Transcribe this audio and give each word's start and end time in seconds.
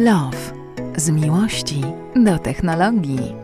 Love. 0.00 0.52
Z 0.96 1.10
miłości 1.10 1.80
do 2.16 2.38
technologii. 2.38 3.34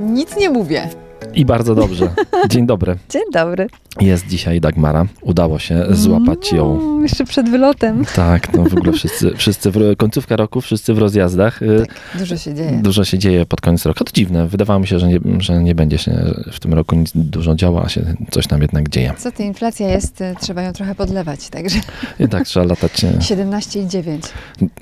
Nic 0.00 0.36
nie 0.36 0.50
mówię. 0.50 0.90
I 1.36 1.44
bardzo 1.44 1.74
dobrze. 1.74 2.08
Dzień 2.48 2.66
dobry. 2.66 2.96
Dzień 3.10 3.22
dobry. 3.32 3.66
Jest 4.00 4.26
dzisiaj 4.26 4.60
Dagmara. 4.60 5.06
Udało 5.22 5.58
się 5.58 5.84
złapać 5.90 6.52
ją. 6.52 6.80
Mm, 6.80 7.02
jeszcze 7.02 7.24
przed 7.24 7.48
wylotem. 7.50 8.04
Tak, 8.16 8.54
no 8.54 8.64
w 8.64 8.74
ogóle 8.74 8.92
wszyscy, 8.92 9.30
wszyscy 9.36 9.70
w, 9.70 9.96
końcówka 9.96 10.36
roku, 10.36 10.60
wszyscy 10.60 10.94
w 10.94 10.98
rozjazdach. 10.98 11.62
Y, 11.62 11.86
Tak, 11.86 12.18
dużo 12.18 12.36
się 12.36 12.54
dzieje. 12.54 12.80
Dużo 12.82 13.04
się 13.04 13.18
dzieje 13.18 13.46
pod 13.46 13.60
koniec 13.60 13.86
roku. 13.86 14.04
To 14.04 14.12
dziwne. 14.12 14.48
Wydawało 14.48 14.80
mi 14.80 14.86
się, 14.86 14.98
że 14.98 15.08
nie, 15.08 15.18
że 15.38 15.62
nie 15.62 15.74
będzie 15.74 15.98
się 15.98 16.34
w 16.52 16.60
tym 16.60 16.74
roku 16.74 16.96
nic 16.96 17.10
dużo 17.14 17.54
działo, 17.54 17.82
a 17.84 17.88
się 17.88 18.14
coś 18.30 18.46
tam 18.46 18.62
jednak 18.62 18.88
dzieje. 18.88 19.12
Co 19.18 19.32
ty, 19.32 19.44
inflacja 19.44 19.88
jest, 19.88 20.20
y, 20.20 20.34
trzeba 20.40 20.62
ją 20.62 20.72
trochę 20.72 20.94
podlewać, 20.94 21.48
także 21.48 21.78
I 22.20 22.28
tak 22.28 22.44
trzeba 22.46 22.66
latać. 22.66 23.04
y, 23.04 23.06
17,9. 23.18 24.18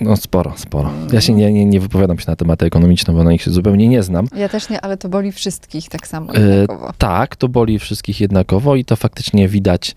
No 0.01 0.17
sporo, 0.17 0.53
sporo. 0.57 0.91
Ja 1.12 1.21
się 1.21 1.33
nie, 1.34 1.53
nie, 1.53 1.65
nie 1.67 1.81
wypowiadam 1.81 2.19
się 2.19 2.25
na 2.29 2.37
tematy 2.37 2.67
ekonomiczne, 2.67 3.15
bo 3.15 3.25
na 3.25 3.33
nich 3.33 3.43
się 3.43 3.51
zupełnie 3.51 3.89
nie 3.89 4.03
znam. 4.03 4.27
Ja 4.37 4.48
też 4.48 4.69
nie, 4.69 4.81
ale 4.81 4.97
to 4.97 5.09
boli 5.09 5.33
wszystkich 5.33 5.89
tak 5.89 6.07
samo 6.07 6.33
jednakowo. 6.45 6.93
Tak, 6.99 7.37
to 7.37 7.49
boli 7.49 7.79
wszystkich 7.79 8.21
jednakowo 8.21 8.77
i 8.77 8.85
to 8.85 8.97
faktycznie 8.97 9.49
widać 9.49 9.95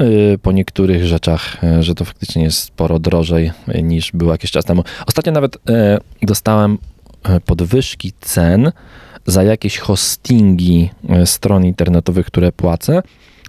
y, 0.00 0.38
po 0.42 0.52
niektórych 0.52 1.06
rzeczach, 1.06 1.64
y, 1.64 1.82
że 1.82 1.94
to 1.94 2.04
faktycznie 2.04 2.42
jest 2.42 2.58
sporo 2.58 2.98
drożej 2.98 3.52
niż 3.82 4.12
było 4.12 4.32
jakiś 4.32 4.50
czas 4.50 4.64
temu. 4.64 4.84
Ostatnio 5.06 5.32
nawet 5.32 5.58
dostałem 6.22 6.78
podwyżki 7.46 8.12
cen 8.20 8.72
za 9.26 9.42
jakieś 9.42 9.78
hostingi 9.78 10.90
stron 11.24 11.64
internetowych, 11.64 12.26
które 12.26 12.52
płacę. 12.52 13.02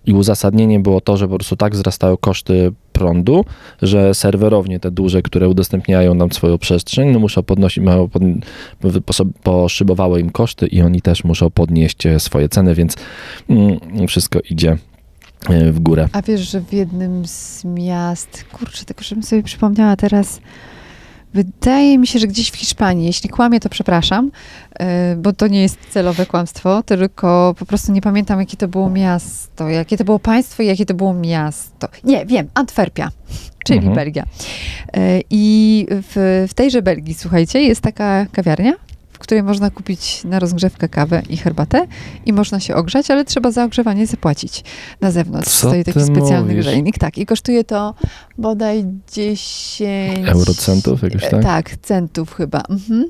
I 0.06 0.14
uzasadnienie 0.14 0.80
było 0.80 1.02
to, 1.02 1.18
że 1.18 1.28
po 1.28 1.36
prostu 1.36 1.56
tak 1.56 1.74
wzrastają 1.74 2.18
koszty 2.18 2.72
prądu, 2.98 3.46
że 3.82 4.14
serwerownie 4.14 4.80
te 4.80 4.92
duże, 4.92 5.22
które 5.22 5.50
udostępniają 5.50 6.14
nam 6.14 6.32
swoją 6.32 6.58
przestrzeń, 6.58 7.10
no 7.10 7.20
muszą 7.20 7.44
podnosić, 7.44 7.84
mają 7.84 8.10
pod, 8.10 8.24
poszybowały 9.44 10.20
im 10.20 10.30
koszty 10.30 10.68
i 10.68 10.82
oni 10.82 11.02
też 11.02 11.24
muszą 11.24 11.50
podnieść 11.50 12.06
e, 12.06 12.20
swoje 12.20 12.50
ceny, 12.50 12.76
więc 12.76 12.96
mm, 13.50 13.80
wszystko 14.08 14.40
idzie 14.50 14.78
e, 15.50 15.72
w 15.72 15.80
górę. 15.80 16.10
A 16.12 16.22
wiesz, 16.22 16.52
że 16.52 16.62
w 16.62 16.74
jednym 16.74 17.26
z 17.26 17.66
miast, 17.66 18.46
kurczę, 18.52 18.86
tylko 18.86 19.04
żebym 19.04 19.24
sobie 19.24 19.44
przypomniała 19.44 19.96
teraz, 19.96 20.42
wydaje 21.34 21.98
mi 21.98 22.08
się, 22.08 22.20
że 22.20 22.28
gdzieś 22.28 22.52
w 22.52 22.56
Hiszpanii, 22.56 23.06
jeśli 23.06 23.30
kłamię, 23.30 23.60
to 23.60 23.70
przepraszam, 23.70 24.32
y, 24.82 24.86
bo 25.18 25.34
to 25.34 25.48
nie 25.48 25.62
jest 25.62 25.78
celowe 25.90 26.26
kłamstwo, 26.26 26.84
tylko 26.84 27.56
po 27.60 27.66
prostu 27.66 27.92
nie 27.92 28.02
pamiętam, 28.02 28.40
jakie 28.40 28.58
to 28.58 28.68
było 28.68 28.90
miasto, 28.90 29.70
jakie 29.70 29.98
to 29.98 30.04
było 30.04 30.20
państwo 30.20 30.64
i 30.64 30.66
jakie 30.66 30.86
to 30.86 30.94
było 30.94 31.14
miasto. 31.14 31.88
Nie, 32.04 32.26
wiem, 32.26 32.48
Antwerpia, 32.54 33.12
czyli 33.66 33.80
Mhm. 33.80 33.96
Belgia. 33.96 34.24
Y, 34.24 35.24
I 35.30 35.86
w, 35.90 36.46
w 36.50 36.54
tejże 36.54 36.82
Belgii, 36.82 37.14
słuchajcie, 37.14 37.62
jest 37.62 37.82
taka 37.82 38.26
kawiarnia, 38.32 38.74
w 39.18 39.20
której 39.20 39.44
można 39.44 39.70
kupić 39.70 40.24
na 40.24 40.40
rozgrzewkę 40.40 40.90
kawę 40.90 41.22
i 41.30 41.38
herbatę 41.38 41.88
i 42.26 42.34
można 42.34 42.60
się 42.60 42.76
ogrzać, 42.76 43.12
ale 43.12 43.26
trzeba 43.26 43.52
za 43.52 43.64
ogrzewanie 43.64 44.08
zapłacić 44.08 44.64
na 45.02 45.12
zewnątrz. 45.12 45.50
Co 45.50 45.68
Stoi 45.68 45.84
taki 45.84 46.02
specjalny 46.02 46.50
mówisz? 46.50 46.66
grzejnik. 46.66 46.98
Tak, 46.98 47.18
i 47.18 47.26
kosztuje 47.26 47.64
to 47.64 47.94
bodaj 48.38 48.86
10... 49.14 49.82
Eurocentów 50.28 51.02
jakoś 51.04 51.24
E, 51.24 51.30
tak? 51.30 51.44
Tak, 51.44 51.78
centów 51.82 52.34
chyba. 52.34 52.62
Mhm. 52.70 53.06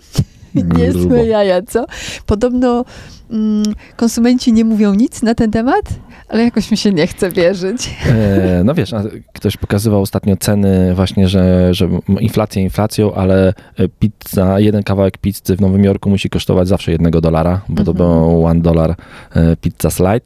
Grubo. 0.64 0.78
Niezłe 0.80 1.26
jaja, 1.28 1.62
co? 1.62 1.86
Podobno 2.26 2.86
mm, 3.32 3.64
konsumenci 3.96 4.54
nie 4.54 4.66
mówią 4.66 4.94
nic 4.94 5.22
na 5.22 5.36
ten 5.36 5.52
temat, 5.52 5.84
ale 6.30 6.44
jakoś 6.44 6.72
mi 6.72 6.78
się 6.78 6.92
nie 6.92 7.08
chce 7.08 7.30
wierzyć. 7.30 7.96
E, 8.10 8.62
no 8.64 8.74
wiesz, 8.74 8.92
ktoś 9.34 9.58
pokazywał 9.58 10.02
ostatnio 10.02 10.38
ceny 10.38 10.96
właśnie, 10.96 11.28
że, 11.28 11.74
że 11.74 11.90
inflacja 12.20 12.62
inflacją, 12.62 13.14
ale 13.14 13.48
e, 13.50 13.54
pizza, 14.00 14.60
jeden 14.60 14.84
kawałek 14.84 15.18
pizzy 15.18 15.56
w 15.56 15.62
Nowym 15.62 15.84
Jorku 15.84 16.10
musi 16.10 16.30
kosztować 16.30 16.68
zawsze 16.68 16.92
jednego 16.92 17.22
dolara, 17.22 17.62
bo 17.70 17.84
to 17.84 17.92
Mhm. 17.92 17.98
było 17.98 18.46
one 18.46 18.62
dollar 18.62 18.96
e, 19.36 19.56
pizza 19.56 19.90
slide. 19.90 20.22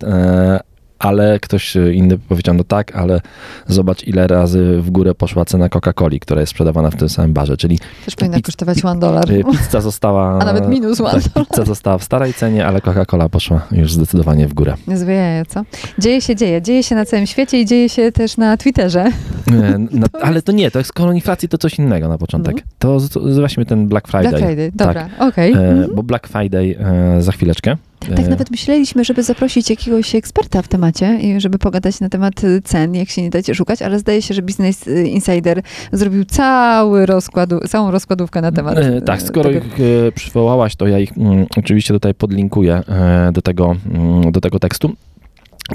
E, 1.02 1.06
ale 1.06 1.40
ktoś 1.40 1.76
inny 1.94 2.18
powiedział, 2.18 2.56
no 2.56 2.64
tak, 2.64 2.96
ale 2.96 3.22
zobacz 3.68 4.04
ile 4.04 4.28
razy 4.28 4.78
w 4.82 4.90
górę 4.92 5.16
poszła 5.16 5.46
cena 5.46 5.68
Coca-Coli, 5.70 6.20
która 6.20 6.42
jest 6.42 6.52
sprzedawana 6.52 6.92
w 6.92 6.96
tym 6.96 7.10
samym 7.10 7.34
barze, 7.34 7.58
czyli 7.58 7.80
Też 8.06 8.16
powinna 8.16 8.38
Pizz- 8.38 8.46
kosztować 8.46 8.86
one 8.86 9.00
dollar. 9.00 9.32
e, 9.32 9.44
pizza 9.44 9.82
została... 9.82 10.38
A 10.42 10.46
nawet 10.46 10.68
minus 10.70 11.02
one 11.02 11.22
tak, 11.22 11.48
pizza 11.48 11.66
została 11.66 11.98
w 11.98 12.04
starej 12.04 12.34
cenie, 12.34 12.66
ale 12.68 12.80
Coca-Cola 12.80 13.30
poszła 13.30 13.62
już 13.72 13.94
zdecydowanie 13.94 14.48
w 14.48 14.54
górę. 14.54 14.74
Jaja, 15.08 15.46
co? 15.46 15.64
Dzieje 16.00 16.22
się, 16.22 16.36
dzieje. 16.36 16.62
Dzieje 16.62 16.84
się 16.84 16.96
na 16.96 17.06
całym 17.06 17.26
świecie 17.28 17.62
i 17.62 17.66
dzieje 17.66 17.90
się 17.90 18.12
też 18.12 18.38
na 18.38 18.58
Twitterze. 18.58 19.02
E, 19.04 19.78
Na, 19.92 20.08
ale 20.28 20.42
to 20.42 20.52
nie, 20.52 20.72
to 20.72 20.80
jest 20.80 20.90
skoro 20.90 21.12
inflacji 21.12 21.50
to 21.50 21.58
coś 21.58 21.80
innego 21.80 22.08
na 22.10 22.18
początek. 22.18 22.56
No. 22.56 22.62
To, 22.80 23.00
to 23.14 23.20
weźmy 23.42 23.66
ten 23.66 23.88
Black 23.88 24.08
Friday. 24.08 24.30
Black 24.32 24.46
Friday, 24.46 24.72
dobra, 24.76 25.10
okej. 25.20 25.54
E, 25.54 25.58
Mhm. 25.72 25.96
Bo 25.96 26.04
Black 26.04 26.28
Friday 26.28 26.76
e, 26.80 27.22
za 27.22 27.32
chwileczkę. 27.32 27.78
E, 28.10 28.16
Tak 28.16 28.28
nawet 28.28 28.52
myśleliśmy, 28.52 29.06
żeby 29.06 29.24
zaprosić 29.24 29.70
jakiegoś 29.70 30.16
eksperta 30.16 30.62
w 30.62 30.68
temacie 30.68 31.20
i 31.22 31.42
żeby 31.42 31.58
pogadać 31.60 32.00
na 32.00 32.10
temat 32.10 32.44
y, 32.44 32.62
cen, 32.62 32.96
jak 32.96 33.10
się 33.10 33.22
nie 33.22 33.30
dacie 33.30 33.56
szukać, 33.56 33.82
ale 33.82 34.00
zdaje 34.00 34.22
się, 34.22 34.34
że 34.34 34.42
Business 34.42 34.88
y, 34.88 35.08
Insider 35.08 35.62
zrobił 35.92 36.26
cały 36.26 37.06
rozkładu, 37.06 37.60
całą 37.60 37.92
rozkładówkę 37.92 38.42
na 38.42 38.52
temat. 38.52 38.78
E, 38.78 39.02
tak, 39.02 39.22
skoro 39.22 39.50
tego. 39.50 39.66
ich 39.66 39.80
e, 40.08 40.12
przywołałaś, 40.12 40.76
to 40.76 40.88
ja 40.88 41.00
ich 41.00 41.18
mm, 41.18 41.46
oczywiście 41.58 41.94
tutaj 41.94 42.14
podlinkuję 42.14 42.74
e, 42.88 43.32
do, 43.32 43.42
tego, 43.42 43.76
mm, 43.94 44.32
do 44.32 44.42
tego 44.42 44.60
tekstu. 44.60 44.92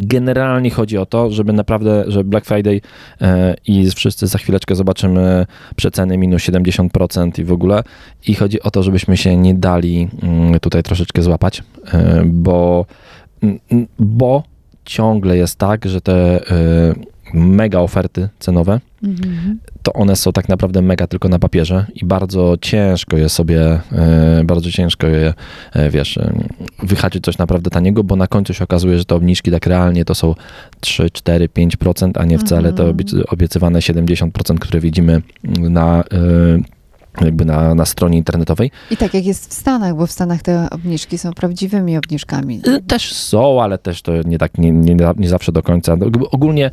Generalnie 0.02 0.70
chodzi 0.70 0.98
o 0.98 1.06
to, 1.06 1.30
żeby 1.30 1.52
naprawdę, 1.52 2.04
że 2.08 2.24
Black 2.24 2.46
Friday 2.46 2.80
e, 3.20 3.54
i 3.66 3.90
wszyscy 3.90 4.26
za 4.26 4.38
chwileczkę 4.38 4.74
zobaczymy 4.74 5.46
przeceny 5.76 6.18
minus 6.18 6.42
70% 6.42 7.40
i 7.40 7.44
w 7.44 7.52
ogóle. 7.52 7.82
I 8.26 8.34
chodzi 8.34 8.62
o 8.62 8.70
to, 8.70 8.82
żebyśmy 8.82 9.16
się 9.16 9.36
nie 9.36 9.54
dali 9.54 10.08
mm, 10.22 10.60
tutaj 10.60 10.82
troszeczkę 10.82 11.22
złapać, 11.22 11.62
e, 11.92 12.22
bo, 12.24 12.86
mm, 13.42 13.58
bo 13.98 14.42
ciągle 14.84 15.36
jest 15.36 15.58
tak, 15.58 15.84
że 15.84 16.00
te 16.00 16.50
e, 16.50 16.94
mega 17.34 17.80
oferty 17.80 18.28
cenowe 18.38 18.80
Mhm. 19.04 19.58
to 19.82 19.92
one 19.92 20.16
są 20.16 20.32
tak 20.32 20.48
naprawdę 20.48 20.82
mega 20.82 21.06
tylko 21.06 21.28
na 21.28 21.38
papierze 21.38 21.86
i 21.94 22.04
bardzo 22.04 22.54
ciężko 22.60 23.16
je 23.16 23.28
sobie, 23.28 23.80
e, 23.92 24.42
bardzo 24.44 24.70
ciężko 24.70 25.06
je, 25.06 25.34
e, 25.72 25.90
wiesz, 25.90 26.18
e, 26.18 26.32
wyhaczyć 26.82 27.24
coś 27.24 27.38
naprawdę 27.38 27.70
taniego, 27.70 28.04
bo 28.04 28.16
na 28.16 28.26
końcu 28.26 28.54
się 28.54 28.64
okazuje, 28.64 28.98
że 28.98 29.04
te 29.04 29.14
obniżki 29.14 29.50
tak 29.50 29.66
realnie 29.66 30.04
to 30.04 30.14
są 30.14 30.34
3, 30.80 31.10
4, 31.10 31.48
5%, 31.48 32.18
a 32.18 32.24
nie 32.24 32.38
wcale 32.38 32.72
te 32.72 32.82
Mhm. 32.82 32.96
obie- 32.96 33.24
obiecywane 33.32 33.82
70%, 33.82 34.60
które 34.60 34.80
widzimy 34.80 35.22
na 35.58 36.04
jakby 37.20 37.44
na, 37.44 37.74
na 37.74 37.84
stronie 37.84 38.18
internetowej. 38.18 38.70
I 38.90 38.96
tak 38.96 39.14
jak 39.14 39.26
jest 39.26 39.50
w 39.50 39.52
Stanach, 39.52 39.96
bo 39.96 40.06
w 40.06 40.12
Stanach 40.12 40.42
te 40.42 40.70
obniżki 40.70 41.18
są 41.18 41.32
prawdziwymi 41.32 41.96
obniżkami. 41.96 42.60
Też 42.86 43.12
są, 43.12 43.62
ale 43.62 43.78
też 43.78 44.02
to 44.02 44.12
nie 44.22 44.38
tak, 44.38 44.58
nie, 44.58 44.72
nie, 44.72 44.96
nie 45.16 45.28
zawsze 45.28 45.52
do 45.52 45.62
końca. 45.62 45.96
No, 45.96 46.06
Ogólnie 46.30 46.70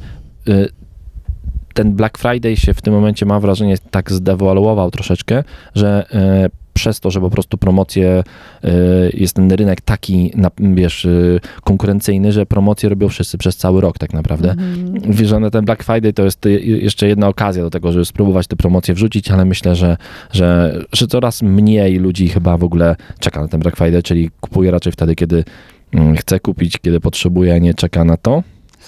ten 1.73 1.93
Black 1.93 2.17
Friday 2.17 2.57
się 2.57 2.73
w 2.73 2.81
tym 2.81 2.93
momencie, 2.93 3.25
mam 3.25 3.41
wrażenie, 3.41 3.75
tak 3.91 4.11
zdewaluował 4.11 4.91
troszeczkę, 4.91 5.43
że 5.75 6.05
y, 6.45 6.63
przez 6.73 6.99
to, 6.99 7.11
że 7.11 7.21
po 7.21 7.29
prostu 7.29 7.57
promocje, 7.57 8.23
y, 8.65 8.69
jest 9.13 9.35
ten 9.35 9.51
rynek 9.51 9.81
taki, 9.81 10.31
wiesz, 10.59 11.05
y, 11.05 11.39
konkurencyjny, 11.63 12.31
że 12.31 12.45
promocje 12.45 12.89
robią 12.89 13.09
wszyscy 13.09 13.37
przez 13.37 13.57
cały 13.57 13.81
rok 13.81 13.97
tak 13.97 14.13
naprawdę. 14.13 14.51
Mhm. 14.51 15.11
Wiesz, 15.13 15.29
że 15.29 15.51
ten 15.51 15.65
Black 15.65 15.83
Friday 15.83 16.13
to 16.13 16.23
jest 16.23 16.45
y, 16.45 16.61
jeszcze 16.61 17.07
jedna 17.07 17.27
okazja 17.27 17.63
do 17.63 17.69
tego, 17.69 17.91
żeby 17.91 18.05
spróbować 18.05 18.47
te 18.47 18.55
promocje 18.55 18.93
wrzucić, 18.93 19.31
ale 19.31 19.45
myślę, 19.45 19.75
że, 19.75 19.97
że, 20.31 20.79
że 20.93 21.07
coraz 21.07 21.41
mniej 21.41 21.99
ludzi 21.99 22.27
chyba 22.27 22.57
w 22.57 22.63
ogóle 22.63 22.95
czeka 23.19 23.41
na 23.41 23.47
ten 23.47 23.59
Black 23.59 23.77
Friday, 23.77 24.03
czyli 24.03 24.29
kupuje 24.41 24.71
raczej 24.71 24.93
wtedy, 24.93 25.15
kiedy 25.15 25.43
mm, 25.93 26.15
chce 26.15 26.39
kupić, 26.39 26.77
kiedy 26.77 26.99
potrzebuje, 26.99 27.53
a 27.53 27.57
nie 27.57 27.73
czeka 27.73 28.03
na 28.03 28.17
to. 28.17 28.43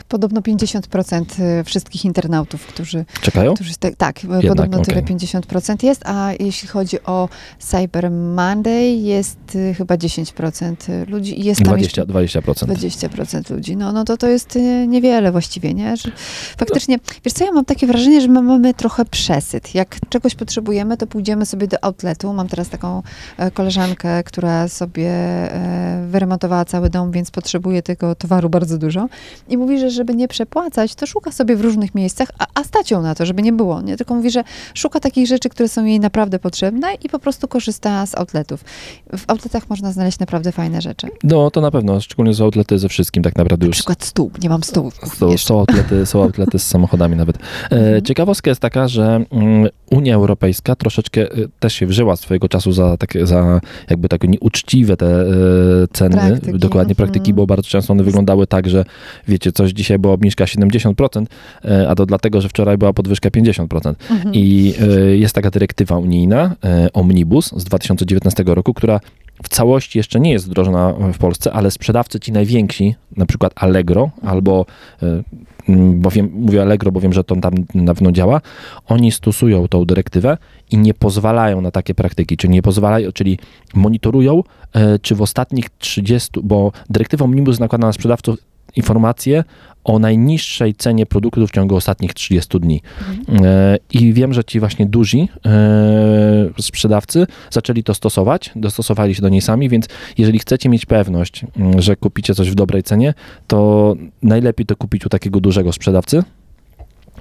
Podobno 0.07 0.41
50% 0.41 1.23
wszystkich 1.63 2.05
internautów, 2.05 2.65
którzy 2.67 3.05
Czekają? 3.21 3.53
Którzy 3.53 3.75
tak, 3.75 3.95
tak 3.95 4.19
podobno 4.47 4.79
tyle 4.79 4.99
okej. 4.99 5.15
50% 5.15 5.83
jest, 5.83 6.01
a 6.05 6.31
jeśli 6.39 6.67
chodzi 6.67 7.03
o 7.03 7.29
Cyber 7.59 8.11
Monday 8.11 8.95
jest 8.95 9.55
y, 9.55 9.73
chyba 9.73 9.95
10% 9.95 11.09
ludzi 11.09 11.39
i 11.39 11.43
jest 11.43 11.61
tam 11.61 11.67
20, 11.67 12.01
jeszcze 12.01 12.13
20%. 12.13 12.53
20% 12.53 13.51
ludzi. 13.51 13.77
No, 13.77 13.91
no 13.91 14.03
to 14.03 14.17
to 14.17 14.27
jest 14.27 14.55
y, 14.55 14.87
niewiele 14.87 15.31
właściwie, 15.31 15.73
nie? 15.73 15.97
Że 15.97 16.11
faktycznie, 16.57 16.99
wiesz 17.25 17.33
co, 17.33 17.45
ja 17.45 17.51
mam 17.51 17.65
takie 17.65 17.87
wrażenie, 17.87 18.21
że 18.21 18.27
my 18.27 18.41
mamy 18.41 18.73
trochę 18.73 19.05
przesyt. 19.05 19.75
Jak 19.75 19.97
czegoś 20.09 20.35
potrzebujemy, 20.35 20.97
to 20.97 21.07
pójdziemy 21.07 21.45
sobie 21.45 21.67
do 21.67 21.83
outletu. 21.83 22.33
Mam 22.33 22.47
teraz 22.47 22.69
taką 22.69 23.03
e, 23.37 23.51
koleżankę, 23.51 24.23
która 24.23 24.67
sobie 24.67 25.09
e, 25.09 26.07
wyremontowała 26.09 26.65
cały 26.65 26.89
dom, 26.89 27.11
więc 27.11 27.31
potrzebuje 27.31 27.81
tego 27.81 28.15
towaru 28.15 28.49
bardzo 28.49 28.77
dużo. 28.77 29.07
I 29.49 29.57
mówi, 29.57 29.79
że 29.79 29.84
że 29.89 29.95
żeby 29.95 30.15
nie 30.15 30.27
przepłacać, 30.27 30.95
to 30.95 31.07
szuka 31.07 31.31
sobie 31.31 31.55
w 31.55 31.61
różnych 31.61 31.95
miejscach, 31.95 32.27
a, 32.39 32.45
a 32.53 32.63
stać 32.63 32.91
ją 32.91 33.01
na 33.01 33.15
to, 33.15 33.25
żeby 33.25 33.41
nie 33.41 33.53
było, 33.53 33.81
nie? 33.81 33.97
Tylko 33.97 34.15
mówi, 34.15 34.31
że 34.31 34.43
szuka 34.73 34.99
takich 34.99 35.27
rzeczy, 35.27 35.49
które 35.49 35.69
są 35.69 35.85
jej 35.85 35.99
naprawdę 35.99 36.39
potrzebne 36.39 36.87
i 37.03 37.09
po 37.09 37.19
prostu 37.19 37.47
korzysta 37.47 38.05
z 38.05 38.15
outletów. 38.15 38.63
W 39.17 39.23
outletach 39.27 39.69
można 39.69 39.91
znaleźć 39.91 40.19
naprawdę 40.19 40.51
fajne 40.51 40.81
rzeczy. 40.81 41.07
No, 41.23 41.51
to 41.51 41.61
na 41.61 41.71
pewno, 41.71 42.01
szczególnie 42.01 42.33
są 42.33 42.45
outlety 42.45 42.79
ze 42.79 42.89
wszystkim 42.89 43.23
tak 43.23 43.35
naprawdę 43.35 43.63
Na 43.63 43.67
już. 43.67 43.75
przykład 43.75 44.03
stół, 44.03 44.31
nie 44.41 44.49
mam 44.49 44.63
stołów. 44.63 44.99
Są, 45.19 45.37
są, 45.37 45.59
outlety, 45.59 46.05
są 46.05 46.23
outlety 46.23 46.59
z 46.59 46.67
samochodami 46.67 47.15
nawet. 47.15 47.37
E, 47.37 47.85
Mhm. 47.85 48.01
ciekawostka 48.01 48.51
jest 48.51 48.61
taka, 48.61 48.87
że 48.87 49.25
mm, 49.31 49.69
Unia 49.91 50.15
Europejska 50.15 50.75
troszeczkę 50.75 51.21
e, 51.21 51.27
też 51.59 51.73
się 51.73 51.85
wzięła 51.85 52.15
swojego 52.15 52.49
czasu 52.49 52.71
za, 52.71 52.97
takie, 52.97 53.27
za 53.27 53.61
jakby 53.89 54.09
takie 54.09 54.27
nieuczciwe 54.27 54.97
te 54.97 55.05
e, 55.21 55.25
ceny, 55.93 56.17
Praktyki, 56.17 56.59
dokładnie 56.59 56.91
mhm. 56.91 56.95
praktyki, 56.95 57.33
bo 57.33 57.47
bardzo 57.47 57.69
często 57.69 57.93
one 57.93 58.03
wyglądały 58.03 58.47
tak, 58.47 58.69
że 58.69 58.85
wiecie, 59.27 59.51
coś 59.51 59.73
dzisiaj 59.75 59.99
była 59.99 60.13
obniżka 60.13 60.45
70%, 60.45 61.25
e, 61.65 61.89
a 61.89 61.95
to 61.95 62.05
dlatego, 62.05 62.41
że 62.41 62.49
wczoraj 62.49 62.77
była 62.77 62.93
podwyżka 62.93 63.29
50%. 63.29 63.95
Mhm. 64.11 64.35
I 64.35 64.73
e, 64.81 65.17
jest 65.17 65.35
taka 65.35 65.51
dyrektywa 65.51 65.97
unijna, 65.97 66.55
e, 66.63 66.93
Omnibus 66.93 67.53
z 67.57 67.63
2019 67.63 68.43
roku, 68.55 68.73
która 68.73 68.99
w 69.43 69.49
całości 69.49 69.97
jeszcze 69.97 70.19
nie 70.19 70.31
jest 70.31 70.45
wdrożona 70.45 70.93
w 71.13 71.17
Polsce, 71.17 71.53
ale 71.53 71.71
sprzedawcy 71.71 72.19
ci 72.19 72.31
najwięksi, 72.31 72.95
na 73.17 73.25
przykład 73.25 73.53
Allegro 73.55 74.09
albo, 74.21 74.65
bo 75.95 76.09
wiem, 76.09 76.29
mówię 76.33 76.61
Allegro, 76.61 76.91
bo 76.91 76.99
wiem, 76.99 77.13
że 77.13 77.23
to 77.23 77.35
tam 77.35 77.53
na 77.73 77.93
pewno 77.93 78.11
działa, 78.11 78.41
oni 78.87 79.11
stosują 79.11 79.67
tą 79.67 79.85
dyrektywę 79.85 80.37
i 80.71 80.77
nie 80.77 80.93
pozwalają 80.93 81.61
na 81.61 81.71
takie 81.71 81.93
praktyki, 81.93 82.37
czyli 82.37 82.53
nie 82.53 82.61
pozwalają, 82.61 83.11
czyli 83.11 83.39
monitorują, 83.73 84.43
czy 85.01 85.15
w 85.15 85.21
ostatnich 85.21 85.69
30, 85.77 86.29
bo 86.43 86.71
dyrektywa 86.89 87.25
Omnibus 87.25 87.59
nakłada 87.59 87.87
na 87.87 87.93
sprzedawców 87.93 88.37
informacje 88.75 89.43
o 89.83 89.99
najniższej 89.99 90.75
cenie 90.75 91.05
produktu 91.05 91.47
w 91.47 91.51
ciągu 91.51 91.75
ostatnich 91.75 92.13
30 92.13 92.59
dni. 92.59 92.81
E, 93.43 93.77
I 93.93 94.13
wiem, 94.13 94.33
że 94.33 94.43
ci 94.43 94.59
właśnie 94.59 94.85
duzi 94.85 95.29
e, 95.45 96.61
sprzedawcy 96.61 97.27
zaczęli 97.51 97.83
to 97.83 97.93
stosować, 97.93 98.51
dostosowali 98.55 99.15
się 99.15 99.21
do 99.21 99.29
niej 99.29 99.41
sami, 99.41 99.69
więc 99.69 99.87
jeżeli 100.17 100.39
chcecie 100.39 100.69
mieć 100.69 100.85
pewność, 100.85 101.45
że 101.77 101.95
kupicie 101.95 102.35
coś 102.35 102.49
w 102.49 102.55
dobrej 102.55 102.83
cenie, 102.83 103.13
to 103.47 103.95
najlepiej 104.23 104.65
to 104.65 104.75
kupić 104.75 105.05
u 105.05 105.09
takiego 105.09 105.39
dużego 105.39 105.73
sprzedawcy, 105.73 106.23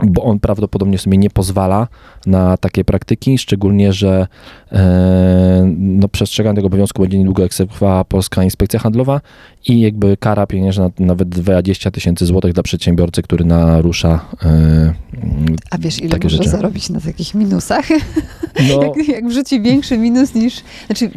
bo 0.02 0.22
on 0.24 0.38
prawdopodobnie 0.40 0.98
sobie 0.98 1.18
nie 1.18 1.30
pozwala 1.30 1.88
na 2.26 2.56
takie 2.56 2.84
praktyki, 2.84 3.38
szczególnie, 3.38 3.92
że 3.92 4.26
e, 4.72 5.72
no, 5.78 6.08
przestrzeganie 6.08 6.56
tego 6.56 6.66
obowiązku 6.66 7.02
będzie 7.02 7.18
niedługo 7.18 7.44
egzekwowała 7.44 8.04
Polska 8.04 8.44
Inspekcja 8.44 8.80
Handlowa 8.80 9.20
i 9.68 9.80
jakby 9.80 10.16
kara 10.16 10.46
pieniężna 10.46 10.90
nawet 10.98 11.28
20 11.28 11.90
tysięcy 11.90 12.26
złotych 12.26 12.52
dla 12.52 12.62
przedsiębiorcy, 12.62 13.22
który 13.22 13.44
narusza 13.44 14.20
e, 14.44 14.94
A 15.70 15.78
wiesz, 15.78 15.98
ile 16.00 16.08
takie 16.10 16.28
rzeczy. 16.30 16.48
zarobić 16.48 16.90
na 16.90 17.00
takich 17.00 17.34
minusach? 17.34 17.84
no, 18.68 18.82
jak, 18.84 19.08
jak 19.08 19.28
wrzuci 19.28 19.60
większy 19.60 19.98
minus 19.98 20.34
niż, 20.34 20.54
znaczy 20.86 21.10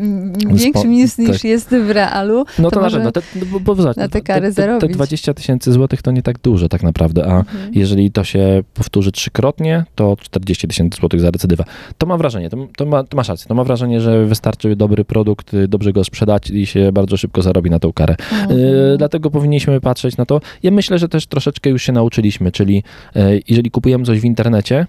większy 0.53 0.87
minus 0.87 1.17
niż 1.17 1.29
tak. 1.31 1.43
jest 1.43 1.69
w 1.69 1.89
realu, 1.91 2.45
No 2.59 2.69
to, 2.71 2.75
to 2.75 2.81
na 2.81 2.89
pewno, 2.89 3.11
te, 3.11 3.21
no 3.35 3.45
bo, 3.59 3.75
bo 3.75 3.83
na 3.83 3.93
te 3.93 4.09
te- 4.09 4.21
kary 4.21 4.41
te, 4.49 4.55
te, 4.55 4.61
te 4.61 4.67
zarobić. 4.67 4.91
20 4.97 5.33
tysięcy 5.33 5.71
złotych 5.71 6.01
to 6.01 6.11
nie 6.11 6.21
tak 6.21 6.39
dużo 6.39 6.69
tak 6.69 6.83
naprawdę, 6.83 7.25
a 7.25 7.37
Mhm. 7.37 7.71
jeżeli 7.73 8.11
to 8.11 8.23
się 8.23 8.63
powtórzy 8.73 9.11
trzykrotnie, 9.11 9.85
to 9.95 10.17
40 10.21 10.67
tysięcy 10.67 10.99
złotych 10.99 11.19
za 11.19 11.31
recydywę. 11.31 11.63
To 11.97 12.07
mam 12.07 12.17
wrażenie, 12.17 12.49
to, 12.49 12.57
to, 12.77 12.85
ma, 12.85 13.03
to 13.03 13.17
masz 13.17 13.29
rację, 13.29 13.47
to 13.47 13.55
mam 13.55 13.65
wrażenie, 13.65 14.01
że 14.01 14.25
wystarczy 14.25 14.75
dobry 14.75 15.05
produkt, 15.05 15.51
dobrze 15.67 15.93
go 15.93 16.03
sprzedać 16.03 16.49
i 16.49 16.65
się 16.65 16.91
bardzo 16.91 17.17
szybko 17.17 17.41
zarobi 17.41 17.69
na 17.69 17.79
tą 17.79 17.93
karę. 17.93 18.15
Mhm. 18.31 18.59
Y, 18.59 18.95
dlatego 18.97 19.31
powinniśmy 19.31 19.81
patrzeć 19.81 20.17
na 20.17 20.25
to. 20.25 20.41
Ja 20.63 20.71
myślę, 20.71 20.97
że 20.97 21.09
też 21.09 21.27
troszeczkę 21.27 21.69
już 21.69 21.83
się 21.83 21.91
nauczyliśmy, 21.91 22.51
czyli 22.51 22.83
y, 23.15 23.41
jeżeli 23.47 23.71
kupujemy 23.71 24.05
coś 24.05 24.19
w 24.19 24.25
internecie, 24.25 24.87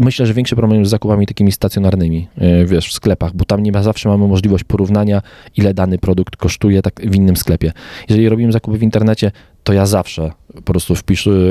myślę, 0.00 0.26
że 0.26 0.34
większy 0.34 0.56
problem 0.56 0.86
z 0.86 0.90
zakupami 0.90 1.26
takimi 1.26 1.52
stacjonarnymi, 1.52 2.28
y, 2.62 2.66
wiesz, 2.66 2.88
w 2.88 2.92
sklepach, 2.92 3.36
bo 3.36 3.44
tam 3.44 3.62
nie 3.62 3.72
ma 3.72 3.82
zawsze 3.82 4.08
mamy 4.08 4.28
możliwość 4.28 4.64
porównania, 4.64 5.22
ile 5.56 5.74
dany 5.74 5.98
produkt 5.98 6.36
kosztuje 6.36 6.82
tak 6.82 7.00
w 7.00 7.14
innym 7.14 7.36
sklepie. 7.36 7.72
Jeżeli 8.08 8.28
robimy 8.28 8.52
zakupy 8.52 8.78
w 8.78 8.82
internecie, 8.82 9.32
to 9.64 9.72
ja 9.72 9.86
zawsze 9.86 10.30
po 10.54 10.62
prostu 10.62 10.94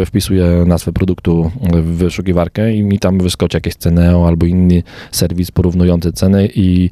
wpisuję 0.06 0.64
nazwę 0.66 0.92
produktu 0.94 1.52
w 1.72 1.86
wyszukiwarkę 1.86 2.74
i 2.74 2.84
mi 2.84 3.00
tam 3.00 3.18
wyskoczy 3.18 3.58
jakieś 3.58 3.76
Ceneo 3.76 4.28
albo 4.28 4.46
inny 4.46 4.84
serwis 5.12 5.52
porównujący 5.52 6.12
ceny 6.12 6.50
i, 6.56 6.90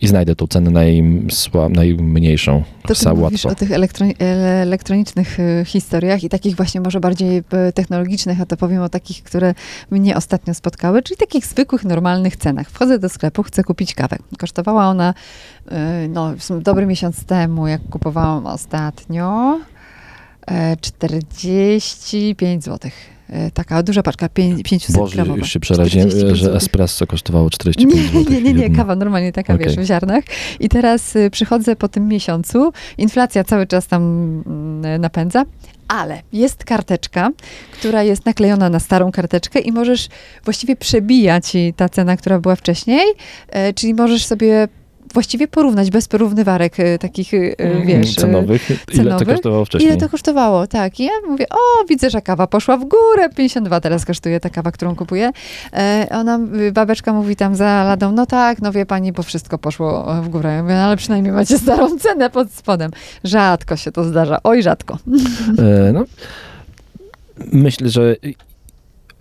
i 0.00 0.08
znajdę 0.08 0.36
tą 0.36 0.46
cenę 0.46 0.70
najsła, 0.70 1.68
najmniejszą. 1.68 2.62
To 2.82 2.94
ty 2.94 3.14
mówisz 3.14 3.46
o 3.46 3.54
tych 3.54 3.70
elektroni- 3.70 4.14
e, 4.20 4.24
elektronicznych 4.62 5.40
e, 5.40 5.64
historiach 5.64 6.24
i 6.24 6.28
takich 6.28 6.56
właśnie 6.56 6.80
może 6.80 7.00
bardziej 7.00 7.42
e, 7.50 7.72
technologicznych, 7.72 8.40
a 8.40 8.46
to 8.46 8.56
powiem 8.56 8.82
o 8.82 8.88
takich, 8.88 9.22
które 9.22 9.54
mnie 9.90 10.16
ostatnio 10.16 10.54
spotkały, 10.54 11.02
czyli 11.02 11.18
takich 11.18 11.46
zwykłych, 11.46 11.84
normalnych 11.84 12.36
cenach. 12.36 12.70
Wchodzę 12.70 12.98
do 12.98 13.08
sklepu, 13.08 13.42
chcę 13.42 13.64
kupić 13.64 13.94
kawę. 13.94 14.16
Kosztowała 14.38 14.86
ona, 14.86 15.14
no, 16.08 16.34
dobry 16.60 16.86
miesiąc 16.86 17.24
temu, 17.24 17.68
jak 17.68 17.82
kupowałam 17.82 18.46
ostatnio, 18.46 19.60
e, 20.46 20.76
45 20.76 22.64
zł. 22.64 22.90
Taka 23.54 23.82
duża 23.82 24.02
paczka, 24.02 24.28
pię- 24.28 24.62
500 24.64 24.96
Boże, 24.96 25.14
gramowa. 25.14 25.38
już 25.38 25.52
się 25.52 25.60
przeraziłem, 25.60 26.08
45 26.08 26.38
że 26.38 26.54
espresso 26.56 27.06
kosztowało 27.06 27.50
45 27.50 27.94
Nie, 27.94 28.20
zł. 28.20 28.24
nie, 28.34 28.42
nie, 28.42 28.52
nie, 28.54 28.70
kawa 28.76 28.96
normalnie 28.96 29.32
taka, 29.32 29.54
Okej. 29.54 29.66
wiesz, 29.66 29.76
w 29.76 29.84
ziarnach. 29.84 30.24
I 30.60 30.68
teraz 30.68 31.16
y, 31.16 31.30
przychodzę 31.30 31.76
po 31.76 31.88
tym 31.88 32.08
miesiącu, 32.08 32.72
inflacja 32.98 33.44
cały 33.44 33.66
czas 33.66 33.86
tam 33.86 34.02
mm, 34.46 35.00
napędza, 35.00 35.44
ale 35.88 36.22
jest 36.32 36.64
karteczka, 36.64 37.30
która 37.72 38.02
jest 38.02 38.26
naklejona 38.26 38.70
na 38.70 38.80
starą 38.80 39.12
karteczkę 39.12 39.58
i 39.60 39.72
możesz 39.72 40.08
właściwie 40.44 40.76
przebija 40.76 41.40
ci 41.40 41.74
ta 41.76 41.88
cena, 41.88 42.16
która 42.16 42.38
była 42.40 42.56
wcześniej, 42.56 43.04
e, 43.48 43.72
czyli 43.72 43.94
możesz 43.94 44.26
sobie 44.26 44.68
właściwie 45.14 45.48
porównać 45.48 45.90
bez 45.90 46.08
porównywarek 46.08 46.80
e, 46.80 46.98
takich, 46.98 47.34
e, 47.34 47.40
wiesz... 47.86 48.10
e, 48.18 48.20
cenowych. 48.20 48.70
Ile 48.70 48.78
to 48.78 48.92
cenowych? 48.96 49.28
kosztowało 49.28 49.64
wcześniej? 49.64 49.90
Ile 49.90 50.00
to 50.00 50.08
kosztowało? 50.08 50.66
Tak. 50.66 51.00
I 51.00 51.04
ja 51.04 51.10
mówię, 51.28 51.46
o, 51.50 51.84
widzę, 51.88 52.10
że 52.10 52.22
kawa 52.22 52.46
poszła 52.46 52.76
w 52.76 52.84
górę. 52.84 53.28
52 53.36 53.80
teraz 53.80 54.04
kosztuje 54.04 54.40
ta 54.40 54.50
kawa, 54.50 54.72
którą 54.72 54.96
kupuję. 54.96 55.30
E, 55.72 56.06
ona, 56.10 56.38
y, 56.60 56.72
babeczka 56.72 57.12
mówi 57.12 57.36
tam 57.36 57.54
za 57.56 57.84
ladą, 57.84 58.12
no 58.12 58.26
tak, 58.26 58.62
no 58.62 58.72
wie 58.72 58.86
pani, 58.86 59.12
bo 59.12 59.22
wszystko 59.22 59.58
poszło 59.58 60.14
w 60.22 60.28
górę. 60.28 60.54
Ja 60.54 60.62
mówię, 60.62 60.74
no, 60.74 60.80
ale 60.80 60.96
przynajmniej 60.96 61.32
macie 61.32 61.58
starą 61.58 61.98
cenę 61.98 62.30
pod 62.30 62.52
spodem. 62.52 62.90
Rzadko 63.24 63.76
się 63.76 63.92
to 63.92 64.04
zdarza. 64.04 64.40
Oj, 64.44 64.62
rzadko. 64.62 64.98
E, 65.58 65.92
No, 65.92 66.04
myślę, 67.52 67.88
że 67.88 68.16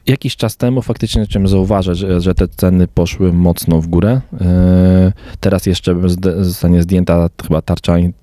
jakiś 0.08 0.36
czas 0.36 0.58
temu 0.58 0.82
faktycznie 0.82 1.22
zacząłem 1.22 1.48
zauważyć, 1.48 1.98
że, 1.98 2.22
że 2.22 2.36
te 2.36 2.48
ceny 2.48 2.88
poszły 2.88 3.34
mocno 3.34 3.82
w 3.82 3.88
górę. 3.88 4.22
E, 4.42 5.14
Teraz 5.40 5.66
jeszcze 5.66 5.96
zostanie 6.40 6.82
zdjęta 6.84 7.30
chyba 7.48 7.62
tarcza 7.62 8.00
in- 8.00 8.14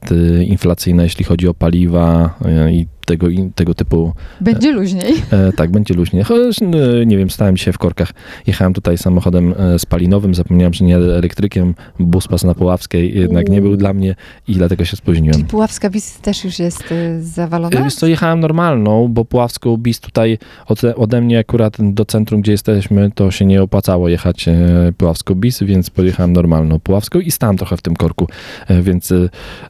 inflacyjna, 0.46 1.02
jeśli 1.02 1.24
chodzi 1.24 1.48
o 1.48 1.54
paliwa 1.54 2.34
e, 2.44 2.72
i 2.72 2.86
tego, 3.10 3.26
tego 3.54 3.74
typu 3.74 4.12
Będzie 4.40 4.72
luźniej. 4.72 5.14
E, 5.30 5.52
tak, 5.52 5.70
będzie 5.70 5.94
luźnie. 5.94 6.24
Chociaż, 6.24 6.62
e, 6.62 7.06
nie 7.06 7.16
wiem, 7.18 7.30
stałem 7.30 7.56
dzisiaj 7.56 7.72
w 7.72 7.78
korkach. 7.78 8.10
Jechałem 8.46 8.72
tutaj 8.72 8.98
samochodem 8.98 9.54
e, 9.58 9.78
spalinowym, 9.78 10.34
zapomniałem, 10.34 10.74
że 10.74 10.84
nie 10.84 10.96
elektrykiem. 10.96 11.74
Bus 11.98 12.28
pas 12.28 12.44
na 12.44 12.54
Puławskiej 12.54 13.18
jednak 13.18 13.48
nie 13.48 13.60
był 13.60 13.76
dla 13.76 13.92
mnie 13.94 14.14
i 14.48 14.54
dlatego 14.54 14.84
się 14.84 14.96
spóźniłem. 14.96 15.34
Czyli 15.34 15.44
Puławska 15.44 15.90
Bis 15.90 16.18
też 16.18 16.44
już 16.44 16.58
jest 16.58 16.92
y, 16.92 17.00
E, 17.00 17.22
zawalona? 17.22 17.82
Wiesz 17.84 17.94
co, 17.94 18.06
jechałem 18.06 18.40
normalną, 18.40 19.08
bo 19.08 19.24
Puławską 19.24 19.76
bis 19.76 20.00
tutaj 20.00 20.38
ode, 20.66 20.96
ode 20.96 21.20
mnie 21.20 21.38
akurat 21.38 21.76
do 21.80 22.04
centrum, 22.04 22.40
gdzie 22.40 22.52
jesteśmy, 22.52 23.10
to 23.14 23.30
się 23.30 23.44
nie 23.44 23.62
opłacało 23.62 24.08
jechać 24.08 24.48
e, 24.48 24.54
Puławską 24.96 25.34
bis, 25.34 25.62
więc 25.62 25.90
pojechałem 25.90 26.32
normalną 26.32 26.80
Puławską 26.80 27.20
i 27.20 27.30
stałem 27.30 27.56
trochę 27.56 27.76
w 27.76 27.82
tym 27.82 27.96
korku, 27.96 28.26
e, 28.68 28.82
więc, 28.82 29.12
e, 29.12 29.16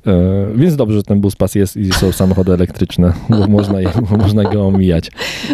e, 0.06 0.46
więc 0.54 0.76
dobrze, 0.76 0.96
że 0.96 1.02
ten 1.02 1.20
bus 1.20 1.36
pas 1.36 1.54
jest 1.54 1.76
i 1.76 1.92
są 1.92 2.12
samochody 2.12 2.52
elektryczne, 2.52 3.12
można, 3.48 3.78
można 4.18 4.44
go 4.44 4.66
omijać. 4.66 5.10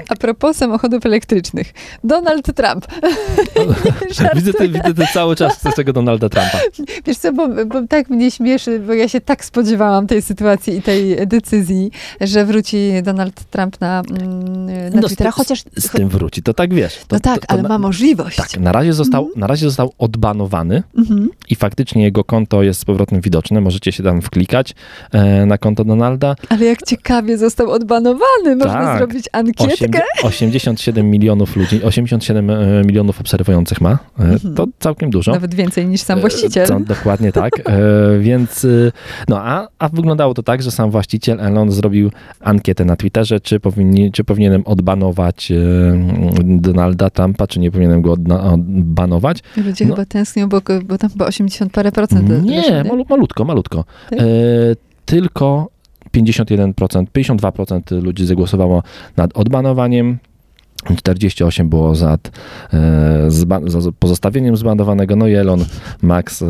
A 0.09 0.17
propos 0.17 0.57
samochodów 0.57 1.07
elektrycznych. 1.07 1.75
Donald 2.05 2.55
Trump. 2.55 2.87
Widzę, 4.35 4.53
ty, 4.53 4.69
widzę 4.69 4.95
ty 4.95 5.05
cały 5.15 5.37
czas 5.37 5.57
chcesz 5.57 5.75
tego 5.75 5.93
Donalda 5.93 6.29
Trumpa. 6.29 6.59
Wiesz 7.07 7.17
co, 7.19 7.33
bo, 7.33 7.49
bo 7.67 7.83
tak 7.89 8.11
mnie 8.11 8.31
śmieszy, 8.31 8.81
bo 8.81 8.93
ja 8.95 9.09
się 9.09 9.21
tak 9.21 9.45
spodziewałam 9.45 10.07
tej 10.07 10.23
sytuacji 10.23 10.77
i 10.77 10.83
tej 10.83 11.27
decyzji, 11.27 11.91
że 12.21 12.45
wróci 12.45 12.91
Donald 13.03 13.45
Trump 13.45 13.81
na, 13.81 14.03
mm, 14.11 14.67
na 14.95 15.01
No, 15.01 15.03
z 15.03 15.07
Twittera, 15.07 15.31
tym- 15.33 15.37
chociaż... 15.37 15.65
Z 15.79 15.91
tym 15.91 16.09
wróci, 16.09 16.43
to 16.43 16.55
tak 16.55 16.75
wiesz. 16.75 16.97
To, 16.97 17.17
no 17.17 17.21
tak, 17.21 17.41
to, 17.41 17.47
to 17.47 17.53
ale 17.53 17.63
ma 17.63 17.79
możliwość. 17.79 18.37
Tak, 18.37 18.57
na 18.61 18.73
razie, 18.73 18.93
został, 18.93 19.29
na 19.37 19.47
razie 19.47 19.67
został 19.67 19.93
odbanowany 19.99 20.83
Mhm. 20.99 21.29
i 21.51 21.57
faktycznie 21.57 22.03
jego 22.03 22.25
konto 22.25 22.63
jest 22.63 22.81
z 22.81 22.85
powrotem 22.85 23.21
widoczne. 23.21 23.61
Możecie 23.61 23.93
się 23.93 24.03
tam 24.03 24.23
wklikać 24.23 24.75
e, 25.13 25.47
na 25.47 25.59
konto 25.59 25.85
Donalda. 25.85 26.35
Ale 26.49 26.65
jak 26.65 26.83
ciekawie 26.83 27.39
został 27.39 27.56
został 27.57 27.75
odbanowany. 27.75 28.57
Można 28.57 28.73
Tak. 28.73 28.99
zrobić 28.99 29.29
ankietkę. 29.33 30.01
Osiem- 30.23 30.29
87 30.29 31.11
milionów 31.11 31.57
ludzi, 31.57 31.83
87 31.83 32.51
e, 32.51 32.83
milionów 32.85 33.21
obserwujących 33.21 33.81
ma. 33.81 33.99
E, 34.19 34.23
Mhm. 34.23 34.55
To 34.55 34.67
całkiem 34.79 35.11
dużo. 35.11 35.33
Nawet 35.33 35.55
więcej 35.55 35.87
niż 35.87 36.01
sam 36.01 36.19
E, 36.19 36.21
właściciel. 36.21 36.67
Co, 36.67 36.81
dokładnie 36.81 37.33
tak. 37.33 37.53
Więc, 38.21 38.67
no 39.29 39.41
a, 39.41 39.69
a 39.79 39.89
wyglądało 39.89 40.35
to 40.35 40.43
tak, 40.43 40.63
że 40.63 40.71
sam 40.71 40.91
właściciel 40.91 41.41
Elon 41.41 41.71
zrobił 41.71 42.11
ankietę 42.41 42.85
na 42.85 42.97
Twitterze, 42.97 43.41
czy, 43.41 43.61
powinni, 43.61 44.13
czy 44.13 44.25
powinienem 44.25 44.63
odbanować 44.65 45.53
Donalda 46.45 47.11
Trumpa, 47.11 47.47
czy 47.47 47.61
nie 47.61 47.71
powinienem 47.71 48.03
go 48.03 48.13
odbanować. 48.13 49.43
Ludzie 49.57 49.87
no. 49.87 49.95
chyba 49.95 50.07
tęsknią, 50.07 50.49
bo, 50.49 50.61
bo 50.85 50.99
tam 50.99 51.11
chyba 51.11 51.27
80 51.27 51.73
parę 51.73 51.93
procent. 51.93 52.45
Nie, 52.45 52.85
malu, 52.89 53.05
malutko, 53.11 53.45
malutko. 53.45 53.85
Tak? 54.11 54.19
E, 54.19 54.25
tylko 55.05 55.69
51%, 56.15 57.07
52% 57.15 58.03
ludzi 58.03 58.27
zagłosowało 58.27 58.83
nad 59.17 59.37
odbanowaniem. 59.37 60.19
48 60.97 61.69
było 61.69 61.95
za, 61.95 62.19
e, 62.73 63.31
za 63.67 63.93
pozostawieniem 63.99 64.57
zbanowanego. 64.57 65.17
No 65.17 65.27
i 65.27 65.35
Elon 65.35 65.65
Max 66.03 66.43
e, 66.43 66.47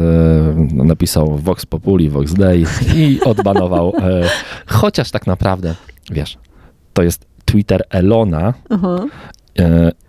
napisał 0.73 1.39
Vox 1.39 1.67
Populi, 1.67 2.11
Vox 2.11 2.35
Dei 2.35 2.65
i 2.97 3.21
odbanował. 3.25 3.93
E, 4.03 4.23
chociaż 4.67 5.11
tak 5.11 5.27
naprawdę, 5.27 5.75
wiesz, 6.11 6.39
to 6.93 7.03
jest 7.03 7.27
Twitter 7.45 7.83
Elona 7.91 8.55
Aha. 8.71 9.05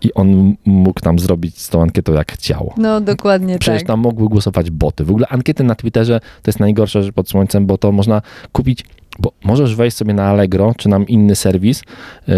i 0.00 0.14
on 0.14 0.54
mógł 0.64 1.00
tam 1.00 1.18
zrobić 1.18 1.60
z 1.60 1.68
tą 1.68 1.82
ankietą 1.82 2.12
jak 2.12 2.32
chciał. 2.32 2.72
No 2.76 3.00
dokładnie 3.00 3.58
Przecież 3.58 3.80
tak. 3.80 3.86
tam 3.86 4.00
mogły 4.00 4.28
głosować 4.28 4.70
boty. 4.70 5.04
W 5.04 5.10
ogóle 5.10 5.28
ankiety 5.28 5.64
na 5.64 5.74
Twitterze 5.74 6.20
to 6.20 6.48
jest 6.48 6.60
najgorsza 6.60 7.02
rzecz 7.02 7.14
pod 7.14 7.30
słońcem, 7.30 7.66
bo 7.66 7.78
to 7.78 7.92
można 7.92 8.22
kupić, 8.52 8.84
bo 9.18 9.32
możesz 9.44 9.74
wejść 9.74 9.96
sobie 9.96 10.14
na 10.14 10.24
Allegro, 10.24 10.74
czy 10.76 10.88
nam 10.88 11.06
inny 11.06 11.36
serwis 11.36 11.82
yy, 12.28 12.34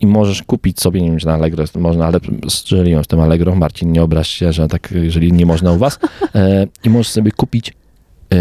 i 0.00 0.06
możesz 0.06 0.42
kupić 0.42 0.80
sobie, 0.80 1.02
nie 1.02 1.08
wiem, 1.10 1.18
czy 1.18 1.26
na 1.26 1.34
Allegro 1.34 1.62
jest 1.62 1.76
można, 1.76 2.06
ale 2.06 2.20
strzeliłem 2.48 3.04
w 3.04 3.06
tym 3.06 3.20
Allegro, 3.20 3.54
Marcin, 3.54 3.92
nie 3.92 4.02
obraź 4.02 4.28
się, 4.28 4.52
że 4.52 4.68
tak, 4.68 4.92
jeżeli 4.92 5.32
nie 5.32 5.46
można 5.46 5.72
u 5.72 5.78
was, 5.78 5.98
yy, 6.34 6.40
i 6.84 6.90
możesz 6.90 7.08
sobie 7.08 7.32
kupić 7.32 7.72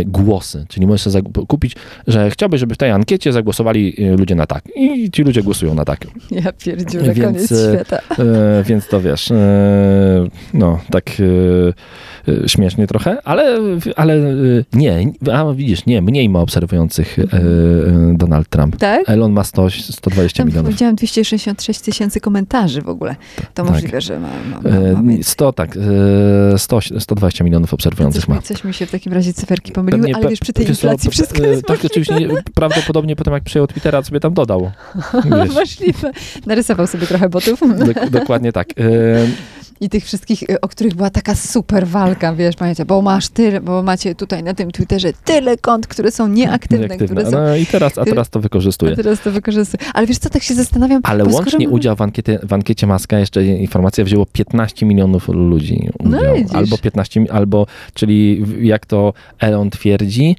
głosy, 0.05 0.65
czyli 0.69 0.87
możesz 0.87 1.01
sobie 1.13 1.29
kupić, 1.47 1.75
że 2.07 2.29
chciałbyś, 2.31 2.59
żeby 2.59 2.75
w 2.75 2.77
tej 2.77 2.91
ankiecie 2.91 3.33
zagłosowali 3.33 3.93
yy, 3.97 4.17
ludzie 4.17 4.35
na 4.35 4.45
tak 4.47 4.63
i 4.75 5.11
ci 5.11 5.23
ludzie 5.23 5.43
głosują 5.43 5.73
na 5.73 5.85
tak. 5.85 5.99
Ja 6.31 6.51
pierdziule, 6.53 7.13
Więc, 7.13 7.25
koniec 7.27 7.51
e, 7.51 7.73
świata. 7.75 7.97
E, 8.19 8.63
więc 8.63 8.87
to 8.87 9.01
wiesz, 9.01 9.31
e, 9.31 9.35
no 10.53 10.79
tak 10.91 11.09
e, 12.27 12.33
e, 12.43 12.49
śmiesznie 12.49 12.87
trochę, 12.87 13.17
ale, 13.23 13.59
ale 13.95 14.13
e, 14.13 14.33
nie, 14.73 15.11
a 15.33 15.53
widzisz, 15.53 15.85
nie, 15.85 16.01
mniej 16.01 16.29
ma 16.29 16.39
obserwujących 16.39 17.19
e, 17.19 17.21
e, 17.23 17.27
Donald 18.13 18.49
Trump. 18.49 18.77
Tak? 18.77 19.09
Elon 19.09 19.31
ma 19.31 19.43
100, 19.43 19.69
120 19.69 20.37
Tam 20.37 20.47
milionów. 20.47 20.71
widziałam 20.71 20.95
266 20.95 21.81
tysięcy 21.81 22.19
komentarzy 22.19 22.81
w 22.81 22.89
ogóle. 22.89 23.15
To 23.53 23.63
Tak. 23.63 23.71
możliwe, 23.73 24.01
że 24.01 24.19
ma, 24.19 24.27
ma, 24.27 24.61
ma, 24.61 24.69
ma 24.69 24.77
E, 24.77 24.95
więcej. 24.95 25.23
100, 25.23 25.53
tak, 25.53 25.77
e, 26.53 26.57
100, 26.57 26.79
120 26.99 27.43
milionów 27.43 27.73
obserwujących 27.73 28.21
Coś 28.21 28.29
ma. 28.29 28.41
coś 28.41 28.63
mi 28.63 28.73
się 28.73 28.85
w 28.85 28.91
takim 28.91 29.13
razie 29.13 29.33
cyferki 29.33 29.71
pomyliły, 29.77 30.01
Pewnie 30.01 30.15
ale 30.15 30.29
wiesz, 30.29 30.39
przy 30.39 30.53
tej 30.53 30.67
inflacji 30.67 31.11
wszystko 31.11 31.43
e, 31.43 31.47
jest 31.47 31.65
Tak, 31.65 31.85
oczywiście, 31.85 32.15
nie, 32.15 32.27
prawdopodobnie 32.55 33.15
potem 33.15 33.33
jak 33.33 33.43
przyjął 33.43 33.67
Twittera, 33.67 34.03
sobie 34.03 34.19
tam 34.19 34.33
dodał. 34.33 34.71
Możliwe. 35.55 36.11
Narysował 36.45 36.87
sobie 36.87 37.07
trochę 37.07 37.29
botów. 37.29 37.61
dok- 37.61 38.09
dokładnie 38.09 38.51
tak. 38.51 38.67
I 39.81 39.89
tych 39.89 40.05
wszystkich, 40.05 40.43
y, 40.43 40.61
o 40.61 40.67
których 40.67 40.95
była 40.95 41.09
taka 41.09 41.35
super 41.35 41.87
walka, 41.87 42.33
wiesz, 42.33 42.55
pamiętacie, 42.55 42.85
bo 42.85 43.01
masz 43.01 43.27
tyle, 43.29 43.61
bo 43.61 43.83
macie 43.83 44.15
tutaj 44.15 44.43
na 44.43 44.53
tym 44.53 44.71
Twitterze 44.71 45.13
tyle 45.25 45.57
kont, 45.57 45.87
które 45.87 46.11
są 46.11 46.27
nieaktywne, 46.27 46.87
nieaktywne. 46.87 47.21
które 47.23 47.31
są... 47.31 47.45
No 47.47 47.55
i 47.55 47.65
teraz, 47.65 47.97
a 47.97 48.05
teraz 48.05 48.29
to 48.29 48.39
A 48.39 48.41
wykorzystuje. 48.41 48.95
teraz 48.95 49.21
to 49.21 49.31
wykorzystuję. 49.31 49.83
Ale 49.93 50.07
wiesz 50.07 50.17
co, 50.17 50.29
tak 50.29 50.43
się 50.43 50.53
zastanawiam... 50.53 51.01
Ale 51.03 51.23
łącznie 51.23 51.51
skoro- 51.67 51.69
udział 51.75 51.95
w, 51.95 52.01
ankiecie, 52.01 52.39
w 52.43 52.53
ankiecie 52.53 52.87
Maska, 52.87 53.19
jeszcze 53.19 53.45
informacja, 53.45 54.03
wzięło 54.03 54.25
15 54.25 54.85
milionów 54.85 55.27
ludzi. 55.27 55.89
No 56.03 56.17
Udział. 56.17 56.35
widzisz. 56.35 56.55
albo 56.55 56.77
15, 56.77 57.19
mi- 57.19 57.29
albo, 57.29 57.65
czyli 57.93 58.43
jak 58.61 58.85
to 58.85 59.13
Elon 59.39 59.69
twierdzi, 59.69 60.35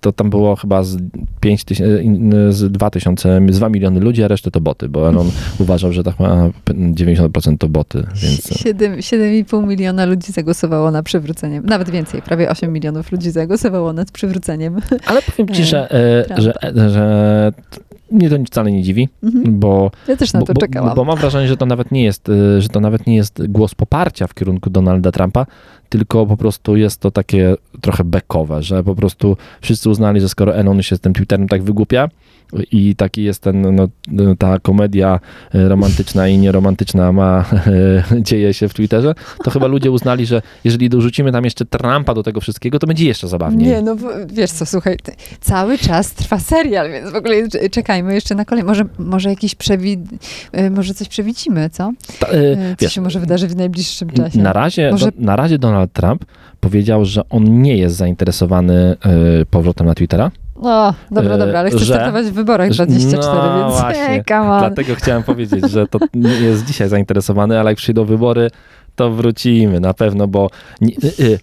to 0.00 0.12
tam 0.12 0.30
było 0.30 0.56
chyba 0.56 0.82
z 0.82 0.96
5 1.40 1.64
tysięcy, 1.64 2.04
z 2.50 2.72
2 2.72 2.90
tysiące, 2.90 3.40
z 3.50 3.56
2 3.56 3.68
miliony 3.68 4.00
ludzi, 4.00 4.22
a 4.24 4.28
resztę 4.28 4.50
to 4.50 4.60
boty, 4.60 4.88
bo 4.88 5.08
Elon 5.08 5.30
uważał, 5.58 5.92
że 5.92 6.02
tak 6.02 6.20
ma 6.20 6.50
90% 6.66 7.58
to 7.58 7.68
boty, 7.68 7.98
więc... 7.98 8.40
Siedem- 8.40 8.96
7,5 8.96 9.66
miliona 9.66 10.04
ludzi 10.06 10.32
zagłosowało 10.32 10.90
na 10.90 11.02
przywrócenie. 11.02 11.60
Nawet 11.60 11.90
więcej, 11.90 12.22
prawie 12.22 12.50
8 12.50 12.72
milionów 12.72 13.12
ludzi 13.12 13.30
zagłosowało 13.30 13.92
nad 13.92 14.10
przywróceniem. 14.10 14.76
Ale 15.06 15.22
powiem 15.22 15.48
ci, 15.48 15.62
E, 15.62 15.64
że, 15.64 15.90
e, 15.92 16.40
że, 16.42 16.62
e, 16.62 16.90
że 16.90 17.52
mnie 18.10 18.30
to 18.30 18.36
wcale 18.46 18.72
nie 18.72 18.82
dziwi, 18.82 19.08
Mhm. 19.22 19.58
bo 19.60 19.90
Ja 20.08 20.16
też 20.16 20.32
na 20.32 20.40
bo, 20.40 20.46
to 20.46 20.52
bo, 20.54 20.60
czekałam. 20.60 20.96
Bo 20.96 21.04
mam 21.04 21.18
wrażenie, 21.18 21.48
że 21.48 21.56
to 21.56 21.66
nawet 21.66 21.92
nie 21.92 22.04
jest, 22.04 22.30
że 22.58 22.68
to 22.68 22.80
nawet 22.80 23.06
nie 23.06 23.16
jest 23.16 23.46
głos 23.48 23.74
poparcia 23.74 24.26
w 24.26 24.34
kierunku 24.34 24.70
Donalda 24.70 25.12
Trumpa, 25.12 25.46
tylko 25.98 26.26
po 26.26 26.36
prostu 26.36 26.76
jest 26.76 27.00
to 27.00 27.10
takie 27.10 27.54
trochę 27.80 28.04
bekowe, 28.04 28.62
że 28.62 28.84
po 28.84 28.94
prostu 28.94 29.36
wszyscy 29.60 29.90
uznali, 29.90 30.20
że 30.20 30.28
skoro 30.28 30.56
Elon 30.56 30.82
się 30.82 30.96
z 30.96 31.00
tym 31.00 31.12
Twitterem 31.12 31.48
tak 31.48 31.62
wygłupia 31.62 32.08
i 32.72 32.96
taki 32.96 33.24
jest 33.24 33.42
ten, 33.42 33.74
no, 33.74 33.88
ta 34.38 34.58
komedia 34.58 35.20
y, 35.54 35.68
romantyczna 35.68 36.28
i 36.28 36.38
nieromantyczna 36.38 37.12
ma, 37.12 37.44
dzieje 38.28 38.54
się 38.54 38.68
w 38.68 38.74
Twitterze, 38.74 39.14
to 39.44 39.50
chyba 39.50 39.66
ludzie 39.66 39.90
uznali, 39.90 40.26
że 40.26 40.42
jeżeli 40.64 40.88
dorzucimy 40.88 41.32
tam 41.32 41.44
jeszcze 41.44 41.64
Trumpa 41.64 42.14
do 42.14 42.22
tego 42.22 42.40
wszystkiego, 42.40 42.78
to 42.78 42.86
będzie 42.86 43.06
jeszcze 43.06 43.28
zabawniej. 43.28 43.68
Nie, 43.68 43.82
no 43.82 43.96
wiesz 44.26 44.50
co, 44.50 44.66
słuchaj, 44.66 44.96
cały 45.40 45.78
czas 45.78 46.12
trwa 46.12 46.38
serial, 46.38 46.90
więc 46.90 47.10
w 47.10 47.14
ogóle 47.14 47.48
czekajmy 47.70 48.14
jeszcze 48.14 48.34
na 48.34 48.44
kolej. 48.44 48.64
Może, 48.64 48.84
może 48.98 49.28
jakiś 49.28 49.54
przewi... 49.54 49.98
y, 50.58 50.70
może 50.70 50.94
coś 50.94 51.08
przewidzimy, 51.08 51.70
co? 51.70 51.92
Ta, 52.20 52.32
y, 52.32 52.54
Y, 52.72 52.76
Co 52.78 52.84
wiesz, 52.84 52.92
się 52.92 53.00
może 53.00 53.20
wydarzy 53.20 53.48
w 53.48 53.56
najbliższym 53.56 54.10
czasie? 54.10 54.38
Na 54.38 54.52
razie, 54.52 54.90
Może- 54.90 55.12
do, 55.12 55.12
na 55.18 55.36
razie 55.36 55.58
Donald 55.58 55.83
Trump 55.86 56.24
powiedział, 56.60 57.04
że 57.04 57.28
on 57.28 57.62
nie 57.62 57.76
jest 57.76 57.96
zainteresowany 57.96 58.96
y, 59.42 59.46
powrotem 59.46 59.86
na 59.86 59.94
Twittera. 59.94 60.30
No, 60.62 60.94
dobra, 61.10 61.34
y, 61.34 61.38
dobra, 61.38 61.58
ale 61.60 61.70
chcesz 61.70 61.82
że- 61.82 61.94
startować 61.94 62.26
w 62.26 62.32
wyborach 62.32 62.72
że- 62.72 62.86
24, 62.86 63.36
no 63.36 63.58
więc 63.68 63.80
właśnie, 63.80 64.02
hey. 64.28 64.58
Dlatego 64.58 64.94
chciałem 64.94 65.22
powiedzieć, 65.22 65.70
że 65.70 65.86
to 65.86 65.98
nie 66.14 66.32
jest 66.32 66.64
dzisiaj 66.64 66.88
zainteresowany, 66.88 67.60
ale 67.60 67.70
jak 67.70 67.76
przyjdą 67.76 68.04
wybory, 68.04 68.50
to 68.96 69.10
wrócimy 69.10 69.80
na 69.80 69.94
pewno, 69.94 70.28
bo 70.28 70.50
nie, 70.80 70.94
y, 70.94 71.24
y, 71.24 71.38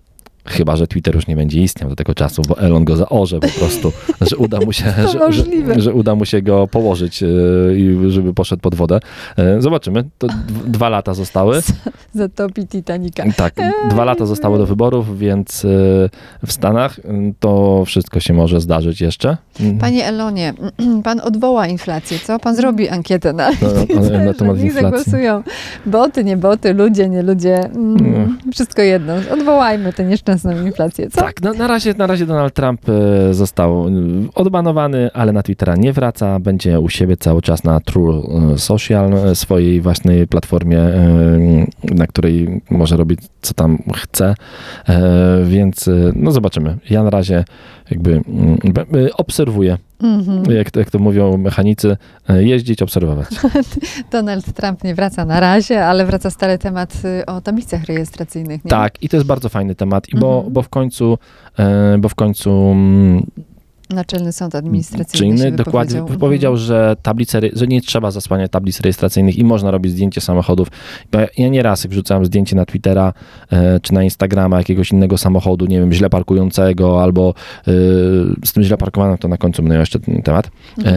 chyba, 0.51 0.75
że 0.75 0.87
Twitter 0.87 1.15
już 1.15 1.27
nie 1.27 1.35
będzie 1.35 1.61
istniał 1.61 1.89
do 1.89 1.95
tego 1.95 2.13
czasu, 2.13 2.41
bo 2.47 2.59
Elon 2.59 2.83
go 2.85 2.95
zaorze 2.95 3.39
po 3.39 3.47
prostu, 3.59 3.91
że 4.29 4.37
uda 4.37 4.59
mu 4.59 4.73
się, 4.73 4.85
że, 5.11 5.33
że, 5.33 5.81
że 5.81 5.93
uda 5.93 6.15
mu 6.15 6.25
się 6.25 6.41
go 6.41 6.67
położyć 6.67 7.23
y, 7.23 7.27
i 7.77 8.11
żeby 8.11 8.33
poszedł 8.33 8.61
pod 8.61 8.75
wodę. 8.75 8.99
Y, 9.57 9.61
Zobaczymy. 9.61 10.03
To 10.17 10.27
dwa 10.65 10.89
lata 10.89 11.13
zostały. 11.13 11.61
Zatopi 12.13 12.67
Titanica. 12.67 13.23
Tak, 13.35 13.53
dwa 13.89 14.05
lata 14.05 14.25
zostało 14.25 14.57
do 14.57 14.65
wyborów, 14.65 15.19
więc 15.19 15.61
w 16.45 16.51
Stanach 16.51 16.99
to 17.39 17.83
wszystko 17.85 18.19
się 18.19 18.33
może 18.33 18.61
zdarzyć 18.61 19.01
jeszcze. 19.01 19.37
Mm. 19.59 19.77
Panie 19.77 20.05
Elonie, 20.05 20.53
pan 21.03 21.19
odwoła 21.19 21.67
inflację, 21.67 22.19
co? 22.19 22.39
Pan 22.39 22.55
zrobi 22.55 22.89
ankietę 22.89 23.33
na, 23.33 23.49
No, 23.61 23.67
na- 24.11 24.25
na 24.25 24.33
temat 24.33 24.59
inflacji. 24.59 24.71
zagłosują. 24.71 25.43
Boty, 25.85 26.23
nie 26.23 26.37
boty, 26.37 26.73
ludzie, 26.73 27.09
nie 27.09 27.21
ludzie. 27.23 27.55
Mm, 27.65 28.37
Wszystko 28.51 28.81
jedno. 28.81 29.13
Odwołajmy 29.33 29.93
tę 29.93 30.03
inflację, 30.43 31.09
co? 31.09 31.21
Tak, 31.21 31.41
na, 31.41 31.53
na, 31.53 31.67
razie, 31.67 31.93
na 31.93 32.07
razie 32.07 32.25
Donald 32.25 32.53
Trump 32.53 32.81
e, 32.89 33.33
został 33.33 33.87
e, 33.87 33.91
odbanowany, 34.35 35.09
ale 35.13 35.31
na 35.31 35.43
Twittera 35.43 35.75
nie 35.75 35.93
wraca. 35.93 36.39
Będzie 36.39 36.79
u 36.79 36.89
siebie 36.89 37.17
cały 37.17 37.41
czas 37.41 37.63
na 37.63 37.79
True 37.79 38.21
e, 38.53 38.57
Social, 38.57 39.35
swojej 39.35 39.81
własnej 39.81 40.27
platformie, 40.27 40.79
na 41.83 42.07
której 42.07 42.61
może 42.69 42.97
robić 42.97 43.19
co 43.41 43.53
tam 43.53 43.77
chce. 43.95 44.35
Więc 45.43 45.89
no 46.15 46.31
zobaczymy. 46.31 46.77
Ja 46.89 47.03
na 47.03 47.09
razie 47.09 47.43
jakby 47.91 48.11
mm, 48.11 48.57
obserwuję, 49.17 49.77
Mhm. 50.03 50.51
jak, 50.51 50.75
jak 50.75 50.91
to 50.91 50.99
mówią 50.99 51.37
mechanicy, 51.37 51.97
e, 52.29 52.43
jeździć, 52.43 52.81
obserwować. 52.81 53.27
Donald 54.11 54.53
Trump 54.53 54.83
nie 54.83 54.95
wraca 54.95 55.25
na 55.25 55.39
razie, 55.39 55.85
ale 55.85 56.05
wraca 56.05 56.29
stary 56.29 56.57
temat 56.57 56.93
y, 57.21 57.25
o 57.25 57.41
tablicach 57.41 57.83
rejestracyjnych. 57.85 58.65
Nie? 58.65 58.69
Tak, 58.69 59.03
i 59.03 59.09
to 59.09 59.17
jest 59.17 59.27
bardzo 59.27 59.49
fajny 59.49 59.75
temat, 59.75 60.09
i 60.09 60.17
bo, 60.19 60.35
Mhm. 60.35 60.53
bo 60.53 60.61
w 60.61 60.69
końcu, 60.69 61.17
e, 61.59 61.97
bo 61.99 62.09
w 62.09 62.15
końcu 62.15 62.51
mm, 62.71 63.25
Naczelny 63.91 64.31
Sąd 64.31 64.51
czy 64.51 64.57
Administracyjny 64.57 65.27
inny 65.27 65.37
się 65.37 65.51
dokładnie 65.51 65.95
wypowiedział. 65.95 66.19
powiedział, 66.19 66.57
że 66.57 66.95
tablice, 67.01 67.39
że 67.53 67.67
nie 67.67 67.81
trzeba 67.81 68.11
zasłaniać 68.11 68.51
tablic 68.51 68.79
rejestracyjnych 68.81 69.37
i 69.37 69.43
można 69.43 69.71
robić 69.71 69.91
zdjęcie 69.91 70.21
samochodów. 70.21 70.67
Ja- 71.37 71.47
nieraz 71.49 71.85
wrzucałem 71.85 72.25
zdjęcie 72.25 72.55
na 72.55 72.65
Twittera 72.65 73.13
e, 73.51 73.79
czy 73.79 73.93
na 73.93 74.03
Instagrama 74.03 74.57
jakiegoś 74.57 74.91
innego 74.91 75.17
samochodu, 75.17 75.65
nie 75.65 75.79
wiem, 75.79 75.93
źle 75.93 76.09
parkującego 76.09 77.03
albo 77.03 77.33
e, 77.67 77.71
z 78.45 78.53
tym 78.53 78.63
źle 78.63 78.77
parkowanym, 78.77 79.17
to 79.17 79.27
na 79.27 79.37
końcu 79.37 79.63
będę 79.63 79.77
jeszcze 79.77 79.99
ten 79.99 80.21
temat, 80.21 80.51
Mhm. 80.77 80.95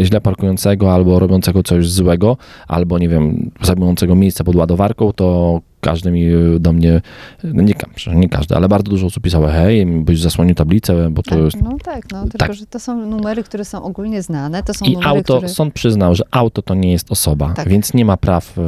e, 0.00 0.04
źle 0.04 0.20
parkującego 0.20 0.94
albo 0.94 1.18
robiącego 1.18 1.62
coś 1.62 1.90
złego, 1.90 2.36
albo 2.68 2.98
nie 2.98 3.08
wiem, 3.08 3.50
zajmującego 3.62 4.14
miejsce 4.14 4.44
pod 4.44 4.56
ładowarką, 4.56 5.12
to 5.12 5.60
każdy 5.80 6.10
mi 6.10 6.24
y, 6.28 6.60
do 6.60 6.72
mnie, 6.72 7.00
no 7.44 7.62
nie, 7.62 7.74
nie 8.14 8.28
każdy, 8.28 8.56
ale 8.56 8.68
bardzo 8.68 8.90
dużo 8.90 9.06
osób 9.06 9.22
pisało, 9.22 9.48
hej, 9.48 9.86
byś 9.86 10.20
zasłonił 10.20 10.54
tablicę, 10.54 11.10
bo 11.10 11.22
to 11.22 11.30
Tak, 11.30 11.38
jest... 11.40 11.62
no 11.62 11.76
tak, 11.84 12.12
no, 12.12 12.22
tylko 12.22 12.38
Tak. 12.38 12.54
że 12.54 12.66
to 12.66 12.80
są 12.80 13.06
numery, 13.06 13.42
które 13.42 13.64
są 13.64 13.82
ogólnie 13.82 14.22
znane, 14.22 14.62
to 14.62 14.74
są 14.74 14.84
I 14.86 14.92
numery, 14.92 15.08
auto, 15.08 15.36
które... 15.36 15.48
sąd 15.48 15.74
przyznał, 15.74 16.14
że 16.14 16.24
auto 16.30 16.62
to 16.62 16.74
nie 16.74 16.92
jest 16.92 17.12
osoba, 17.12 17.52
Tak. 17.56 17.68
więc 17.68 17.94
nie 17.94 18.04
ma 18.04 18.16
praw 18.16 18.58
y, 18.58 18.62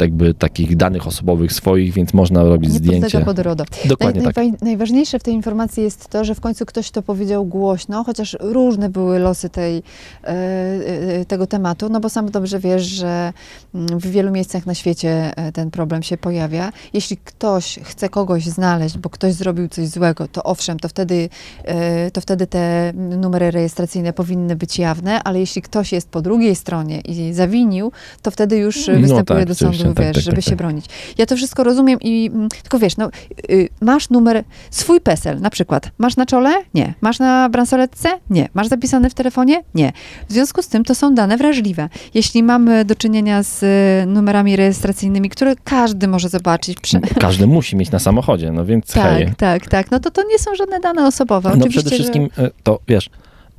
jakby 0.00 0.34
takich 0.34 0.76
danych 0.76 1.06
osobowych 1.06 1.52
swoich, 1.52 1.92
więc 1.92 2.14
można 2.14 2.44
robić 2.44 2.70
nie 2.70 2.76
zdjęcie. 2.78 3.20
pod 3.20 3.38
RODO. 3.38 3.64
Dokładnie 3.84 4.22
Naj, 4.22 4.34
tak. 4.34 4.44
najwa- 4.44 4.56
Najważniejsze 4.62 5.18
w 5.18 5.22
tej 5.22 5.34
informacji 5.34 5.82
jest 5.82 6.08
to, 6.08 6.24
że 6.24 6.34
w 6.34 6.40
końcu 6.40 6.66
ktoś 6.66 6.90
to 6.90 7.02
powiedział 7.02 7.44
głośno, 7.44 8.04
chociaż 8.04 8.36
różne 8.40 8.88
były 8.88 9.18
losy 9.18 9.48
tej, 9.48 9.82
e, 10.24 10.28
e, 10.28 11.24
tego 11.24 11.46
tematu, 11.46 11.88
no 11.88 12.00
bo 12.00 12.08
sam 12.08 12.30
dobrze 12.30 12.58
wiesz, 12.58 12.82
że 12.82 13.32
mm, 13.74 13.86
w 14.00 14.06
wielu 14.06 14.30
miejscach 14.30 14.66
na 14.66 14.74
świecie 14.74 15.32
e, 15.36 15.52
ten 15.52 15.70
problem 15.70 16.02
się 16.02 16.09
pojawia. 16.18 16.72
Jeśli 16.92 17.16
ktoś 17.16 17.78
chce 17.82 18.08
kogoś 18.08 18.44
znaleźć, 18.44 18.98
bo 18.98 19.10
ktoś 19.10 19.32
zrobił 19.34 19.68
coś 19.68 19.88
złego, 19.88 20.28
to 20.28 20.42
owszem, 20.42 20.78
to 20.80 20.88
wtedy, 20.88 21.28
e, 21.64 22.10
to 22.10 22.20
wtedy 22.20 22.46
te 22.46 22.92
numery 22.94 23.50
rejestracyjne 23.50 24.12
powinny 24.12 24.56
być 24.56 24.78
jawne, 24.78 25.22
ale 25.22 25.40
jeśli 25.40 25.62
ktoś 25.62 25.92
jest 25.92 26.08
po 26.08 26.22
drugiej 26.22 26.56
stronie 26.56 27.00
i 27.00 27.32
zawinił, 27.32 27.92
to 28.22 28.30
wtedy 28.30 28.56
już 28.56 28.86
No 28.86 29.00
występuje 29.00 29.38
tak, 29.38 29.48
do 29.48 29.54
sądu, 29.54 29.74
oczywiście, 29.74 29.94
tak, 29.94 30.06
wiesz, 30.06 30.14
tak, 30.14 30.24
żeby 30.24 30.36
tak, 30.36 30.44
się 30.44 30.50
tak. 30.50 30.58
bronić. 30.58 30.86
Ja 31.18 31.26
to 31.26 31.36
wszystko 31.36 31.64
rozumiem 31.64 31.98
i 32.00 32.30
mm, 32.32 32.48
tylko 32.48 32.78
wiesz, 32.78 32.96
no, 32.96 33.10
y, 33.50 33.68
masz 33.80 34.10
numer, 34.10 34.44
swój 34.70 35.00
PESEL 35.00 35.40
na 35.40 35.50
przykład. 35.50 35.90
Masz 35.98 36.16
na 36.16 36.26
czole? 36.26 36.50
Nie. 36.74 36.94
Masz 37.00 37.18
na 37.18 37.48
bransoletce? 37.48 38.08
Nie. 38.30 38.48
Masz 38.54 38.68
zapisane 38.68 39.10
w 39.10 39.14
telefonie? 39.14 39.62
Nie. 39.74 39.92
W 40.28 40.32
związku 40.32 40.62
z 40.62 40.68
tym 40.68 40.84
to 40.84 40.94
są 40.94 41.14
dane 41.14 41.36
wrażliwe. 41.36 41.88
Jeśli 42.14 42.42
mamy 42.42 42.84
do 42.84 42.94
czynienia 42.94 43.42
z 43.42 43.62
y, 43.62 44.06
numerami 44.06 44.56
rejestracyjnymi, 44.56 45.30
które 45.30 45.56
każdy 45.64 45.99
może 46.08 46.28
zobaczyć. 46.28 46.80
Prze- 46.80 47.00
Każdy 47.00 47.46
musi 47.46 47.76
mieć 47.76 47.90
na 47.90 47.98
samochodzie, 47.98 48.52
no 48.52 48.64
więc 48.64 48.92
hej. 48.92 49.26
tak, 49.26 49.34
tak, 49.36 49.66
tak. 49.68 49.90
No 49.90 50.00
to 50.00 50.10
to 50.10 50.22
nie 50.28 50.38
są 50.38 50.54
żadne 50.54 50.80
dane 50.80 51.06
osobowe. 51.06 51.48
No 51.48 51.54
Oczywiście, 51.54 51.80
przede 51.80 51.90
że- 51.90 51.96
wszystkim 52.02 52.28
e, 52.38 52.50
to 52.62 52.78
wiesz, 52.88 53.10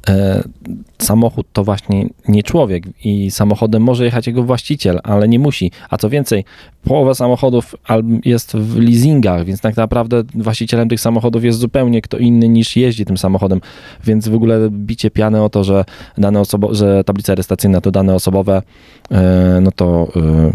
e, 0.10 0.43
samochód 0.98 1.48
to 1.53 1.63
właśnie 1.63 2.05
nie 2.27 2.43
człowiek 2.43 2.83
i 3.05 3.31
samochodem 3.31 3.81
może 3.83 4.05
jechać 4.05 4.27
jego 4.27 4.43
właściciel, 4.43 5.00
ale 5.03 5.27
nie 5.27 5.39
musi. 5.39 5.71
A 5.89 5.98
co 5.98 6.10
więcej, 6.10 6.45
połowa 6.83 7.13
samochodów 7.13 7.75
jest 8.25 8.53
w 8.53 8.77
leasingach, 8.79 9.45
więc 9.45 9.62
tak 9.62 9.77
naprawdę 9.77 10.24
właścicielem 10.36 10.89
tych 10.89 11.00
samochodów 11.01 11.43
jest 11.43 11.60
zupełnie 11.60 12.01
kto 12.01 12.17
inny 12.17 12.48
niż 12.50 12.75
jeździ 12.75 13.05
tym 13.05 13.17
samochodem. 13.17 13.62
Więc 14.03 14.27
w 14.27 14.36
ogóle 14.36 14.69
bicie 14.71 15.12
piany 15.12 15.43
o 15.43 15.50
to, 15.50 15.63
że 15.63 15.86
dane 16.17 16.39
osobo- 16.41 16.74
że 16.74 17.03
tablica 17.03 17.36
rejestracyjna 17.36 17.81
to 17.81 17.91
dane 17.91 18.15
osobowe, 18.15 18.62
e, 19.12 19.60
no 19.62 19.71
to, 19.71 20.07
e, 20.15 20.51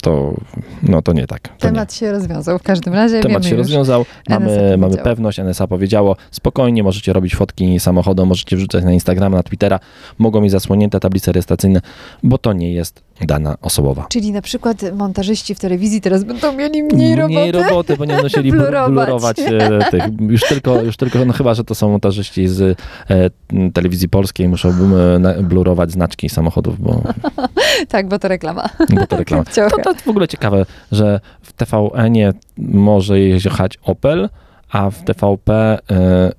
to, 0.00 0.34
no 0.82 1.02
to 1.02 1.12
nie 1.12 1.26
tak. 1.26 1.42
To 1.42 1.52
nie. 1.52 1.58
Temat 1.58 1.94
się 1.94 2.12
rozwiązał 2.12 2.58
w 2.58 2.62
każdym 2.62 2.94
razie. 2.94 3.20
Temat 3.20 3.44
się 3.44 3.56
rozwiązał, 3.56 4.06
mamy, 4.28 4.76
mamy 4.78 4.96
pewność, 4.96 5.38
NSA 5.38 5.66
powiedziało, 5.66 6.16
spokojnie 6.30 6.82
możecie 6.82 7.12
robić 7.12 7.36
fotki 7.36 7.80
samochodu, 7.80 8.26
możecie 8.26 8.56
wrzucać 8.56 8.84
na 8.84 8.92
Instagrama, 8.92 9.36
na 9.36 9.42
Twittera, 9.42 9.80
mogą 10.18 10.40
mieć 10.40 10.52
zasłonięte 10.52 11.00
tablice 11.00 11.32
rejestracyjne, 11.32 11.80
bo 12.22 12.38
to 12.38 12.52
nie 12.52 12.72
jest 12.72 13.09
dana 13.26 13.56
osobowa. 13.62 14.06
Czyli 14.08 14.32
na 14.32 14.42
przykład 14.42 14.82
montażyści 14.94 15.54
w 15.54 15.60
telewizji 15.60 16.00
teraz 16.00 16.24
będą 16.24 16.52
mieli 16.52 16.82
mniej 16.82 17.16
roboty. 17.16 17.34
Mniej 17.34 17.52
roboty, 17.52 17.96
bo 17.96 18.04
nie 18.04 18.08
będą 18.08 18.22
musieli 18.22 18.52
blu- 18.52 18.56
Blurować. 18.56 18.90
blurować 19.06 19.38
e, 19.38 19.90
tych. 19.90 20.04
Już 20.30 20.42
tylko, 20.42 20.82
już 20.82 20.96
tylko, 20.96 21.24
no 21.24 21.32
chyba, 21.32 21.54
że 21.54 21.64
to 21.64 21.74
są 21.74 21.90
montażyści 21.90 22.48
z 22.48 22.78
e, 23.10 23.30
telewizji 23.72 24.08
polskiej, 24.08 24.48
muszą 24.48 24.68
e, 24.68 25.42
blurować 25.42 25.92
znaczki 25.92 26.28
samochodów, 26.28 26.80
bo, 26.80 27.02
Tak, 27.88 28.08
bo 28.08 28.18
to 28.18 28.28
reklama. 28.28 28.68
bo 28.90 29.06
to 29.06 29.16
reklama. 29.16 29.44
To, 29.54 29.68
to 29.84 29.94
w 29.94 30.08
ogóle 30.08 30.28
ciekawe, 30.28 30.66
że 30.92 31.20
w 31.42 31.52
TVN-ie 31.52 32.32
może 32.58 33.20
jechać 33.20 33.78
Opel, 33.82 34.28
a 34.70 34.90
w 34.90 35.04
TVP 35.04 35.78
e, 35.90 36.32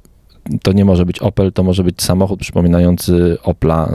to 0.63 0.71
nie 0.71 0.85
może 0.85 1.05
być 1.05 1.19
Opel, 1.19 1.51
to 1.53 1.63
może 1.63 1.83
być 1.83 2.01
samochód 2.03 2.39
przypominający 2.39 3.37
Opla. 3.43 3.89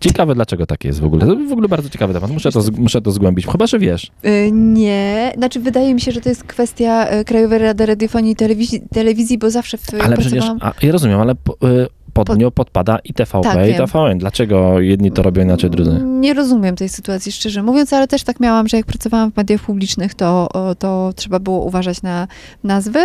Ciekawe, 0.00 0.34
dlaczego 0.34 0.66
tak 0.66 0.84
jest 0.84 1.00
w 1.00 1.04
ogóle. 1.04 1.26
To 1.26 1.36
w 1.36 1.52
ogóle 1.52 1.68
bardzo 1.68 1.88
ciekawy 1.90 2.14
temat. 2.14 2.30
Muszę 2.30 2.52
to, 2.52 2.60
muszę 2.78 3.00
to 3.00 3.10
zgłębić. 3.10 3.46
Chyba, 3.46 3.66
że 3.66 3.78
wiesz. 3.78 4.10
Y, 4.26 4.50
Nie, 4.52 5.32
znaczy 5.36 5.60
wydaje 5.60 5.94
mi 5.94 6.00
się, 6.00 6.12
że 6.12 6.20
to 6.20 6.28
jest 6.28 6.44
kwestia 6.44 7.12
y, 7.20 7.24
Krajowej 7.24 7.58
Rady 7.58 7.86
Radiofonii 7.86 8.32
i 8.32 8.36
Telewizji, 8.36 8.80
telewizji 8.92 9.38
bo 9.38 9.50
zawsze 9.50 9.78
w, 9.78 9.82
Ale 10.04 10.16
przecież, 10.16 10.44
pracowałam- 10.44 10.58
a, 10.80 10.86
ja 10.86 10.92
rozumiem, 10.92 11.20
ale 11.20 11.34
po, 11.34 11.52
y, 11.52 11.86
pod 12.24 12.38
nią 12.38 12.50
podpada 12.50 12.98
i 13.04 13.14
TVP 13.14 13.42
Tak, 13.42 13.68
i. 13.68 13.74
TVN. 13.74 14.18
Dlaczego 14.18 14.80
jedni 14.80 15.12
to 15.12 15.22
robią 15.22 15.42
inaczej, 15.42 15.70
drudzy? 15.70 16.00
Nie 16.04 16.34
rozumiem 16.34 16.76
tej 16.76 16.88
sytuacji, 16.88 17.32
szczerze 17.32 17.62
mówiąc, 17.62 17.92
ale 17.92 18.08
też 18.08 18.22
tak 18.22 18.40
miałam, 18.40 18.68
że 18.68 18.76
jak 18.76 18.86
pracowałam 18.86 19.32
w 19.32 19.36
mediach 19.36 19.60
publicznych, 19.60 20.14
to, 20.14 20.48
to 20.78 21.12
trzeba 21.16 21.38
było 21.38 21.64
uważać 21.64 22.02
na 22.02 22.28
nazwy 22.64 23.00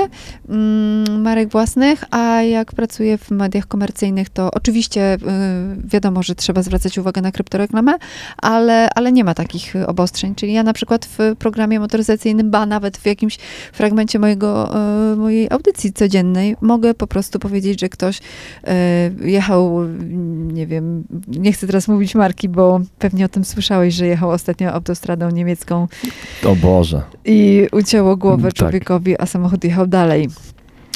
mm, 0.49 1.21
marek 1.21 1.49
własnych, 1.49 2.04
a 2.12 2.41
jak 2.41 2.71
pracuję 2.71 3.17
w 3.17 3.32
mediach 3.32 3.67
komercyjnych, 3.67 4.30
to 4.30 4.52
oczywiście 4.52 5.13
y, 5.13 5.17
wiadomo, 5.84 6.23
że 6.23 6.36
trzeba 6.36 6.63
zwracać 6.63 6.97
uwagę 6.97 7.21
na 7.21 7.32
kryptoreklamę, 7.32 7.93
ale, 8.38 8.89
ale 8.95 9.12
nie 9.12 9.23
ma 9.23 9.34
takich 9.34 9.73
obostrzeń. 9.88 10.36
Czyli 10.36 10.54
ja 10.54 10.63
na 10.63 10.73
przykład 10.73 11.06
w 11.06 11.36
programie 11.39 11.80
motoryzacyjnym, 11.80 12.52
ba 12.52 12.65
nawet 12.65 12.97
w 12.97 13.06
jakimś 13.06 13.38
fragmencie 13.73 14.19
mojego, 14.19 14.73
y, 15.13 15.15
mojej 15.15 15.47
audycji 15.49 15.93
codziennej 15.93 16.56
mogę 16.62 16.93
po 16.93 17.08
prostu 17.08 17.39
powiedzieć, 17.39 17.82
że 17.82 17.89
ktoś 17.89 18.17
y, 18.17 18.21
jechał, 19.24 19.80
nie 20.54 20.68
wiem, 20.68 21.04
nie 21.28 21.54
chcę 21.54 21.68
teraz 21.68 21.88
mówić 21.88 22.16
marki, 22.16 22.50
bo 22.50 22.80
pewnie 23.00 23.26
o 23.26 23.30
tym 23.30 23.46
słyszałeś, 23.46 23.94
że 23.94 24.08
jechał 24.08 24.30
ostatnio 24.30 24.72
autostradą 24.74 25.30
niemiecką 25.30 25.88
O 26.46 26.56
Boże. 26.56 27.02
i 27.26 27.68
ucięło 27.72 28.18
głowę 28.18 28.44
Tak. 28.44 28.54
człowiekowi, 28.54 29.20
a 29.22 29.26
samochód 29.26 29.63
jechał 29.63 29.88
dalej. 29.88 30.30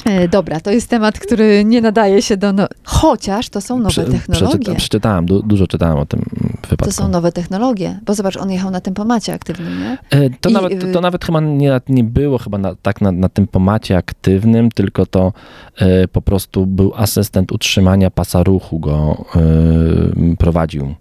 E, 0.07 0.27
Dobra, 0.27 0.59
to 0.59 0.71
jest 0.71 0.89
temat, 0.89 1.19
który 1.19 1.65
nie 1.65 1.81
nadaje 1.81 2.21
się 2.21 2.37
do. 2.37 2.53
No... 2.53 2.67
Chociaż 2.83 3.49
to 3.49 3.61
są 3.61 3.77
nowe 3.77 3.89
Prze- 3.89 4.03
technologie. 4.05 4.57
przeczyta- 4.59 4.75
Przeczytałem, 4.75 5.25
du, 5.25 5.43
dużo 5.43 5.67
czytałem 5.67 5.97
o 5.97 6.05
tym 6.05 6.21
wypadku. 6.69 6.85
To 6.85 6.91
są 6.91 7.07
nowe 7.07 7.31
technologie, 7.31 7.99
bo 8.05 8.13
zobacz, 8.13 8.37
on 8.37 8.51
jechał 8.51 8.71
na 8.71 8.81
tempomacie 8.81 9.33
aktywnym, 9.33 9.79
nie? 9.79 9.97
E, 10.09 10.29
To, 10.41 10.49
I, 10.49 10.53
nawet, 10.53 10.81
to, 10.81 10.87
y- 10.87 10.91
to 10.91 11.01
nawet 11.01 11.25
chyba 11.25 11.39
nie, 11.39 11.81
nie 11.89 12.03
było 12.03 12.37
chyba 12.37 12.57
na, 12.57 12.75
tak 12.75 13.01
na, 13.01 13.11
na 13.11 13.29
tym 13.29 13.47
pomacie 13.47 13.97
aktywnym, 13.97 14.71
tylko 14.71 15.05
to 15.05 15.33
e, 15.79 16.07
po 16.07 16.21
prostu 16.21 16.65
był 16.65 16.93
asystent 16.95 17.51
utrzymania 17.51 18.11
pasa 18.11 18.43
ruchu 18.43 18.79
go 18.79 19.25
e, 19.35 20.35
prowadził. 20.37 20.95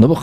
No 0.00 0.08
bo 0.08 0.22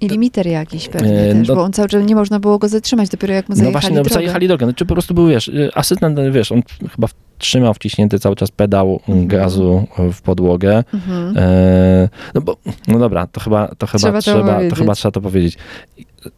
I 0.00 0.08
limiter 0.08 0.46
jakiś 0.46 0.88
pewnie 0.88 1.20
E, 1.20 1.34
też, 1.34 1.48
no- 1.48 1.54
bo 1.54 1.62
on 1.62 1.72
cały 1.72 1.88
czas 1.88 2.06
nie 2.06 2.14
można 2.14 2.40
było 2.40 2.58
go 2.58 2.68
zatrzymać, 2.68 3.08
dopiero 3.08 3.34
jak 3.34 3.48
mu 3.48 3.52
no 3.52 3.56
zajechali 3.56 3.72
właśnie, 3.72 3.96
no, 3.96 4.02
drogę. 4.02 4.14
zajechali 4.14 4.48
drogę. 4.48 4.66
No, 4.66 4.72
czy 4.72 4.86
po 4.86 4.94
prostu 4.94 5.14
był, 5.14 5.26
wiesz, 5.26 5.48
y, 5.48 5.70
asystent, 5.74 6.18
wiesz, 6.32 6.52
on 6.52 6.62
chyba 6.94 7.08
trzymał 7.38 7.74
wciśnięty 7.74 8.18
cały 8.18 8.36
czas 8.36 8.50
pedał 8.50 9.00
Mhm. 9.08 9.26
gazu 9.26 9.86
w 10.12 10.22
podłogę. 10.22 10.84
Mhm. 10.94 11.34
E, 11.38 12.08
no 12.34 12.40
bo, 12.40 12.56
no 12.88 12.98
dobra, 12.98 13.26
to 13.26 13.40
chyba, 13.40 13.68
to 13.78 13.86
chyba 13.86 13.98
Trzeba 13.98 14.18
to 14.18 14.22
trzeba, 14.22 14.38
to 14.46 14.54
powiedzieć. 14.54 14.78
chyba 14.78 14.94
trzeba 14.94 15.12
to 15.12 15.20
powiedzieć. 15.20 15.56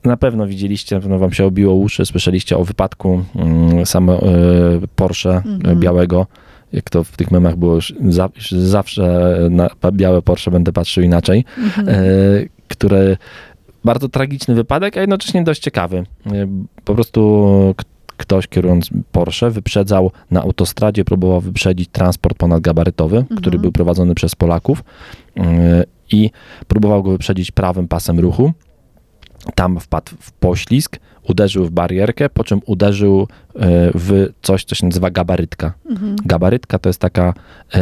Na 0.05 0.17
pewno 0.17 0.47
widzieliście, 0.47 0.95
na 0.97 1.01
pewno 1.03 1.19
wam 1.19 1.33
się 1.33 1.45
obiło 1.45 1.75
uszy, 1.75 2.07
słyszeliście 2.07 2.57
o 2.57 2.65
wypadku 2.65 3.23
mm, 3.37 3.87
samo, 3.87 4.13
e, 4.23 4.27
Porsche 4.97 5.31
e, 5.31 5.43
Mhm. 5.47 5.81
białego. 5.81 6.27
Jak 6.73 6.91
to 6.91 7.05
w 7.05 7.17
tych 7.17 7.31
memach 7.31 7.57
było, 7.57 7.75
już, 7.75 7.95
za, 8.09 8.29
już 8.37 8.51
zawsze 8.51 9.37
na 9.51 9.71
białe 9.93 10.23
Porsche 10.23 10.51
będę 10.51 10.73
patrzył 10.73 11.05
inaczej. 11.05 11.45
Mhm. 11.59 11.87
Które 12.81 13.17
bardzo 13.85 14.09
tragiczny 14.09 14.55
wypadek, 14.55 14.97
a 14.97 15.01
jednocześnie 15.01 15.43
dość 15.45 15.61
ciekawy. 15.63 16.05
E, 16.27 16.47
Po 16.85 16.95
prostu 16.95 17.75
ktoś 18.17 18.47
kierując 18.49 18.91
Porsche 19.13 19.51
wyprzedzał 19.51 20.11
na 20.31 20.43
autostradzie, 20.43 21.05
próbował 21.05 21.41
wyprzedzić 21.41 21.89
transport 21.93 22.39
ponadgabarytowy, 22.39 23.25
który 23.25 23.39
Mhm. 23.57 23.63
był 23.63 23.73
prowadzony 23.73 24.15
przez 24.15 24.35
Polaków 24.35 24.85
e, 25.37 25.85
i 26.11 26.31
próbował 26.69 27.03
go 27.03 27.11
wyprzedzić 27.11 27.51
prawym 27.51 27.89
pasem 27.89 28.21
ruchu. 28.21 28.53
Tam 29.55 29.81
wpadł 29.81 30.13
w 30.21 30.33
poślizg, 30.33 30.99
uderzył 31.29 31.65
w 31.65 31.71
barierkę, 31.71 32.29
po 32.29 32.45
czym 32.45 32.61
uderzył 32.67 33.21
e, 33.21 33.57
w 33.95 34.29
coś, 34.43 34.65
co 34.65 34.75
się 34.75 34.87
nazywa 34.87 35.11
gabarytka. 35.11 35.73
Mhm. 35.91 36.17
Gabarytka 36.25 36.79
to 36.79 36.89
jest 36.89 37.01
taka 37.01 37.35
e, 37.75 37.81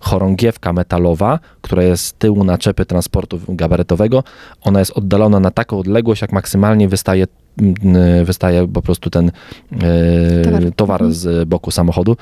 chorągiewka 0.00 0.72
metalowa, 0.72 1.38
która 1.62 1.82
jest 1.82 2.06
z 2.06 2.12
tyłu 2.12 2.44
naczepy 2.44 2.86
transportu 2.86 3.40
gabarytowego. 3.48 4.24
Ona 4.62 4.78
jest 4.78 4.90
oddalona 4.90 5.40
na 5.40 5.50
taką 5.50 5.78
odległość, 5.78 6.22
jak 6.22 6.32
maksymalnie 6.32 6.88
wystaje, 6.88 7.26
wystaje 8.24 8.68
po 8.68 8.82
prostu 8.82 9.10
ten 9.10 9.28
e, 9.72 10.42
Towar. 10.44 10.62
towar, 10.76 11.00
Mhm. 11.02 11.12
z 11.14 11.48
boku 11.48 11.70
samochodu. 11.70 12.16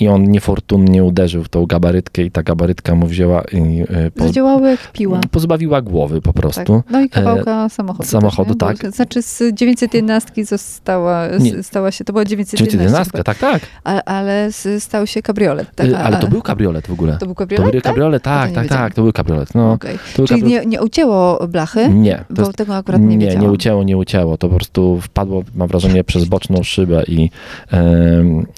I 0.00 0.08
on 0.08 0.22
niefortunnie 0.30 1.04
uderzył 1.04 1.44
w 1.44 1.48
tą 1.48 1.66
gabarytkę 1.66 2.22
i 2.22 2.30
ta 2.30 2.42
gabarytka 2.42 2.94
mu 2.94 3.06
wzięła 3.06 3.42
i 3.52 3.84
e, 3.90 4.10
po, 4.10 4.24
Zadziałały 4.24 4.70
jak 4.70 4.92
piła. 4.92 5.20
pozbawiła 5.30 5.82
głowy 5.82 6.20
po 6.22 6.32
Tak. 6.32 6.40
prostu. 6.42 6.82
No 6.90 7.00
i 7.00 7.08
kawałka 7.08 7.68
samochodu. 7.68 8.08
samochodu, 8.08 8.54
też, 8.54 8.68
nie? 8.68 8.74
Bo- 8.74 8.82
tak. 8.82 8.92
Znaczy 8.94 9.22
z 9.22 9.42
911 9.54 10.44
została, 10.44 11.26
Nie. 11.40 11.62
stała 11.62 11.90
się, 11.90 12.04
to 12.04 12.12
była 12.12 12.24
911, 12.24 12.78
911, 12.78 13.22
tak, 13.24 13.38
tak. 13.38 13.62
a, 13.84 14.02
ale 14.04 14.48
stał 14.78 15.06
się 15.06 15.22
kabriolet. 15.22 15.68
Tak? 15.74 15.86
E, 15.88 15.98
Ale 15.98 16.16
to 16.16 16.26
był 16.28 16.42
kabriolet 16.42 16.86
w 16.86 16.92
ogóle. 16.92 17.12
to 17.18 17.26
był 17.26 17.34
To 17.34 17.38
kabriolet, 17.38 17.72
był 17.72 17.80
tak? 17.80 17.90
kabriolet, 17.92 18.24
No 18.24 18.30
to 18.32 18.36
tak, 18.38 18.48
nie 18.48 18.54
tak, 18.54 18.64
wiedziałam. 18.64 18.84
tak, 18.84 18.94
to 18.94 19.02
był 19.02 19.12
kabriolet. 19.12 19.54
No, 19.54 19.78
to 19.78 19.86
był 20.16 20.26
Czyli 20.26 20.40
kabriolet. 20.40 20.64
nie, 20.66 20.70
nie 20.70 20.82
ucięło 20.82 21.46
blachy? 21.48 21.88
Nie, 21.88 22.24
Bo 22.30 22.52
tego 22.52 22.76
akurat 22.76 23.00
nie 23.00 23.06
nie, 23.16 23.26
wiedziałam. 23.26 23.42
nie 23.46 23.52
ucięło, 23.52 23.82
nie 23.84 23.96
ucięło. 23.96 24.36
To 24.36 24.48
po 24.48 24.54
prostu 24.56 24.67
prostu 24.68 25.00
wpadło, 25.00 25.42
mam 25.54 25.68
wrażenie, 25.68 26.04
przez 26.04 26.24
boczną 26.24 26.62
szybę 26.62 27.02
i, 27.08 27.30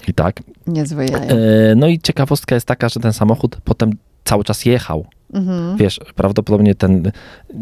i 0.07 0.13
tak. 0.13 0.39
Niezłe 0.67 1.05
jaja. 1.05 1.25
E, 1.25 1.75
no 1.75 1.87
i 1.87 1.99
ciekawostka 1.99 2.55
jest 2.55 2.67
taka, 2.67 2.89
że 2.89 2.99
ten 2.99 3.13
samochód 3.13 3.57
potem 3.63 3.91
cały 4.23 4.43
czas 4.43 4.65
jechał. 4.65 5.05
Mhm. 5.33 5.77
Wiesz, 5.77 5.99
prawdopodobnie 6.15 6.75
ten 6.75 7.11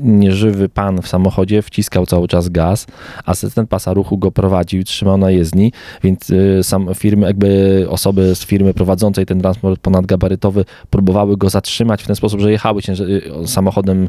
nieżywy 0.03 0.69
pan 0.69 1.01
w 1.01 1.07
samochodzie 1.07 1.61
wciskał 1.61 2.05
cały 2.05 2.27
czas 2.27 2.49
gaz, 2.49 2.87
asystent 3.25 3.69
pasa 3.69 3.93
ruchu 3.93 4.17
go 4.17 4.31
prowadził, 4.31 4.83
trzymał 4.83 5.17
na 5.17 5.31
jezdni, 5.31 5.71
więc 6.03 6.29
y, 6.29 6.59
sam 6.63 6.89
firmy, 6.95 7.27
jakby 7.27 7.85
osoby 7.89 8.35
z 8.35 8.45
firmy 8.45 8.73
prowadzącej 8.73 9.25
ten 9.25 9.41
transport 9.41 9.79
ponadgabarytowy 9.81 10.65
próbowały 10.89 11.37
go 11.37 11.49
zatrzymać 11.49 12.03
w 12.03 12.07
ten 12.07 12.15
sposób, 12.15 12.39
że 12.39 12.51
jechały 12.51 12.81
się 12.81 12.93
y, 12.93 13.21
samochodem 13.45 14.03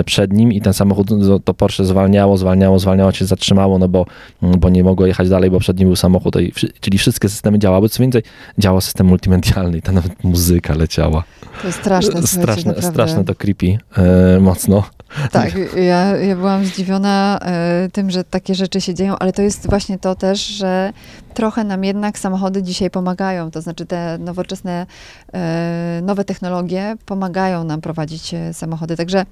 y, 0.00 0.04
przed 0.04 0.32
nim 0.32 0.52
i 0.52 0.60
ten 0.60 0.72
samochód, 0.72 1.10
no, 1.10 1.38
to 1.38 1.54
Porsche 1.54 1.84
zwalniało, 1.84 2.36
zwalniało, 2.36 2.78
zwalniało, 2.78 3.12
się 3.12 3.24
zatrzymało, 3.26 3.78
no 3.78 3.88
bo, 3.88 4.06
mm, 4.42 4.60
bo 4.60 4.68
nie 4.68 4.84
mogło 4.84 5.06
jechać 5.06 5.28
dalej, 5.28 5.50
bo 5.50 5.58
przed 5.60 5.78
nim 5.78 5.88
był 5.88 5.96
samochód, 5.96 6.36
i, 6.40 6.52
wszy- 6.52 6.72
czyli 6.80 6.98
wszystkie 6.98 7.28
systemy 7.28 7.58
działały, 7.58 7.88
co 7.88 8.02
więcej, 8.02 8.22
działał 8.58 8.80
system 8.80 9.06
multimedialny 9.06 9.78
i 9.78 9.82
ta 9.82 9.92
nawet 9.92 10.24
muzyka 10.24 10.74
leciała. 10.74 11.24
To 11.62 11.66
jest 11.66 11.78
straszne, 11.80 12.22
straszne, 12.26 12.74
naprawdę. 12.86 13.12
straszne 13.12 13.24
to 13.24 13.34
creepy 13.34 13.78
e, 13.96 14.40
mocno. 14.40 14.82
Tak, 15.30 15.52
ja, 15.90 16.16
ja 16.16 16.36
byłam 16.36 16.64
zdziwiona 16.64 17.38
e, 17.42 17.88
tym, 17.92 18.10
że 18.10 18.24
takie 18.24 18.54
rzeczy 18.54 18.80
się 18.80 18.94
dzieją, 18.94 19.18
ale 19.18 19.32
to 19.32 19.42
jest 19.42 19.68
właśnie 19.68 19.98
to 19.98 20.14
też, 20.14 20.40
że 20.40 20.92
trochę 21.34 21.64
nam 21.64 21.84
jednak 21.84 22.18
samochody 22.18 22.62
dzisiaj 22.62 22.90
pomagają. 22.90 23.50
To 23.50 23.60
znaczy 23.60 23.86
te 23.86 24.18
nowoczesne, 24.18 24.86
e, 25.32 26.00
nowe 26.02 26.24
technologie 26.24 26.96
pomagają 27.06 27.64
nam 27.64 27.80
prowadzić 27.80 28.34
e, 28.34 28.54
samochody. 28.54 28.96
Także 28.96 29.26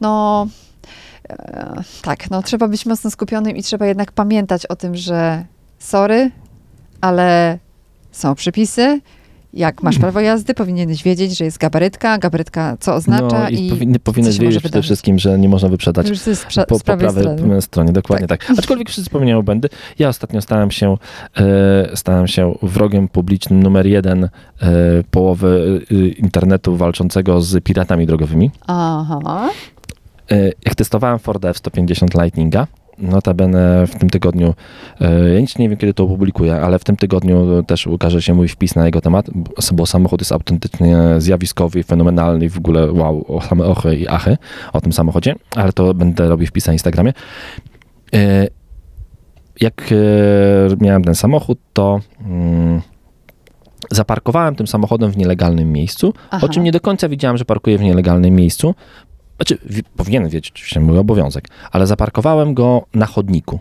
no 0.00 0.46
e, 1.28 1.74
tak, 2.02 2.30
no 2.30 2.42
trzeba 2.42 2.68
być 2.68 2.86
mocno 2.86 3.10
skupionym 3.10 3.56
i 3.56 3.62
trzeba 3.62 3.86
jednak 3.86 4.12
pamiętać 4.12 4.66
o 4.66 4.76
tym, 4.76 4.96
że 4.96 5.44
sorry, 5.78 6.30
ale 7.00 7.58
są 8.12 8.34
przepisy. 8.34 9.00
Jak 9.56 9.82
masz 9.82 9.98
prawo 9.98 10.20
jazdy, 10.20 10.54
powinieneś 10.54 11.02
wiedzieć, 11.02 11.38
że 11.38 11.44
jest 11.44 11.58
gabarytka, 11.58 12.18
gabarytka 12.18 12.76
co 12.80 12.94
oznacza 12.94 13.42
no, 13.42 13.48
i, 13.48 13.66
i 13.66 13.70
powinny, 13.70 13.98
powinieneś 13.98 14.38
wiedzieć 14.38 14.60
przede 14.60 14.82
wszystkim, 14.82 15.18
że 15.18 15.38
nie 15.38 15.48
można 15.48 15.68
wyprzedać 15.68 16.08
już 16.08 16.26
jest 16.26 16.46
spra- 16.46 16.66
po, 16.66 16.78
z 16.78 16.82
po 16.82 16.96
prawej 16.96 17.10
strony. 17.10 17.62
stronie. 17.62 17.92
Dokładnie 17.92 18.26
tak. 18.26 18.50
Aczkolwiek 18.58 18.90
wszyscy 18.90 19.10
popełniają 19.10 19.42
błędy. 19.42 19.68
Ja 19.98 20.08
ostatnio 20.08 20.42
stałem 20.42 20.70
się, 20.70 20.96
e, 21.36 21.96
stałem 21.96 22.26
się 22.26 22.54
wrogiem 22.62 23.08
publicznym 23.08 23.62
numer 23.62 23.86
jeden 23.86 24.24
e, 24.24 24.28
połowy 25.10 25.80
e, 25.90 25.94
internetu 26.08 26.76
walczącego 26.76 27.40
z 27.40 27.64
piratami 27.64 28.06
drogowymi. 28.06 28.50
Aha. 28.66 29.50
E, 30.30 30.44
jak 30.64 30.74
testowałem 30.74 31.18
Forda 31.18 31.48
F-150 31.48 32.22
Lightninga, 32.22 32.66
notabene 32.98 33.86
w 33.86 33.94
tym 33.98 34.10
tygodniu, 34.10 34.54
e, 35.00 35.28
ja 35.34 35.40
nic 35.40 35.58
nie 35.58 35.68
wiem 35.68 35.78
kiedy 35.78 35.94
to 35.94 36.04
opublikuję, 36.04 36.54
ale 36.56 36.78
w 36.78 36.84
tym 36.84 36.96
tygodniu 36.96 37.62
też 37.62 37.86
ukaże 37.86 38.22
się 38.22 38.34
mój 38.34 38.48
wpis 38.48 38.74
na 38.74 38.86
jego 38.86 39.00
temat, 39.00 39.26
bo 39.72 39.86
samochód 39.86 40.20
jest 40.20 40.32
autentycznie 40.32 40.96
zjawiskowy, 41.18 41.82
fenomenalny 41.82 42.50
w 42.50 42.58
ogóle 42.58 42.92
wow, 42.92 43.40
same 43.48 43.64
ochy 43.64 43.96
i 43.96 44.08
achy 44.08 44.36
o 44.72 44.80
tym 44.80 44.92
samochodzie, 44.92 45.34
ale 45.56 45.72
to 45.72 45.94
będę 45.94 46.28
robił 46.28 46.46
wpis 46.46 46.66
na 46.66 46.72
Instagramie. 46.72 47.12
E, 48.14 48.46
Jak 49.60 49.88
e, 49.92 50.76
miałem 50.84 51.04
ten 51.04 51.14
samochód, 51.14 51.58
to 51.72 52.00
mm, 52.20 52.80
zaparkowałem 53.90 54.54
tym 54.56 54.66
samochodem 54.66 55.10
w 55.10 55.16
nielegalnym 55.16 55.72
miejscu, 55.72 56.14
Aha. 56.30 56.46
o 56.46 56.48
czym 56.48 56.64
nie 56.64 56.72
do 56.72 56.80
końca 56.80 57.08
wiedziałem, 57.08 57.36
że 57.36 57.44
parkuję 57.44 57.78
w 57.78 57.82
nielegalnym 57.82 58.34
miejscu. 58.34 58.74
Znaczy, 59.36 59.58
wi- 59.66 59.82
powinienem 59.96 60.28
wiedzieć, 60.30 60.52
oczywiście 60.54 60.80
mój 60.80 60.98
obowiązek, 60.98 61.48
ale 61.72 61.86
zaparkowałem 61.86 62.54
go 62.54 62.86
na 62.94 63.06
chodniku. 63.06 63.58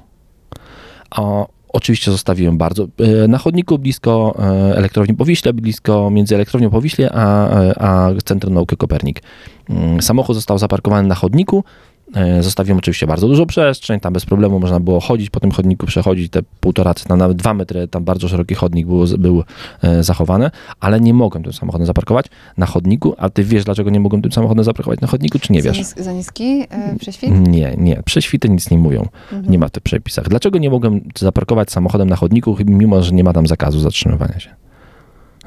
O, 1.11 1.47
oczywiście 1.69 2.11
zostawiłem 2.11 2.57
bardzo 2.57 2.83
e, 3.23 3.27
na 3.27 3.37
chodniku 3.37 3.79
blisko 3.79 4.35
e, 4.39 4.77
elektrowni 4.77 5.15
Powiśle, 5.15 5.53
blisko 5.53 6.09
między 6.09 6.35
elektrownią 6.35 6.69
Powiśle 6.69 7.09
a, 7.13 7.49
e, 7.61 7.79
a 7.81 8.09
Centrum 8.25 8.53
Nauki 8.53 8.77
Kopernik. 8.77 9.21
Mm, 9.69 10.01
Samochód 10.01 10.35
został 10.35 10.57
zaparkowany 10.57 11.07
na 11.07 11.15
chodniku. 11.15 11.63
E, 12.13 12.43
Zostawiłem 12.43 12.77
oczywiście 12.77 13.07
bardzo 13.07 13.27
dużo 13.27 13.45
przestrzeń, 13.45 13.99
tam 13.99 14.13
bez 14.13 14.25
problemu 14.25 14.59
można 14.59 14.79
było 14.79 14.99
chodzić 14.99 15.29
po 15.29 15.39
tym 15.39 15.51
chodniku, 15.51 15.85
przechodzić 15.85 16.31
te 16.31 16.41
półtora, 16.59 16.93
tam 16.93 17.17
nawet 17.17 17.37
dwa 17.37 17.53
metry, 17.53 17.87
tam 17.87 18.03
bardzo 18.03 18.27
szeroki 18.27 18.55
chodnik 18.55 18.87
był, 18.87 19.05
był 19.17 19.43
e, 19.81 20.03
zachowany, 20.03 20.51
ale 20.79 20.99
nie 21.01 21.13
mogłem 21.13 21.43
tym 21.43 21.53
samochodem 21.53 21.87
zaparkować 21.87 22.25
na 22.57 22.65
chodniku, 22.65 23.15
a 23.17 23.29
ty 23.29 23.43
wiesz, 23.43 23.63
dlaczego 23.63 23.89
nie 23.89 23.99
mogłem 23.99 24.21
tym 24.21 24.31
samochodem 24.31 24.63
zaparkować 24.63 25.01
na 25.01 25.07
chodniku, 25.07 25.39
czy 25.39 25.53
nie 25.53 25.61
za, 25.61 25.69
wiesz? 25.69 25.77
nis- 25.77 26.03
za 26.03 26.11
niski 26.11 26.63
e, 26.69 26.95
prześwit? 26.99 27.31
Nie, 27.47 27.75
nie. 27.77 28.03
Prześwity 28.05 28.49
nic 28.49 28.71
nie 28.71 28.77
mówią. 28.77 29.07
Mhm. 29.31 29.51
Nie 29.51 29.59
ma 29.59 29.67
w 29.67 29.71
tych 29.71 29.83
przepisach. 29.83 30.29
Dlaczego 30.29 30.59
nie 30.59 30.69
mogłem 30.69 31.01
zaparkować 31.19 31.71
samochodem 31.71 32.09
na 32.09 32.15
chodniku, 32.15 32.57
mimo 32.65 33.03
że 33.03 33.11
nie 33.11 33.23
ma 33.23 33.33
tam 33.33 33.47
zakazu 33.47 33.79
zatrzymywania 33.79 34.39
się? 34.39 34.49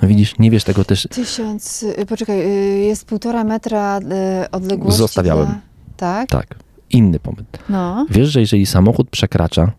No 0.03 0.09
widzisz, 0.09 0.39
nie 0.39 0.51
wiesz 0.51 0.65
tego 0.65 0.85
też. 0.85 1.09
Tysiąc, 1.11 1.83
y, 1.83 2.07
poczekaj, 2.07 2.41
y, 2.41 2.79
jest 2.79 3.05
półtora 3.07 3.45
metra 3.45 3.99
y, 3.99 4.51
odległości. 4.51 4.99
Zostawiałem. 4.99 5.47
Dla... 5.47 5.68
Tak? 5.99 6.29
Tak. 6.29 6.55
Inny 6.91 7.19
pomysł. 7.19 7.45
No. 7.69 8.07
Wiesz, 8.11 8.29
że 8.29 8.41
jeżeli 8.41 8.67
samochód 8.67 9.11
przekracza 9.11 9.73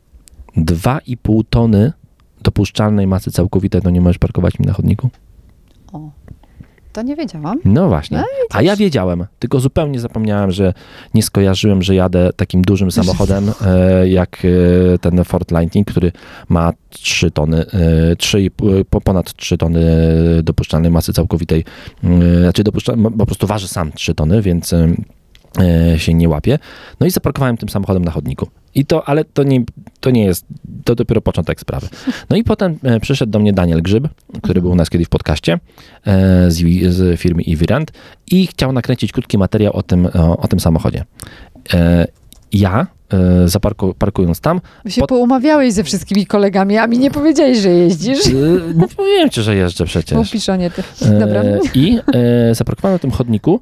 2,5 0.58 1.44
tony 1.50 1.94
dopuszczalnej 2.42 3.08
masy 3.08 3.32
całkowitej, 3.32 3.82
to 3.82 3.90
nie 3.90 4.02
możesz 4.02 4.18
parkować 4.18 4.60
mi 4.60 4.66
na 4.66 4.74
chodniku? 4.74 5.10
O. 5.94 6.10
To 6.94 7.02
nie 7.02 7.16
wiedziałam. 7.16 7.60
No 7.66 7.88
właśnie. 7.88 8.18
No 8.18 8.24
A 8.52 8.62
ja 8.62 8.76
wiedziałem, 8.76 9.26
tylko 9.40 9.60
zupełnie 9.60 10.00
zapomniałem, 10.00 10.52
że 10.52 10.74
nie 11.14 11.24
skojarzyłem, 11.24 11.84
że 11.84 11.96
jadę 11.96 12.30
takim 12.36 12.62
dużym 12.62 12.92
samochodem, 12.92 13.52
e, 13.66 14.10
jak 14.10 14.38
e, 14.94 14.98
ten 14.98 15.24
Ford 15.24 15.52
Lightning, 15.52 15.88
który 15.88 16.12
ma 16.50 16.74
3 16.90 17.32
tony, 17.32 17.66
e, 18.12 18.16
3, 18.16 18.52
po, 18.90 19.02
ponad 19.02 19.34
3 19.34 19.58
tony 19.58 19.82
dopuszczalnej 20.44 20.92
masy 20.92 21.14
całkowitej, 21.14 21.64
e, 22.04 22.40
znaczy 22.40 22.64
dopuszcza, 22.64 22.94
po 23.18 23.26
prostu 23.26 23.48
waży 23.48 23.68
sam 23.68 23.92
3 23.92 24.16
tony, 24.16 24.42
więc 24.42 24.74
e, 24.74 24.78
e, 24.78 24.96
się 25.98 26.14
nie 26.14 26.30
łapie. 26.30 26.60
No 27.00 27.08
i 27.08 27.12
zaparkowałem 27.12 27.58
tym 27.58 27.70
samochodem 27.70 28.06
na 28.06 28.12
chodniku. 28.12 28.48
I 28.76 28.86
to, 28.86 29.10
ale 29.10 29.26
to 29.26 29.44
nie, 29.44 29.64
to 30.00 30.10
nie 30.10 30.26
jest, 30.26 30.46
to 30.84 30.96
dopiero 30.96 31.22
początek 31.22 31.60
sprawy. 31.60 31.88
No 32.30 32.38
i 32.38 32.44
potem 32.44 32.78
e, 32.84 33.00
przyszedł 33.00 33.32
do 33.32 33.40
mnie 33.40 33.54
Daniel 33.54 33.82
Grzyb, 33.82 34.08
który 34.42 34.62
był 34.62 34.72
u 34.72 34.76
nas 34.76 34.90
kiedyś 34.90 35.08
w 35.08 35.10
podcaście 35.10 35.60
e, 36.08 36.52
z, 36.52 36.58
z 36.94 37.20
firmy 37.20 37.44
Evirant 37.48 37.92
i 38.32 38.48
chciał 38.48 38.72
nakręcić 38.72 39.12
krótki 39.12 39.38
materiał 39.38 39.74
o 39.76 39.84
tym, 39.84 40.06
o, 40.06 40.38
o 40.38 40.48
tym 40.48 40.60
samochodzie. 40.60 41.06
E, 41.74 42.08
ja, 42.54 42.88
e, 43.14 43.48
zaparku, 43.48 43.94
parkując 43.94 44.40
tam, 44.40 44.62
Wy 44.86 44.92
się 44.92 45.02
Pod- 45.02 45.10
poumawiałeś 45.10 45.74
ze 45.74 45.84
wszystkimi 45.84 46.26
kolegami, 46.26 46.78
a 46.78 46.88
mi 46.88 47.00
nie 47.00 47.12
powiedziałeś, 47.12 47.58
że 47.58 47.70
jeździsz. 47.70 48.28
e, 48.28 48.32
powiem 48.98 49.30
ci, 49.30 49.42
że 49.42 49.56
jeżdżę 49.56 49.84
Bo 49.84 49.88
przecież. 49.88 50.32
piszonie 50.32 50.72
ty. 50.72 50.84
E, 51.06 51.20
Dobra. 51.20 51.42
I 51.74 52.00
e, 52.50 52.56
zaparkowałem 52.56 52.96
na 52.96 53.00
tym 53.00 53.12
chodniku, 53.12 53.62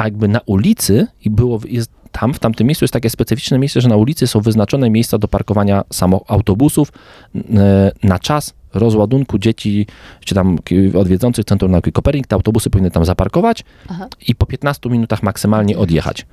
a 0.00 0.04
jakby 0.04 0.28
na 0.28 0.40
ulicy 0.46 1.06
i 1.24 1.30
było, 1.30 1.60
jest 1.68 1.90
tam, 2.12 2.34
w 2.34 2.38
tamtym 2.38 2.66
miejscu 2.66 2.84
jest 2.84 2.92
takie 2.92 3.10
specyficzne 3.10 3.58
miejsce, 3.58 3.80
że 3.80 3.88
na 3.88 3.96
ulicy 3.96 4.26
są 4.26 4.40
wyznaczone 4.40 4.90
miejsca 4.90 5.18
do 5.18 5.28
parkowania 5.28 5.84
samo 5.92 6.20
autobusów 6.28 6.92
e, 7.34 7.92
na 8.02 8.18
czas 8.18 8.54
rozładunku 8.74 9.38
dzieci, 9.38 9.86
czy 10.24 10.34
tam 10.34 10.58
odwiedzących 10.94 11.44
Centrum 11.44 11.72
Nauki 11.72 11.92
Kopernik, 11.92 12.26
te 12.26 12.36
autobusy 12.36 12.70
powinny 12.70 12.90
tam 12.90 13.04
zaparkować 13.04 13.64
Aha. 13.88 14.08
i 14.28 14.34
po 14.34 14.46
15 14.46 14.90
minutach 14.90 15.22
maksymalnie 15.22 15.78
odjechać. 15.78 16.26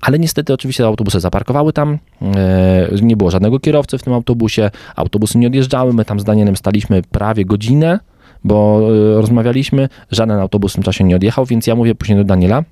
Ale 0.00 0.18
niestety 0.18 0.54
oczywiście 0.54 0.86
autobusy 0.86 1.20
zaparkowały 1.20 1.72
tam, 1.72 1.98
e, 2.22 2.88
nie 3.02 3.16
było 3.16 3.30
żadnego 3.30 3.60
kierowcy 3.60 3.98
w 3.98 4.02
tym 4.02 4.12
autobusie, 4.12 4.70
autobusy 4.96 5.38
nie 5.38 5.46
odjeżdżały, 5.46 5.92
my 5.92 6.04
tam 6.04 6.20
z 6.20 6.24
Danielem 6.24 6.56
staliśmy 6.56 7.02
prawie 7.02 7.44
godzinę, 7.44 7.98
bo 8.44 8.80
e, 8.82 9.20
rozmawialiśmy, 9.20 9.88
żaden 10.10 10.38
autobus 10.38 10.72
w 10.72 10.74
tym 10.74 10.84
czasie 10.84 11.04
nie 11.04 11.16
odjechał, 11.16 11.46
więc 11.46 11.66
ja 11.66 11.74
mówię 11.74 11.94
później 11.94 12.18
do 12.18 12.24
Daniela, 12.24 12.64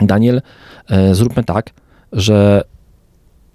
Daniel, 0.00 0.42
e, 0.90 1.14
zróbmy 1.14 1.44
tak, 1.44 1.70
że 2.12 2.64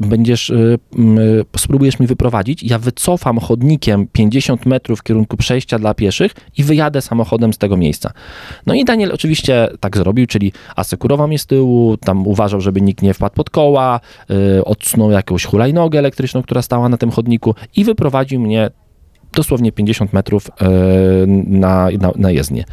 będziesz, 0.08 0.50
m, 0.98 1.20
y, 1.20 1.46
spróbujesz 1.58 2.00
mi 2.00 2.08
wyprowadzić, 2.08 2.64
ja 2.64 2.80
wycofam 2.80 3.40
chodnikiem 3.40 4.08
50 4.12 4.66
metrów 4.66 5.00
w 5.00 5.04
kierunku 5.04 5.38
przejścia 5.38 5.80
dla 5.80 5.94
pieszych 5.94 6.32
i 6.58 6.64
wyjadę 6.64 7.02
samochodem 7.02 7.54
z 7.54 7.58
tego 7.58 7.78
miejsca. 7.78 8.12
No 8.66 8.74
i 8.74 8.86
Daniel 8.86 9.12
oczywiście 9.14 9.68
tak 9.80 9.98
zrobił, 9.98 10.28
czyli 10.28 10.54
asekurował 10.76 11.28
mnie 11.28 11.40
z 11.40 11.46
tyłu, 11.46 11.98
tam 11.98 12.28
uważał, 12.28 12.62
żeby 12.62 12.82
nikt 12.82 13.02
nie 13.02 13.14
wpadł 13.14 13.36
pod 13.36 13.50
koła, 13.50 14.00
odsunął 14.66 15.12
jakąś 15.12 15.46
hulajnogę 15.46 16.00
elektryczną, 16.00 16.44
która 16.44 16.62
stała 16.62 16.90
na 16.90 16.98
tym 16.98 17.12
chodniku 17.12 17.56
i 17.76 17.84
wyprowadził 17.84 18.40
mnie 18.40 18.70
dosłownie 19.34 19.72
50 19.72 20.14
metrów 20.14 20.50
na, 21.48 21.88
na, 22.00 22.12
na 22.16 22.32
jezdnię. 22.32 22.64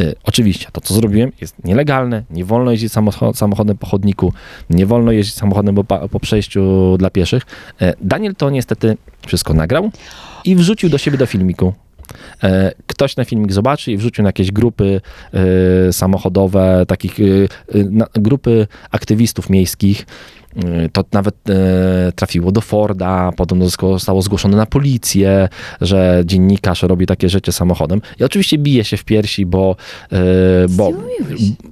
Y, 0.00 0.14
Oczywiście, 0.24 0.66
to 0.72 0.80
co 0.80 0.94
zrobiłem 0.94 1.32
jest 1.40 1.54
nielegalne, 1.64 2.22
nie 2.30 2.44
wolno 2.44 2.70
jeździć 2.70 2.92
samocho- 2.92 3.34
samochodem 3.34 3.76
po 3.78 3.86
chodniku, 3.86 4.32
nie 4.70 4.86
wolno 4.86 5.12
jeździć 5.12 5.34
samochodem 5.34 5.74
po, 6.08 6.20
przejściu 6.20 6.96
dla 6.98 7.10
pieszych. 7.10 7.42
E, 7.80 7.94
Daniel 8.00 8.34
to 8.34 8.50
niestety 8.50 8.96
wszystko 9.26 9.54
nagrał 9.54 9.90
i 10.44 10.56
wrzucił 10.56 10.88
do 10.90 10.98
siebie 10.98 11.18
do 11.18 11.26
filmiku. 11.26 11.72
E, 12.42 12.72
Ktoś 12.86 13.16
na 13.16 13.24
filmik 13.24 13.52
zobaczy 13.52 13.92
i 13.92 13.96
wrzucił 13.96 14.22
na 14.22 14.28
jakieś 14.28 14.52
grupy 14.52 15.00
samochodowe, 15.92 16.84
takich 16.88 17.16
grupy 18.14 18.66
aktywistów 18.90 19.50
miejskich. 19.50 20.06
Y, 20.56 20.88
to 20.92 21.04
nawet 21.12 21.50
e, 21.50 22.12
trafiło 22.12 22.52
do 22.52 22.60
Forda, 22.60 23.30
potem 23.36 23.62
zostało 23.80 24.22
zgłoszone 24.22 24.56
na 24.56 24.66
policję, 24.66 25.48
że 25.80 26.22
dziennikarz 26.24 26.82
robi 26.82 27.06
takie 27.06 27.28
rzeczy 27.28 27.52
samochodem. 27.52 28.00
I 28.20 28.24
oczywiście 28.24 28.58
bije 28.58 28.84
się 28.84 28.96
w 28.96 29.04
piersi, 29.04 29.46
bo, 29.46 29.76
e, 30.12 30.16
bo, 30.68 30.92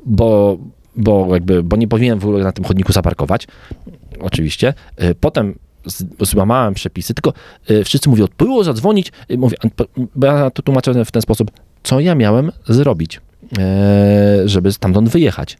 bo, 0.07 0.59
bo, 0.97 1.35
jakby, 1.35 1.62
bo 1.62 1.77
nie 1.77 1.88
powinienem 1.88 2.18
w 2.18 2.25
ogóle 2.25 2.45
na 2.45 2.53
tym 2.53 2.64
chodniku 2.64 2.92
zaparkować. 2.92 3.47
Oczywiście. 4.21 4.75
Potem 5.21 5.59
złamałem 6.21 6.75
przepisy, 6.75 7.14
tylko 7.14 7.33
wszyscy 7.85 8.09
mówią, 8.09 8.27
było 8.38 8.64
zadzwonić, 8.64 9.12
mówię, 9.38 9.57
bo 10.14 10.27
ja 10.27 10.51
to 10.51 10.62
tłumaczę 10.62 11.05
w 11.05 11.11
ten 11.11 11.23
sposób, 11.23 11.51
co 11.83 12.01
ja 12.01 12.14
miałem 12.14 12.53
zrobić, 12.68 13.21
żeby 14.45 14.73
stamtąd 14.73 15.09
wyjechać. 15.09 15.59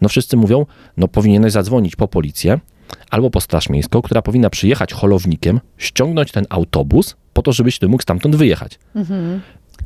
No 0.00 0.08
wszyscy 0.08 0.36
mówią, 0.36 0.66
no 0.96 1.08
powinieneś 1.08 1.52
zadzwonić 1.52 1.96
po 1.96 2.08
policję 2.08 2.58
albo 3.10 3.30
po 3.30 3.40
straż 3.40 3.68
miejską, 3.68 4.02
która 4.02 4.22
powinna 4.22 4.50
przyjechać 4.50 4.92
holownikiem, 4.92 5.60
ściągnąć 5.78 6.32
ten 6.32 6.44
autobus 6.48 7.16
po 7.32 7.42
to, 7.42 7.52
żebyś 7.52 7.78
ty 7.78 7.88
mógł 7.88 8.02
stamtąd 8.02 8.36
wyjechać. 8.36 8.78
Mhm. 8.94 9.40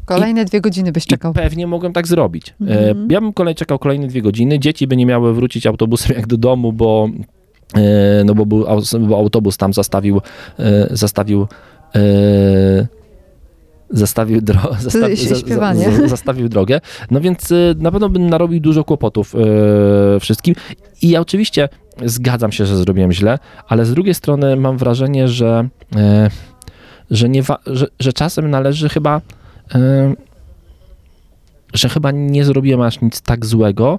Kolejne 0.04 0.44
dwie 0.44 0.60
godziny 0.60 0.92
byś 0.92 1.06
czekał. 1.06 1.32
I 1.32 1.34
pewnie 1.34 1.66
mogłem 1.66 1.92
tak 1.92 2.06
zrobić. 2.06 2.54
Mhm. 2.60 3.10
E, 3.10 3.14
Ja 3.14 3.20
bym 3.20 3.32
kolej 3.32 3.54
czekał 3.54 3.78
kolejne 3.78 4.06
dwie 4.06 4.22
godziny, 4.22 4.58
dzieci 4.58 4.86
by 4.86 4.96
nie 4.96 5.06
miały 5.06 5.34
wrócić 5.34 5.66
autobusem 5.66 6.16
jak 6.16 6.26
do 6.26 6.36
domu, 6.36 6.72
bo, 6.72 7.08
e, 7.74 8.24
no 8.24 8.34
bo, 8.34 8.46
był, 8.46 8.66
bo 9.00 9.16
autobus 9.16 9.56
tam 9.56 9.72
zastawił, 9.72 10.20
e, 10.58 10.88
zastawił 10.90 11.46
zastawił, 13.92 14.40
dro, 14.40 14.60
zastawi, 14.80 15.16
śpiewanie. 15.16 16.08
zastawił 16.08 16.48
drogę. 16.48 16.80
No 17.10 17.20
więc 17.20 17.52
e, 17.52 17.54
na 17.76 17.92
pewno 17.92 18.08
bym 18.08 18.30
narobił 18.30 18.60
dużo 18.60 18.84
kłopotów 18.84 19.34
e, 19.34 20.20
wszystkim. 20.20 20.54
I 21.02 21.08
ja 21.08 21.20
oczywiście 21.20 21.68
zgadzam 22.04 22.52
się, 22.52 22.66
że 22.66 22.76
zrobiłem 22.76 23.12
źle, 23.12 23.38
ale 23.68 23.84
z 23.84 23.94
drugiej 23.94 24.14
strony 24.14 24.56
mam 24.56 24.78
wrażenie, 24.78 25.28
że, 25.28 25.68
e, 25.96 26.30
że, 27.10 27.28
nie 27.28 27.42
że, 27.66 27.86
że 28.00 28.12
czasem 28.12 28.50
należy 28.50 28.88
chyba 28.88 29.20
e, 29.74 30.14
że 31.74 31.88
chyba 31.88 32.10
nie 32.10 32.44
zrobiłem 32.44 32.80
aż 32.80 33.00
nic 33.00 33.20
tak 33.20 33.46
złego, 33.46 33.98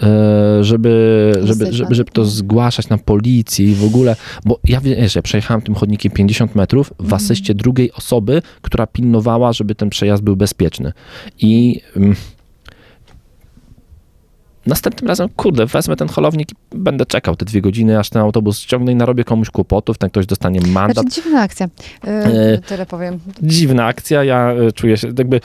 żeby, 0.00 1.32
żeby, 1.44 1.46
żeby, 1.46 1.64
na- 1.88 1.94
żeby 1.94 2.10
to 2.10 2.24
zgłaszać 2.24 2.88
na 2.88 2.98
policję 2.98 3.66
i 3.70 3.74
w 3.74 3.84
ogóle, 3.84 4.16
bo 4.44 4.60
ja 4.64 4.80
wiesz, 4.80 5.14
ja 5.16 5.22
przejechałem 5.22 5.60
tym 5.62 5.74
chodnikiem 5.74 6.12
50 6.12 6.54
metrów 6.54 6.92
w 7.00 7.14
asyście 7.14 7.54
drugiej 7.54 7.92
osoby, 7.92 8.42
która 8.62 8.86
pilnowała, 8.86 9.52
żeby 9.52 9.74
ten 9.74 9.90
przejazd 9.90 10.22
był 10.22 10.36
bezpieczny. 10.36 10.92
I 11.38 11.80
mm, 11.96 12.14
następnym 14.68 15.08
razem, 15.08 15.28
kurde, 15.36 15.66
wezmę 15.66 15.96
ten 15.96 16.08
holownik 16.08 16.52
i 16.52 16.54
będę 16.74 17.06
czekał 17.06 17.36
te 17.36 17.44
dwie 17.44 17.60
godziny, 17.60 17.98
aż 17.98 18.10
ten 18.10 18.22
autobus 18.22 18.58
ściągnę 18.58 18.92
i 18.92 18.94
narobię 18.94 19.24
komuś 19.24 19.50
kłopotów, 19.50 19.98
ten 19.98 20.10
ktoś 20.10 20.26
dostanie 20.26 20.60
mandat. 20.60 21.04
Znaczy 21.04 21.22
dziwna 21.22 21.40
akcja. 21.40 21.68
E, 22.04 22.58
tyle 22.58 22.86
powiem. 22.86 23.18
dziwna 23.42 23.86
akcja, 23.86 24.24
ja 24.24 24.52
e, 24.52 24.72
czuję 24.72 24.96
się 24.96 25.08
jakby, 25.18 25.40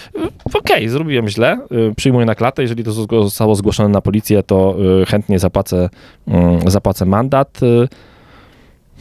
okej, 0.54 0.90
zrobiłem 0.90 1.28
źle, 1.28 1.60
przyjmuję 1.96 2.26
na 2.26 2.36
klatę, 2.36 2.62
jeżeli 2.62 2.84
to 2.84 2.92
zostało 2.92 3.56
zgłoszone 3.56 3.90
na 3.90 4.02
policję, 4.02 4.44
to 4.44 4.76
chętnie 5.08 5.40
zapłacę, 5.40 5.90
mm, 6.28 6.70
zapłacę 6.72 7.06
mandat. 7.06 7.60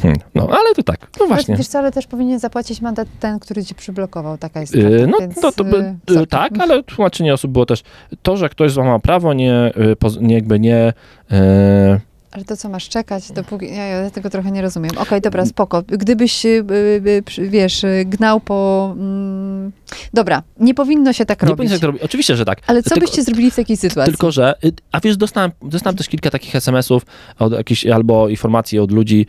E. 0.05 0.09
Hmm, 0.09 0.21
no, 0.35 0.43
ale 0.43 0.75
to 0.75 0.83
tak, 0.83 1.07
no 1.21 1.27
właśnie. 1.27 1.55
Ale 1.55 1.59
wiesz 1.59 1.69
co, 1.69 1.79
ale 1.79 1.93
też 1.93 2.07
powinien 2.07 2.39
zapłacić 2.39 2.81
mandat 2.81 3.09
ten, 3.21 3.39
który 3.39 3.65
ci 3.65 3.75
przyblokował. 3.75 4.39
Taka 4.39 4.61
jest 4.61 4.75
E, 4.75 4.79
prawda, 4.81 5.07
No 5.07 5.19
więc, 5.21 5.41
to, 5.41 5.53
to 5.53 5.65
by, 5.65 5.77
e, 5.77 5.97
e, 6.11 6.15
sorry. 6.15 6.27
tak, 6.27 6.53
ale 6.61 6.83
tłumaczenie 6.83 7.35
osób 7.35 7.53
było 7.53 7.67
też 7.67 7.83
to, 8.23 8.37
że 8.37 8.49
ktoś 8.49 8.73
złamał 8.73 9.01
prawo, 9.01 9.33
nie, 9.35 9.55
e, 9.55 9.73
nie 10.21 10.35
jakby 10.35 10.61
nie... 10.61 10.93
e, 11.31 12.01
Ale 12.33 12.45
to 12.45 12.57
co, 12.57 12.69
masz 12.69 12.89
czekać, 12.89 13.33
dopóki... 13.33 13.67
Ja, 13.75 13.85
ja 13.87 14.11
tego 14.11 14.31
trochę 14.31 14.51
nie 14.51 14.63
rozumiem. 14.63 14.91
Okej, 14.99 15.21
dobra, 15.21 15.47
spoko. 15.47 15.83
Gdybyś, 15.83 16.47
y, 16.47 16.49
y, 16.49 17.23
y, 17.39 17.49
wiesz, 17.49 17.83
gnał 18.05 18.41
po... 18.41 18.91
Mm, 18.99 19.73
dobra, 20.15 20.43
nie 20.61 20.75
powinno 20.75 21.13
się 21.13 21.25
tak 21.25 21.43
Nie 21.43 21.49
robić. 21.49 21.57
powinien 21.59 21.81
tak 21.81 21.87
robić. 21.87 22.03
Oczywiście, 22.03 22.37
że 22.37 22.45
tak. 22.45 22.59
Ale 22.67 22.83
co 22.83 22.91
Tylko- 22.91 23.01
byście 23.07 23.23
zrobili 23.23 23.51
w 23.51 23.57
takiej 23.57 23.77
sytuacji? 23.77 24.13
Tylko, 24.13 24.31
że, 24.33 24.55
a 24.93 25.01
wiesz, 25.01 25.17
dostałem, 25.17 25.51
dostałem 25.63 25.97
też 25.97 26.09
kilka 26.09 26.31
takich 26.31 26.55
SMS-ów 26.57 27.03
od 27.39 27.53
jakichś, 27.53 27.87
albo 27.87 28.29
informacji 28.29 28.79
od 28.79 28.93
ludzi, 28.93 29.27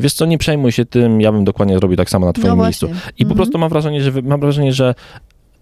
wiesz 0.00 0.12
co, 0.14 0.26
nie 0.26 0.38
przejmuj 0.38 0.72
się 0.72 0.84
tym, 0.84 1.20
ja 1.20 1.32
bym 1.32 1.44
dokładnie 1.44 1.78
zrobił 1.78 1.96
tak 1.96 2.10
samo 2.10 2.26
na 2.26 2.32
twoim 2.32 2.56
no 2.56 2.64
miejscu. 2.64 2.86
I 2.86 2.90
po 2.90 3.22
Mhm. 3.22 3.36
prostu 3.36 3.58
mam 3.58 3.68
wrażenie, 3.70 4.02
że, 4.02 4.22
mam 4.22 4.40
wrażenie, 4.40 4.72
że, 4.72 4.94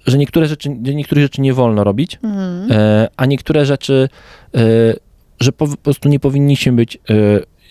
że 0.06 0.18
niektóre 0.18 0.46
rzeczy, 0.46 0.68
niektórych 0.68 1.24
rzeczy 1.24 1.40
nie 1.40 1.54
wolno 1.54 1.84
robić, 1.84 2.18
Mhm. 2.22 2.72
e, 2.72 3.08
a 3.16 3.26
niektóre 3.26 3.66
rzeczy, 3.66 4.08
e, 4.54 4.60
że 5.40 5.52
po, 5.52 5.68
prostu 5.76 6.08
nie 6.08 6.20
powinniśmy 6.20 6.72
być 6.72 6.96
e, 6.96 6.98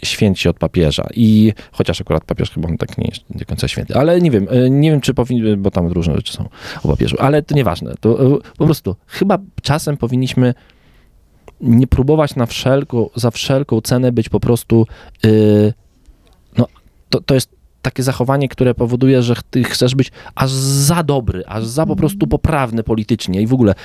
święci 0.03 0.49
od 0.49 0.59
papieża. 0.59 1.07
I 1.13 1.53
chociaż 1.71 2.01
akurat 2.01 2.25
papież 2.25 2.51
chyba 2.51 2.69
on 2.69 2.77
tak 2.77 2.97
nie 2.97 3.07
jest 3.07 3.39
do 3.39 3.45
końca 3.45 3.67
święty, 3.67 3.95
ale 3.95 4.21
nie 4.21 4.31
wiem, 4.31 4.47
e, 4.49 4.69
nie 4.69 4.91
wiem, 4.91 5.01
czy 5.01 5.13
powinien, 5.13 5.61
bo 5.61 5.71
tam 5.71 5.87
różne 5.87 6.15
rzeczy 6.15 6.33
są 6.33 6.49
o 6.83 6.87
papieżu, 6.87 7.15
ale 7.19 7.41
to 7.41 7.55
nieważne. 7.55 7.93
To 7.99 8.35
e, 8.35 8.37
po 8.57 8.65
prostu 8.65 8.95
chyba 9.07 9.37
czasem 9.61 9.97
powinniśmy 9.97 10.53
nie 11.61 11.87
próbować 11.87 12.35
na 12.35 12.45
wszelką, 12.45 13.09
za 13.15 13.31
wszelką 13.31 13.81
cenę 13.81 14.11
być 14.11 14.29
po 14.29 14.39
prostu, 14.39 14.87
no 16.57 16.67
to, 17.09 17.21
to 17.21 17.33
jest 17.33 17.56
takie 17.81 18.03
zachowanie, 18.03 18.49
które 18.49 18.73
powoduje, 18.73 19.21
że 19.23 19.35
ty 19.49 19.63
chcesz 19.63 19.95
być 19.95 20.11
aż 20.35 20.51
za 20.51 21.03
dobry, 21.03 21.43
aż 21.47 21.65
za 21.65 21.85
po 21.85 21.95
prostu 21.95 22.27
poprawny 22.27 22.83
politycznie 22.83 23.41
i 23.41 23.47
w 23.47 23.53
ogóle. 23.53 23.75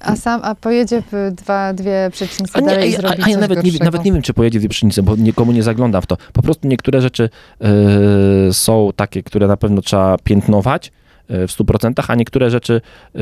A 0.00 0.16
sam, 0.16 0.40
a 0.44 0.54
pojedzie 0.54 1.02
w 1.12 1.32
dwa, 1.34 1.72
dwie 1.72 2.10
przecznice 2.12 2.52
A, 2.54 2.60
nie, 2.60 2.66
dalej 2.66 2.96
a, 2.96 3.24
a, 3.24 3.28
ja 3.28 3.38
nawet 3.38 3.64
nie, 3.64 3.72
nawet 3.84 4.04
nie 4.04 4.12
wiem, 4.12 4.22
czy 4.22 4.34
pojedzie 4.34 4.58
w 4.58 4.62
tej 4.62 4.68
pszenicy, 4.68 5.02
bo 5.02 5.16
nikomu 5.16 5.52
nie 5.52 5.62
zaglądam 5.62 6.02
w 6.02 6.06
to. 6.06 6.16
Po 6.32 6.42
prostu 6.42 6.68
niektóre 6.68 7.00
rzeczy 7.00 7.30
e, 7.60 8.52
są 8.52 8.90
takie, 8.96 9.22
które 9.22 9.46
na 9.46 9.56
pewno 9.56 9.82
trzeba 9.82 10.16
piętnować 10.24 10.92
e, 11.28 11.46
w 11.46 11.50
100%, 11.50 12.04
a 12.08 12.14
niektóre 12.14 12.50
rzeczy 12.50 12.80
e, 13.14 13.20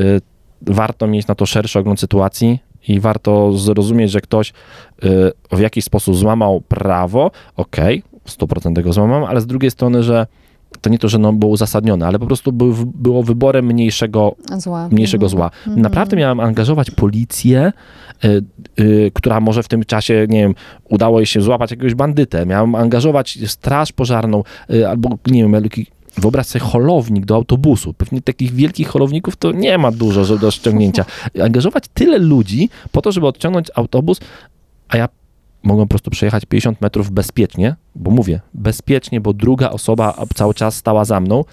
warto 0.61 1.07
mieć 1.07 1.27
na 1.27 1.35
to 1.35 1.45
szerszy 1.45 1.79
ogląd 1.79 1.99
sytuacji 1.99 2.59
i 2.87 2.99
warto 2.99 3.53
zrozumieć, 3.53 4.11
że 4.11 4.21
ktoś 4.21 4.53
w 5.51 5.59
jakiś 5.59 5.85
sposób 5.85 6.15
złamał 6.15 6.61
prawo, 6.61 7.31
okej, 7.55 8.03
100% 8.27 8.75
tego 8.75 8.93
złamał, 8.93 9.25
ale 9.25 9.41
z 9.41 9.45
drugiej 9.45 9.71
strony, 9.71 10.03
że 10.03 10.27
to 10.81 10.89
nie 10.89 10.99
to, 10.99 11.09
że 11.09 11.17
no 11.17 11.33
było 11.33 11.51
uzasadnione, 11.51 12.07
ale 12.07 12.19
po 12.19 12.25
prostu 12.25 12.51
był, 12.51 12.73
było 12.85 13.23
wyborem 13.23 13.65
mniejszego 13.65 14.35
Zła. 14.57 14.89
mniejszego 14.91 15.25
Mhm. 15.25 15.29
zła. 15.29 15.51
Mhm. 15.67 15.81
Naprawdę 15.81 16.17
miałem 16.17 16.39
angażować 16.39 16.91
policję, 16.91 17.73
y, 18.25 18.43
y, 18.79 19.11
która 19.13 19.39
może 19.39 19.63
w 19.63 19.67
tym 19.67 19.83
czasie, 19.83 20.25
nie 20.29 20.41
wiem, 20.41 20.55
udało 20.89 21.19
jej 21.19 21.25
się 21.25 21.41
złapać 21.41 21.71
jakiegoś 21.71 21.95
bandytę. 21.95 22.45
Miałem 22.45 22.75
angażować 22.75 23.39
straż 23.47 23.91
pożarną 23.91 24.43
y, 24.73 24.87
albo, 24.87 25.09
nie 25.27 25.41
wiem, 25.41 25.55
wyobraź 26.17 26.45
sobie 26.45 26.65
holownik 26.65 27.25
do 27.25 27.35
autobusu. 27.35 27.93
Pewnie 27.93 28.21
takich 28.21 28.53
wielkich 28.53 28.87
holowników 28.87 29.35
to 29.35 29.51
nie 29.51 29.77
ma 29.77 29.91
dużo 29.91 30.37
do 30.37 30.51
ściągnięcia. 30.51 31.05
Angażować 31.45 31.83
tyle 31.93 32.17
ludzi 32.17 32.69
po 32.91 33.01
to, 33.01 33.11
żeby 33.11 33.27
odciągnąć 33.27 33.67
autobus, 33.75 34.19
a 34.89 34.97
ja 34.97 35.09
mogłem 35.65 35.87
po 35.87 35.89
prostu 35.89 36.11
przejechać 36.11 36.45
50 36.45 36.81
metrów 36.81 37.11
bezpiecznie, 37.11 37.75
bo 37.95 38.11
mówię, 38.11 38.41
bezpiecznie, 38.53 39.21
bo 39.21 39.33
druga 39.33 39.69
osoba 39.69 40.25
cały 40.35 40.53
czas 40.53 40.75
stała 40.75 41.05
za 41.05 41.19
mną 41.19 41.43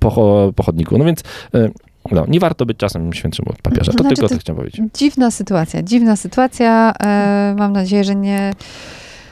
po, 0.00 0.52
po 0.56 0.62
chodniku. 0.62 0.98
No 0.98 1.04
więc 1.04 1.20
y, 1.54 1.72
no, 2.12 2.24
nie 2.28 2.40
warto 2.40 2.66
być 2.66 2.76
czasem 2.78 3.12
świętszym 3.12 3.44
od 3.48 3.62
papieża. 3.62 3.92
To 3.92 3.98
Znaczy, 3.98 4.08
tylko 4.16 4.28
to- 4.28 4.34
to 4.34 4.40
chciałem 4.40 4.56
powiedzieć. 4.56 4.80
Dziwna 4.94 5.30
sytuacja, 5.30 5.82
dziwna 5.82 6.16
sytuacja. 6.16 6.92
E, 7.02 7.54
mam 7.58 7.72
nadzieję, 7.72 8.04
że 8.04 8.14
nie... 8.14 8.52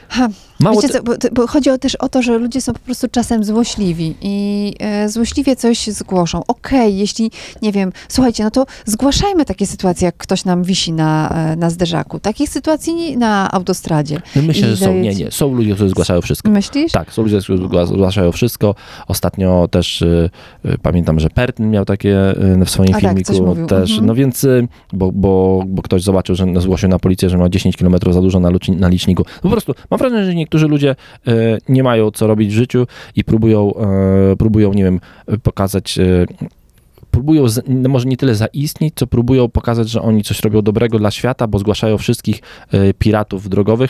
Ha, 0.09 0.27
Mało 0.61 0.81
Wiecie 0.81 0.93
co, 0.93 1.03
bo, 1.03 1.13
bo 1.31 1.47
chodzi 1.47 1.69
o 1.69 1.77
też 1.77 1.95
o 1.95 2.09
to, 2.09 2.21
że 2.21 2.37
ludzie 2.37 2.61
są 2.61 2.73
po 2.73 2.79
prostu 2.79 3.07
czasem 3.11 3.43
złośliwi 3.43 4.15
i 4.21 4.73
e, 4.79 5.09
złośliwie 5.09 5.55
coś 5.55 5.87
zgłoszą. 5.87 6.41
Okej, 6.47 6.97
jeśli, 6.97 7.31
nie 7.61 7.71
wiem, 7.71 7.91
słuchajcie, 8.07 8.43
no 8.43 8.51
to 8.51 8.65
zgłaszajmy 8.85 9.45
takie 9.45 9.67
sytuacje, 9.67 10.05
jak 10.05 10.17
ktoś 10.17 10.45
nam 10.45 10.63
wisi 10.63 10.93
na, 10.93 11.29
e, 11.29 11.55
na 11.55 11.69
zderzaku. 11.69 12.19
Takich 12.19 12.49
sytuacji 12.49 12.93
nie, 12.93 13.17
na 13.17 13.51
autostradzie. 13.51 14.21
Myślę, 14.35 14.67
i 14.67 14.71
że 14.71 14.77
są, 14.77 14.93
nie, 14.93 15.15
nie. 15.15 15.31
Są 15.31 15.53
ludzie, 15.53 15.73
którzy 15.73 15.89
zgłaszają 15.89 16.21
wszystko. 16.21 16.49
Myślisz? 16.49 16.91
Tak, 16.91 17.13
są 17.13 17.21
ludzie, 17.21 17.39
którzy 17.39 17.63
zgła- 17.63 17.87
zgłaszają 17.87 18.31
wszystko. 18.31 18.75
Ostatnio 19.07 19.67
też 19.71 20.01
y, 20.01 20.29
y, 20.65 20.77
pamiętam, 20.81 21.19
że 21.19 21.29
Pertyn 21.29 21.69
miał 21.71 21.85
takie 21.85 22.43
y, 22.61 22.65
w 22.65 22.69
swoim 22.69 22.89
A 22.89 22.93
tak, 22.93 23.01
filmiku 23.01 23.45
mówił, 23.45 23.65
też. 23.65 23.89
mhm. 23.89 24.07
No 24.07 24.15
więc, 24.15 24.47
bo, 24.93 25.11
bo, 25.11 25.63
bo 25.67 25.81
ktoś 25.81 26.03
zobaczył, 26.03 26.35
że 26.35 26.45
zgłosił 26.57 26.89
na 26.89 26.99
policję, 26.99 27.29
że 27.29 27.37
ma 27.37 27.49
10 27.49 27.77
km 27.77 27.95
za 28.11 28.21
dużo 28.21 28.39
na, 28.39 28.49
na 28.77 28.87
liczniku. 28.87 29.23
No 29.35 29.41
po 29.41 29.49
prostu 29.49 29.73
mam 29.91 29.97
wrażenie, 29.97 30.25
że 30.25 30.35
niektórzy 30.51 30.67
ludzie 30.67 30.95
y, 31.27 31.57
nie 31.69 31.83
mają 31.83 32.11
co 32.11 32.27
robić 32.27 32.49
w 32.49 32.55
życiu 32.55 32.87
i 33.15 33.23
próbują, 33.23 33.73
y, 34.33 34.37
próbują 34.37 34.73
nie 34.73 34.83
wiem, 34.83 34.99
pokazać 35.43 35.97
y, 35.97 36.25
próbują, 37.11 37.45
no 37.67 37.89
może 37.89 38.07
nie 38.07 38.17
tyle 38.17 38.35
zaistnieć, 38.35 38.93
co 38.95 39.07
próbują 39.07 39.49
pokazać, 39.49 39.89
że 39.89 40.01
oni 40.01 40.23
coś 40.23 40.43
robią 40.43 40.61
dobrego 40.61 40.99
dla 40.99 41.11
świata, 41.11 41.47
bo 41.47 41.59
zgłaszają 41.59 41.97
wszystkich 41.97 42.41
e, 42.71 42.93
piratów 42.93 43.49
drogowych, 43.49 43.89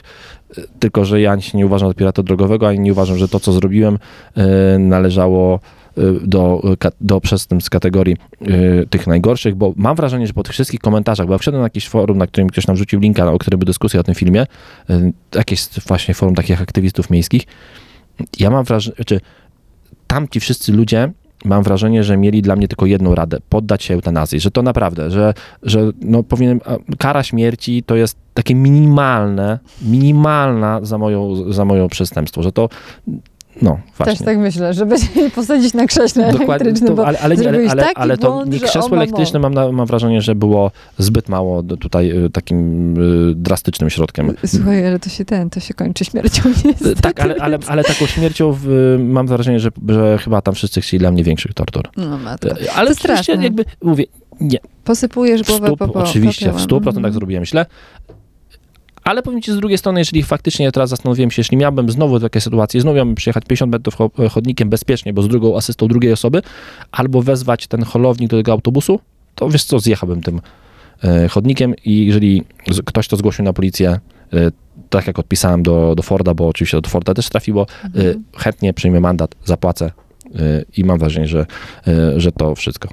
e, 0.57 0.61
tylko 0.79 1.05
że 1.05 1.21
ja 1.21 1.41
się 1.41 1.57
nie 1.57 1.65
uważam 1.65 1.89
za 1.89 1.93
pirata 1.93 2.23
drogowego, 2.23 2.67
ani 2.67 2.79
nie 2.79 2.91
uważam, 2.91 3.17
że 3.17 3.27
to, 3.27 3.39
co 3.39 3.51
zrobiłem, 3.51 3.97
e, 4.35 4.79
należało 4.79 5.55
e, 5.55 5.80
do, 6.23 6.61
ka- 6.79 6.91
do 7.01 7.21
przestępstw 7.21 7.67
z 7.67 7.69
kategorii 7.69 8.17
e, 8.41 8.47
tych 8.85 9.07
najgorszych, 9.07 9.55
bo 9.55 9.73
mam 9.75 9.95
wrażenie, 9.95 10.27
że 10.27 10.33
po 10.33 10.43
tych 10.43 10.53
wszystkich 10.53 10.79
komentarzach, 10.79 11.27
bo 11.27 11.33
ja 11.33 11.37
wszedłem 11.37 11.61
na 11.61 11.65
jakieś 11.65 11.87
forum, 11.87 12.17
na 12.17 12.27
którym 12.27 12.49
ktoś 12.49 12.67
nam 12.67 12.77
rzucił 12.77 12.99
linka, 12.99 13.31
o 13.31 13.39
którym 13.39 13.59
by 13.59 13.65
dyskusja 13.65 13.99
o 13.99 14.03
tym 14.03 14.15
filmie, 14.15 14.45
jakieś 15.35 15.67
właśnie 15.87 16.13
forum 16.13 16.35
takich 16.35 16.61
aktywistów 16.61 17.09
miejskich, 17.09 17.43
ja 18.39 18.49
mam 18.49 18.63
wrażenie, 18.63 18.95
czy 19.05 19.21
tamci 20.07 20.39
wszyscy 20.39 20.71
ludzie, 20.71 21.11
mam 21.45 21.63
wrażenie, 21.63 22.03
że 22.03 22.17
mieli 22.17 22.41
dla 22.41 22.55
mnie 22.55 22.67
tylko 22.67 22.85
jedną 22.85 23.15
radę, 23.15 23.37
poddać 23.49 23.83
się 23.83 23.93
eutanazji, 23.93 24.39
że 24.39 24.51
to 24.51 24.61
naprawdę, 24.61 25.11
że, 25.11 25.33
że 25.63 25.91
no 26.01 26.23
powinien, 26.23 26.59
a 26.65 26.95
kara 26.97 27.23
śmierci 27.23 27.83
to 27.83 27.95
jest 27.95 28.17
takie 28.33 28.55
minimalne, 28.55 29.59
minimalna 29.81 30.79
za 30.83 30.97
moją, 30.97 31.51
za 31.53 31.65
moją 31.65 31.87
przestępstwo, 31.87 32.43
że 32.43 32.51
to, 32.51 32.69
no 33.61 33.79
właśnie. 33.97 34.15
Też 34.15 34.25
tak 34.25 34.37
myślę, 34.37 34.73
żeby 34.73 34.97
się 34.97 35.29
posadzić 35.35 35.73
na 35.73 35.85
krześle 35.85 36.25
elektrycznym, 36.25 36.95
to, 36.95 37.07
ale, 37.07 37.19
ale, 37.19 37.35
ale, 37.47 37.69
ale, 37.69 37.83
taki 37.83 37.95
ale 37.95 38.17
to 38.17 38.31
błąd, 38.31 38.51
nie 38.51 38.59
krzesło 38.59 38.97
elektryczne 38.97 39.39
mam, 39.39 39.53
na, 39.53 39.71
mam 39.71 39.87
wrażenie, 39.87 40.21
że 40.21 40.35
było 40.35 40.71
zbyt 40.97 41.29
mało 41.29 41.63
tutaj 41.63 42.25
y, 42.25 42.29
takim 42.29 42.93
y, 43.31 43.35
drastycznym 43.35 43.89
środkiem. 43.89 44.33
Słuchaj, 44.45 44.87
ale 44.87 44.99
to 44.99 45.09
się 45.09 45.25
ten, 45.25 45.49
to 45.49 45.59
się 45.59 45.73
kończy 45.73 46.05
śmiercią. 46.05 46.41
niestety, 46.65 47.01
Tak, 47.01 47.19
ale, 47.19 47.35
ale, 47.39 47.59
ale 47.67 47.83
taką 47.83 48.05
śmiercią 48.05 48.57
w, 48.61 48.95
mam 48.99 49.27
wrażenie, 49.27 49.59
że, 49.59 49.69
że 49.87 50.17
chyba 50.17 50.41
tam 50.41 50.53
wszyscy 50.55 50.81
chcieli 50.81 50.99
dla 50.99 51.11
mnie 51.11 51.23
większych 51.23 51.53
tortur. 51.53 51.89
No 51.97 52.17
matko. 52.17 52.49
Ale 52.75 52.89
To 52.89 52.95
straszne. 52.95 53.43
jakby 53.43 53.65
mówię, 53.81 54.05
nie, 54.41 54.57
Posypujesz 54.83 55.43
głowę 55.43 55.67
po, 55.77 55.87
po 55.87 55.99
oczywiście, 55.99 56.51
w 56.51 56.67
popiołem. 56.67 56.81
100% 56.81 56.85
tak 56.85 56.95
Mhm. 56.95 57.13
zrobiłem 57.13 57.45
źle. 57.45 57.65
Ale 59.03 59.23
powiem 59.23 59.41
ci 59.41 59.51
z 59.51 59.55
drugiej 59.55 59.77
strony, 59.77 59.99
jeżeli 59.99 60.23
faktycznie 60.23 60.65
ja 60.65 60.71
teraz 60.71 60.89
zastanowiłem 60.89 61.31
się, 61.31 61.39
jeśli 61.39 61.57
miałbym 61.57 61.89
znowu 61.91 62.19
takie 62.19 62.41
sytuacje, 62.41 62.81
znowu 62.81 62.97
miałbym 62.97 63.15
przyjechać 63.15 63.43
50 63.45 63.71
metrów 63.71 63.95
cho- 63.97 64.29
chodnikiem 64.29 64.69
bezpiecznie, 64.69 65.13
bo 65.13 65.21
z 65.21 65.27
drugą 65.27 65.57
asystą 65.57 65.87
drugiej 65.87 66.13
osoby, 66.13 66.41
albo 66.91 67.21
wezwać 67.21 67.67
ten 67.67 67.83
holownik 67.83 68.29
do 68.29 68.37
tego 68.37 68.51
autobusu, 68.51 68.99
to 69.35 69.49
wiesz 69.49 69.63
co, 69.63 69.79
zjechałbym 69.79 70.21
tym 70.21 70.41
e, 71.03 71.27
chodnikiem 71.27 71.73
i 71.85 72.05
jeżeli 72.05 72.43
ktoś 72.85 73.07
to 73.07 73.17
zgłosił 73.17 73.45
na 73.45 73.53
policję, 73.53 73.89
e, 74.33 74.51
tak 74.89 75.07
jak 75.07 75.19
odpisałem 75.19 75.63
do, 75.63 75.95
do 75.95 76.03
Forda, 76.03 76.33
bo 76.33 76.47
oczywiście 76.47 76.81
do 76.81 76.89
Forda 76.89 77.13
też 77.13 77.29
trafiło, 77.29 77.65
e, 77.83 77.85
Mhm. 77.85 78.23
chętnie 78.37 78.73
przyjmę 78.73 78.99
mandat, 78.99 79.35
zapłacę 79.45 79.91
i 80.77 80.83
mam 80.83 80.99
wrażenie, 80.99 81.27
że, 81.27 81.45
że 82.17 82.31
to 82.31 82.55
wszystko. 82.55 82.89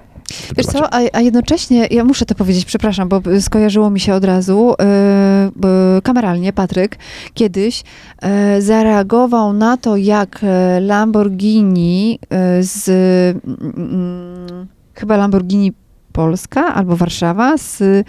Wiesz 0.57 0.67
co, 0.67 0.95
a, 0.95 1.01
a 1.13 1.21
jednocześnie, 1.21 1.87
ja 1.91 2.05
muszę 2.05 2.27
to 2.27 2.35
powiedzieć, 2.35 2.65
przepraszam, 2.65 3.09
bo 3.09 3.23
y, 3.27 3.43
skojarzyło 3.43 3.91
mi 3.91 4.01
się 4.01 4.15
od 4.15 4.25
razu, 4.25 4.75
yy, 4.79 6.03
kameralnie 6.03 6.53
Patryk 6.53 6.97
kiedyś 7.35 7.85
yy, 8.23 8.63
zareagował 8.63 9.53
na 9.53 9.77
to, 9.77 9.97
jak 9.97 10.41
e, 10.43 10.81
Lamborghini 10.81 12.11
yy, 12.11 12.65
z, 12.65 12.89
mm, 13.47 14.67
chyba 14.95 15.17
Lamborghini 15.17 15.73
Polska 16.19 16.75
albo 16.75 16.97
Warszawa, 16.97 17.59
z, 17.59 18.07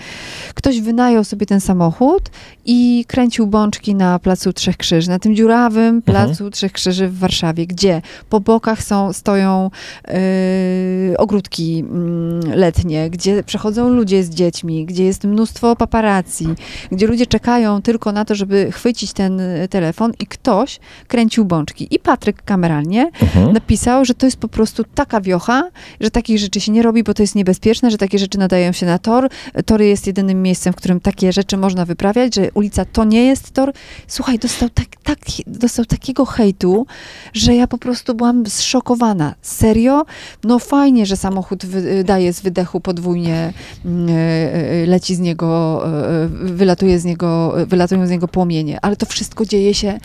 ktoś 0.53 0.81
wynajął 0.81 1.23
sobie 1.23 1.45
ten 1.45 1.61
samochód 1.61 2.29
i 2.65 3.05
kręcił 3.07 3.47
bączki 3.47 3.95
na 3.95 4.19
Placu 4.19 4.53
Trzech 4.53 4.77
Krzyży, 4.77 5.09
na 5.09 5.19
tym 5.19 5.35
dziurawym 5.35 6.01
Placu 6.01 6.49
Trzech 6.49 6.71
Krzyży 6.71 7.07
w 7.07 7.19
Warszawie, 7.19 7.67
gdzie 7.67 8.01
po 8.29 8.39
bokach 8.39 8.83
są, 8.83 9.13
stoją 9.13 9.71
yy, 10.07 11.17
ogródki 11.17 11.79
mm, 11.79 12.41
letnie, 12.55 13.09
gdzie 13.09 13.43
przechodzą 13.43 13.89
ludzie 13.89 14.23
z 14.23 14.29
dziećmi, 14.29 14.85
gdzie 14.85 15.03
jest 15.03 15.23
mnóstwo 15.23 15.75
paparazzi, 15.75 16.47
gdzie 16.91 17.07
ludzie 17.07 17.25
czekają 17.27 17.81
tylko 17.81 18.11
na 18.11 18.25
to, 18.25 18.35
żeby 18.35 18.71
chwycić 18.71 19.13
ten 19.13 19.39
y, 19.39 19.67
telefon 19.67 20.13
i 20.19 20.27
ktoś 20.27 20.79
kręcił 21.07 21.45
bączki. 21.45 21.87
I 21.91 21.99
Patryk 21.99 22.41
kameralnie 22.43 23.11
Mhm. 23.21 23.53
napisał, 23.53 24.05
że 24.05 24.13
to 24.13 24.25
jest 24.25 24.37
po 24.37 24.47
prostu 24.47 24.83
taka 24.95 25.21
wiocha, 25.21 25.63
że 25.99 26.11
takich 26.11 26.39
rzeczy 26.39 26.59
się 26.59 26.71
nie 26.71 26.81
robi, 26.81 27.03
bo 27.03 27.13
to 27.13 27.23
jest 27.23 27.35
niebezpieczne, 27.35 27.91
że 27.91 27.97
takie 27.99 28.19
rzeczy 28.19 28.37
nadają 28.37 28.71
się 28.71 28.85
na 28.85 28.99
tor. 28.99 29.29
Tory 29.65 29.87
jest 29.87 30.07
jedynym 30.07 30.41
miejscem, 30.41 30.73
w 30.73 30.75
którym 30.75 30.99
takie 30.99 31.33
rzeczy 31.33 31.57
można 31.57 31.85
wyprawiać, 31.85 32.35
że 32.35 32.49
ulica 32.53 32.85
to 32.85 33.03
nie 33.03 33.25
jest 33.25 33.51
tor. 33.51 33.73
Słuchaj, 34.07 34.39
dostał, 34.39 34.69
tak, 34.69 34.87
tak, 35.03 35.19
dostał 35.47 35.85
takiego 35.85 36.25
hejtu, 36.25 36.85
że 37.33 37.55
ja 37.55 37.67
po 37.67 37.77
prostu 37.77 38.15
byłam 38.15 38.45
zszokowana. 38.45 39.35
Serio? 39.41 40.05
No 40.43 40.59
fajnie, 40.59 41.05
że 41.05 41.17
samochód 41.17 41.65
daje 42.05 42.33
z 42.33 42.41
wydechu 42.41 42.79
podwójnie, 42.79 43.53
mm, 43.85 44.09
e, 44.09 44.13
e, 44.13 44.85
leci 44.85 45.15
z 45.15 45.19
niego, 45.19 45.81
e, 46.23 46.27
wylatuje 46.27 46.99
z 46.99 47.05
niego, 47.05 47.53
wylatują 47.67 48.07
z 48.07 48.09
niego 48.09 48.27
płomienie, 48.27 48.79
ale 48.81 48.95
to 48.95 49.05
wszystko 49.05 49.45
dzieje 49.45 49.73
się 49.73 49.99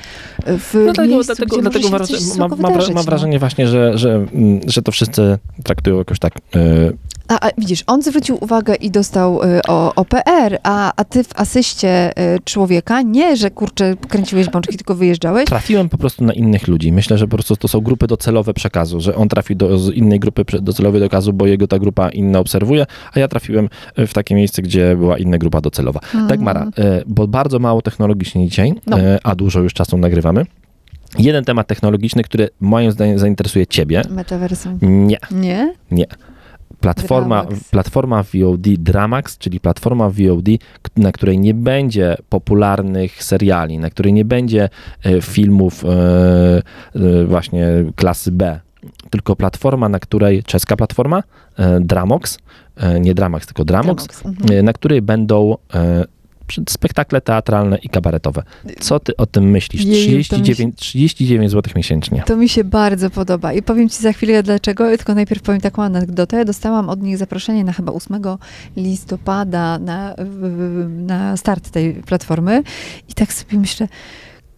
w 0.46 0.70
Dlatego, 0.84 1.08
miejscu, 1.08 1.34
dlatego, 1.34 1.62
dlatego 1.62 1.90
mam, 1.90 2.06
złego 2.06 2.56
mam, 2.56 2.58
wra- 2.58 2.68
wydarzyć, 2.68 2.94
mam 2.94 2.96
no. 2.96 3.02
wrażenie 3.02 3.38
właśnie, 3.38 3.68
że, 3.68 3.98
że, 3.98 4.26
że 4.66 4.82
to 4.82 4.92
wszyscy 4.92 5.38
traktują 5.64 5.98
jakoś 5.98 6.18
tak. 6.18 6.32
Y, 7.24 7.34
A, 7.34 7.46
a 7.46 7.50
widzisz, 7.58 7.84
on 7.86 8.02
zwrócił 8.02 8.38
uwagę 8.40 8.74
i 8.74 8.90
dostał 8.90 9.42
y, 9.42 9.60
o, 9.68 9.94
OPR, 9.94 10.58
a, 10.62 10.92
a 10.96 11.04
ty 11.04 11.24
w 11.24 11.40
asyście 11.40 12.10
y, 12.36 12.38
człowieka, 12.44 13.02
nie, 13.02 13.36
że 13.36 13.50
kurczę, 13.50 13.94
kręciłeś 14.08 14.48
bączki, 14.50 14.76
tylko 14.76 14.94
wyjeżdżałeś. 14.94 15.44
trafiłem 15.44 15.88
po 15.88 15.98
prostu 15.98 16.24
na 16.24 16.32
innych 16.32 16.68
ludzi. 16.68 16.92
Myślę, 16.92 17.18
że 17.18 17.26
po 17.28 17.36
prostu 17.36 17.56
to 17.56 17.68
są 17.68 17.80
grupy 17.80 18.06
docelowe 18.06 18.54
przekazu, 18.54 19.00
że 19.00 19.14
on 19.16 19.28
trafi 19.28 19.56
do 19.56 19.78
z 19.78 19.94
innej 19.94 20.20
grupy 20.20 20.44
docelowej 20.62 21.00
do 21.00 21.06
przekazu, 21.08 21.32
bo 21.32 21.46
jego 21.46 21.66
ta 21.66 21.78
grupa 21.78 22.08
inna 22.08 22.38
obserwuje, 22.38 22.86
a 23.12 23.18
ja 23.20 23.28
trafiłem 23.28 23.68
w 23.96 24.12
takie 24.12 24.34
miejsce, 24.34 24.62
gdzie 24.62 24.96
była 24.96 25.18
inna 25.18 25.38
grupa 25.38 25.60
docelowa. 25.60 26.00
Tak, 26.28 26.40
Mara, 26.40 26.66
y, 26.78 27.02
bo 27.06 27.28
bardzo 27.28 27.58
mało 27.58 27.82
technologicznie 27.82 28.48
dzisiaj, 28.48 28.74
No. 28.86 28.98
y, 28.98 29.18
a 29.22 29.34
dużo 29.34 29.60
już 29.60 29.72
czasu 29.74 29.98
nagrywamy. 29.98 30.46
Jeden 31.18 31.44
temat 31.44 31.66
technologiczny, 31.66 32.22
który 32.24 32.48
moim 32.60 32.92
zdaniem 32.92 33.18
zainteresuje 33.18 33.66
ciebie. 33.66 34.02
Metaversum. 34.10 34.78
Nie. 34.82 35.18
Nie? 35.90 36.06
Platforma, 36.84 37.42
Dramax. 37.44 37.70
platforma 37.70 38.22
VOD 38.22 38.68
Dramax, 38.78 39.38
czyli 39.38 39.60
platforma 39.60 40.10
VOD, 40.10 40.48
na 40.96 41.12
której 41.12 41.38
nie 41.38 41.54
będzie 41.54 42.16
popularnych 42.28 43.24
seriali, 43.24 43.78
na 43.78 43.90
której 43.90 44.12
nie 44.12 44.24
będzie 44.24 44.68
e, 45.04 45.22
filmów 45.22 45.84
e, 45.84 45.88
e, 46.94 47.24
właśnie 47.24 47.66
klasy 47.96 48.32
B, 48.32 48.60
tylko 49.10 49.36
platforma, 49.36 49.88
na 49.88 49.98
której, 49.98 50.42
czeska 50.42 50.76
platforma, 50.76 51.22
Dramox, 51.80 52.38
nie 53.00 53.14
Dramax, 53.14 53.46
tylko 53.46 53.64
Dramox, 53.64 54.06
Dramox, 54.06 54.26
mhm. 54.26 54.64
na 54.64 54.72
której 54.72 55.02
będą 55.02 55.56
spektakle 56.68 57.20
teatralne 57.20 57.78
i 57.78 57.88
kabaretowe. 57.88 58.42
Co 58.80 59.00
ty 59.00 59.16
o 59.16 59.26
tym 59.26 59.50
myślisz? 59.50 59.84
Jeju, 59.84 60.10
to 60.10 60.16
mi 60.16 60.24
się- 60.24 60.30
39, 60.34 60.76
39 60.76 61.50
zł 61.50 61.72
miesięcznie. 61.76 62.22
To 62.26 62.36
mi 62.36 62.48
się 62.48 62.64
bardzo 62.64 63.10
podoba 63.10 63.52
i 63.52 63.62
powiem 63.62 63.88
ci 63.88 64.02
za 64.02 64.12
chwilę 64.12 64.42
dlaczego, 64.42 64.96
tylko 64.96 65.14
najpierw 65.14 65.42
powiem 65.42 65.60
taką 65.60 65.82
anegdotę. 65.82 66.44
Dostałam 66.44 66.88
od 66.88 67.02
nich 67.02 67.18
zaproszenie 67.18 67.64
na 67.64 67.72
chyba 67.72 67.92
8 67.92 68.20
listopada 68.76 69.78
na, 69.78 70.14
na 70.88 71.36
start 71.36 71.70
tej 71.70 71.94
platformy 71.94 72.62
i 73.08 73.14
tak 73.14 73.32
sobie 73.32 73.58
myślę, 73.58 73.88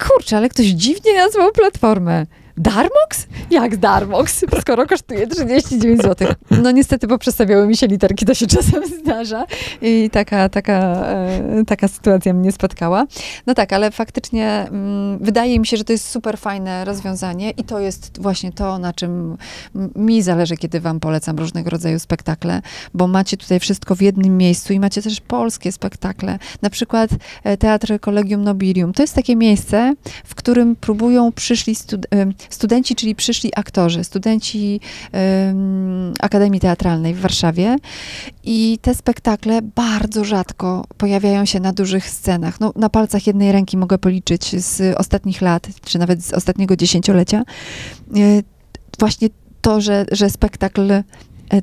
kurczę, 0.07 0.37
ale 0.37 0.49
ktoś 0.49 0.65
dziwnie 0.65 1.13
nazwał 1.17 1.51
platformę. 1.51 2.25
Darmox? 2.57 3.27
Jak 3.49 3.77
Darmox? 3.77 4.45
Skoro 4.61 4.87
kosztuje 4.87 5.27
39 5.27 6.01
zł. 6.01 6.27
No 6.63 6.71
niestety, 6.71 7.07
bo 7.07 7.17
przestawiały 7.17 7.67
mi 7.67 7.77
się 7.77 7.87
literki, 7.87 8.25
to 8.25 8.33
się 8.33 8.47
czasem 8.47 8.87
zdarza. 9.01 9.45
I 9.81 10.09
taka, 10.11 10.49
taka, 10.49 10.79
e, 10.79 11.63
taka 11.67 11.87
sytuacja 11.87 12.33
mnie 12.33 12.51
spotkała. 12.51 13.05
No 13.47 13.53
tak, 13.53 13.73
ale 13.73 13.91
faktycznie 13.91 14.67
mm, 14.69 15.17
wydaje 15.17 15.59
mi 15.59 15.67
się, 15.67 15.77
że 15.77 15.83
to 15.83 15.91
jest 15.93 16.09
super 16.09 16.37
fajne 16.37 16.85
rozwiązanie 16.85 17.51
i 17.51 17.63
to 17.63 17.79
jest 17.79 18.21
właśnie 18.21 18.51
to, 18.51 18.79
na 18.79 18.93
czym 18.93 19.37
mi 19.95 20.21
zależy, 20.21 20.57
kiedy 20.57 20.79
wam 20.79 20.99
polecam 20.99 21.37
różnego 21.37 21.69
rodzaju 21.69 21.99
spektakle, 21.99 22.61
bo 22.93 23.07
macie 23.07 23.37
tutaj 23.37 23.59
wszystko 23.59 23.95
w 23.95 24.01
jednym 24.01 24.37
miejscu 24.37 24.73
i 24.73 24.79
macie 24.79 25.01
też 25.01 25.21
polskie 25.21 25.71
spektakle. 25.71 26.39
Na 26.61 26.69
przykład 26.69 27.09
e, 27.43 27.57
Teatr 27.57 27.99
Collegium 27.99 28.43
Nobilium. 28.43 28.93
To 28.93 29.03
jest 29.03 29.15
takie 29.15 29.35
miejsce, 29.35 29.93
w 30.25 30.35
którym 30.35 30.75
próbują 30.75 31.31
przyszli 31.31 31.75
stud- 31.75 32.05
em, 32.11 32.33
studenci, 32.49 32.95
czyli 32.95 33.15
przyszli 33.15 33.51
aktorzy, 33.55 34.03
studenci 34.03 34.79
em, 35.11 36.13
Akademii 36.21 36.59
Teatralnej 36.59 37.13
w 37.13 37.19
Warszawie 37.19 37.75
i 38.43 38.79
te 38.81 38.95
spektakle 38.95 39.61
bardzo 39.61 40.23
rzadko 40.23 40.85
pojawiają 40.97 41.45
się 41.45 41.59
na 41.59 41.73
dużych 41.73 42.09
scenach. 42.09 42.59
No, 42.59 42.73
na 42.75 42.89
palcach 42.89 43.27
jednej 43.27 43.51
ręki 43.51 43.77
mogę 43.77 43.97
policzyć 43.97 44.63
z 44.63 44.97
ostatnich 44.97 45.41
lat, 45.41 45.67
czy 45.85 45.99
nawet 45.99 46.23
z 46.25 46.33
ostatniego 46.33 46.75
dziesięciolecia. 46.75 47.43
E, 48.15 48.43
Właśnie 48.99 49.29
to, 49.61 49.81
że, 49.81 50.05
że 50.11 50.29
spektakl 50.29 50.91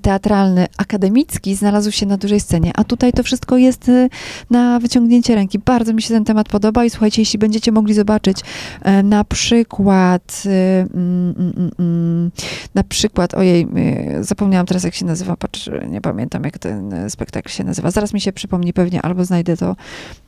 teatralny, 0.03 0.67
akademicki 0.77 1.55
znalazł 1.55 1.91
się 1.91 2.07
na 2.07 2.17
dużej 2.17 2.41
scenie, 2.41 2.73
a 2.75 2.85
tutaj 2.85 3.13
to 3.13 3.23
wszystko 3.23 3.57
jest 3.57 3.89
e, 3.89 4.09
na 4.51 4.81
wyciągnięcie 4.81 5.35
ręki. 5.35 5.59
Bardzo 5.59 5.95
mi 5.95 6.03
się 6.03 6.15
ten 6.15 6.25
temat 6.25 6.49
podoba 6.49 6.85
i 6.85 6.91
słuchajcie, 6.91 7.23
jeśli 7.23 7.39
będziecie 7.39 7.73
mogli 7.73 7.95
zobaczyć 7.95 8.39
e, 8.83 9.03
na 9.03 9.25
przykład 9.25 10.43
e, 10.47 10.81
mm, 10.81 11.35
mm, 11.39 11.71
mm, 11.79 12.31
na 12.75 12.85
przykład, 12.85 13.35
ojej, 13.35 13.67
e, 13.77 14.25
zapomniałam 14.25 14.67
teraz 14.67 14.85
jak 14.85 14.95
się 14.95 15.07
nazywa, 15.07 15.37
patrz, 15.37 15.71
nie 15.89 16.01
pamiętam 16.01 16.45
jak 16.45 16.59
ten 16.59 16.93
e, 16.93 17.11
spektakl 17.11 17.49
się 17.49 17.65
nazywa. 17.65 17.91
Zaraz 17.91 18.15
mi 18.15 18.21
się 18.21 18.33
przypomni 18.33 18.73
pewnie, 18.73 19.03
albo 19.03 19.25
znajdę 19.25 19.57
to 19.57 19.77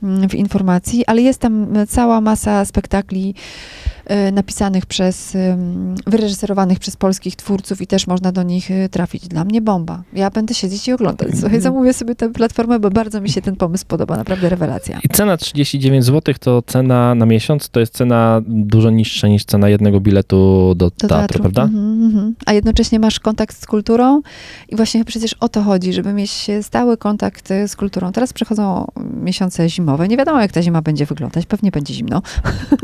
w 0.01 0.33
informacji, 0.33 1.05
ale 1.05 1.21
jest 1.21 1.39
tam 1.39 1.67
cała 1.87 2.21
masa 2.21 2.65
spektakli 2.65 3.35
napisanych 4.31 4.85
przez, 4.85 5.37
wyreżyserowanych 6.07 6.79
przez 6.79 6.95
polskich 6.95 7.35
twórców 7.35 7.81
i 7.81 7.87
też 7.87 8.07
można 8.07 8.31
do 8.31 8.43
nich 8.43 8.71
e, 8.71 8.89
trafić. 8.89 9.27
Dla 9.27 9.43
mnie 9.43 9.61
bomba. 9.61 10.03
Ja 10.13 10.29
będę 10.29 10.53
siedzieć 10.53 10.87
i 10.87 10.93
oglądać. 10.93 11.29
Słuchaj, 11.39 11.61
zamówię 11.61 11.93
sobie 11.93 12.15
tę 12.15 12.29
platformę, 12.29 12.79
bo 12.79 12.89
bardzo 12.89 13.21
mi 13.21 13.29
się 13.29 13.41
ten 13.41 13.55
pomysł 13.55 13.85
podoba. 13.87 14.17
Naprawdę 14.17 14.49
rewelacja. 14.49 14.99
I 15.03 15.09
cena 15.09 15.37
39 15.37 16.05
zł 16.05 16.35
to 16.39 16.61
cena 16.61 17.15
na 17.15 17.25
miesiąc, 17.25 17.69
to 17.69 17.79
jest 17.79 17.93
cena 17.93 18.41
dużo 18.47 18.89
niższa 18.89 19.27
niż 19.27 19.45
cena 19.45 19.69
jednego 19.69 19.99
biletu 19.99 20.73
do, 20.75 20.91
Do 20.97 21.07
teatru, 21.07 21.39
prawda? 21.39 21.63
Mhm, 21.63 22.03
mhm. 22.03 22.35
A 22.45 22.53
jednocześnie 22.53 22.99
masz 22.99 23.19
kontakt 23.19 23.61
z 23.61 23.65
kulturą 23.65 24.21
i 24.69 24.75
właśnie 24.75 25.05
przecież 25.05 25.33
o 25.33 25.49
to 25.49 25.61
chodzi, 25.63 25.93
żeby 25.93 26.13
mieć 26.13 26.47
stały 26.61 26.97
kontakt 26.97 27.51
e, 27.51 27.67
z 27.67 27.75
kulturą. 27.75 28.11
Teraz 28.11 28.33
przychodzą 28.33 28.87
miesiące 29.23 29.69
zimowe. 29.69 30.07
Nie 30.07 30.17
wiadomo, 30.17 30.41
jak 30.41 30.51
ta 30.51 30.61
zima 30.61 30.81
będzie 30.81 31.05
wyglądać. 31.05 31.45
Pewnie 31.45 31.71
będzie 31.71 31.93
zimno. 31.93 32.21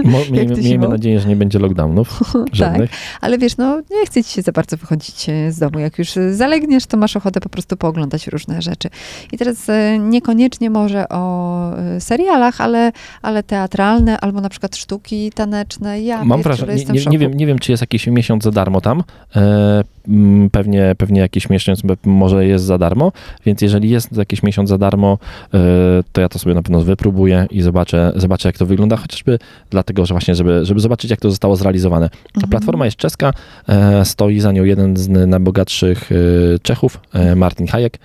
Mo, 0.03 0.17
miejmy, 0.31 0.55
miejmy 0.55 0.61
zimą? 0.61 0.97
Nadzieję, 1.13 1.19
że 1.19 1.29
nie 1.29 1.35
będzie 1.35 1.59
lockdownów 1.59 2.19
żadnych. 2.53 2.91
Ale 3.21 3.37
wiesz, 3.37 3.57
no 3.57 3.81
nie 3.91 4.05
chce 4.05 4.23
ci 4.23 4.31
się 4.31 4.41
za 4.41 4.51
bardzo 4.51 4.77
wychodzić 4.77 5.29
e, 5.29 5.51
z 5.51 5.59
domu. 5.59 5.79
Jak 5.79 5.99
już 5.99 6.17
e, 6.17 6.33
zalegniesz, 6.33 6.85
to 6.85 6.97
masz 6.97 7.17
ochotę 7.17 7.39
po 7.39 7.49
prostu 7.49 7.77
pooglądać 7.77 8.27
różne 8.27 8.61
rzeczy. 8.61 8.89
I 9.31 9.37
teraz 9.37 9.69
e, 9.69 9.99
niekoniecznie 9.99 10.69
może 10.69 11.09
o 11.09 11.53
serialach, 11.99 12.61
ale, 12.61 12.91
ale 13.21 13.43
teatralne, 13.43 14.19
albo 14.19 14.41
na 14.41 14.49
przykład 14.49 14.75
sztuki 14.75 15.31
taneczne. 15.31 16.01
Ja 16.01 16.25
Mam 16.25 16.41
wrażenie, 16.41 16.85
nie, 16.85 17.05
nie, 17.05 17.19
wiem, 17.19 17.33
nie 17.33 17.47
wiem, 17.47 17.59
czy 17.59 17.71
jest 17.71 17.81
jakiś 17.81 18.07
miesiąc 18.07 18.43
za 18.43 18.51
darmo 18.51 18.81
tam. 18.81 19.03
E, 19.35 19.83
pewnie, 20.51 20.95
pewnie 20.97 21.21
jakiś 21.21 21.49
miesiąc 21.49 21.81
może 22.05 22.45
jest 22.45 22.65
za 22.65 22.77
darmo, 22.77 23.11
więc 23.45 23.61
jeżeli 23.61 23.89
jest 23.89 24.17
jakiś 24.17 24.43
miesiąc 24.43 24.69
za 24.69 24.77
darmo, 24.77 25.17
e, 25.53 25.57
to 26.11 26.21
ja 26.21 26.29
to 26.29 26.39
sobie 26.39 26.55
na 26.55 26.61
pewno 26.61 26.81
wypróbuję 26.81 27.47
i 27.51 27.61
zobaczę, 27.61 28.11
zobaczę 28.15 28.49
jak 28.49 28.57
to 28.57 28.65
wygląda, 28.65 28.97
chociażby 28.97 29.39
dlatego, 29.69 30.05
że 30.05 30.13
właśnie, 30.13 30.35
żeby, 30.35 30.65
żeby 30.65 30.79
zobaczyć, 30.79 31.11
jak 31.11 31.19
to 31.19 31.29
zostało 31.29 31.55
zrealizowane. 31.55 32.09
Ta 32.09 32.15
Mhm. 32.35 32.49
platforma 32.49 32.85
jest 32.85 32.97
czeska, 32.97 33.33
e, 33.69 34.05
stoi 34.05 34.39
za 34.39 34.51
nią 34.51 34.63
jeden 34.63 34.97
z 34.97 35.09
najbogatszych 35.09 36.11
e, 36.11 36.15
Czechów, 36.59 36.99
Martin 37.35 37.67
Hayek, 37.67 37.99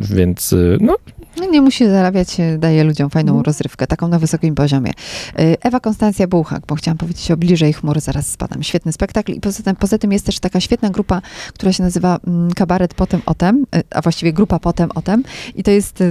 więc 0.00 0.54
No 0.80 0.96
nie 1.40 1.62
musi 1.62 1.86
zarabiać, 1.86 2.40
e, 2.40 2.58
daje 2.58 2.84
ludziom 2.84 3.10
fajną 3.10 3.32
Mhm. 3.32 3.44
rozrywkę, 3.44 3.86
taką 3.86 4.08
na 4.08 4.18
wysokim 4.18 4.54
poziomie. 4.54 4.92
E, 5.38 5.64
Ewa 5.64 5.80
Konstancja 5.80 6.28
Bułhak, 6.28 6.62
bo 6.66 6.74
chciałam 6.74 6.98
powiedzieć 6.98 7.30
o 7.30 7.36
Bliżej 7.36 7.72
chmury, 7.72 8.00
zaraz 8.00 8.26
spadam. 8.26 8.62
Świetny 8.62 8.92
spektakl 8.92 9.32
i 9.32 9.40
poza 9.40 9.62
tym, 9.62 9.76
poza 9.76 9.98
tym 9.98 10.12
jest 10.12 10.26
też 10.26 10.38
taka 10.40 10.60
świetna 10.60 10.90
grupa, 10.90 11.22
która 11.54 11.72
się 11.72 11.82
nazywa 11.82 12.18
mm, 12.26 12.50
Kabaret 12.52 12.94
Potem 12.94 13.20
Otem, 13.26 13.66
e, 13.74 13.82
a 13.90 14.00
właściwie 14.02 14.32
grupa 14.32 14.58
Potem 14.58 14.90
Otem 14.94 15.22
i 15.54 15.62
to 15.62 15.70
jest 15.70 16.04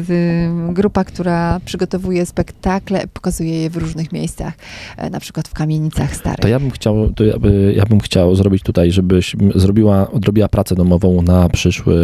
grupa, 0.69 1.03
która 1.03 1.59
przygotowuje 1.65 2.25
spektakle, 2.25 3.07
pokazuje 3.13 3.61
je 3.61 3.69
w 3.69 3.77
różnych 3.77 4.11
miejscach, 4.11 4.53
na 5.11 5.19
przykład 5.19 5.47
w 5.47 5.53
kamienicach 5.53 6.15
starych. 6.15 6.39
To 6.39 6.47
ja 6.47 6.59
bym 6.59 6.71
chciał, 6.71 7.13
to 7.13 7.23
ja, 7.23 7.39
by, 7.39 7.73
ja 7.77 7.85
bym 7.85 7.99
chciał 7.99 8.35
zrobić 8.35 8.63
tutaj, 8.63 8.91
żebyś 8.91 9.35
zrobiła, 9.55 10.11
odrobiła 10.11 10.47
pracę 10.47 10.75
domową 10.75 11.21
na 11.21 11.49
przyszły 11.49 11.95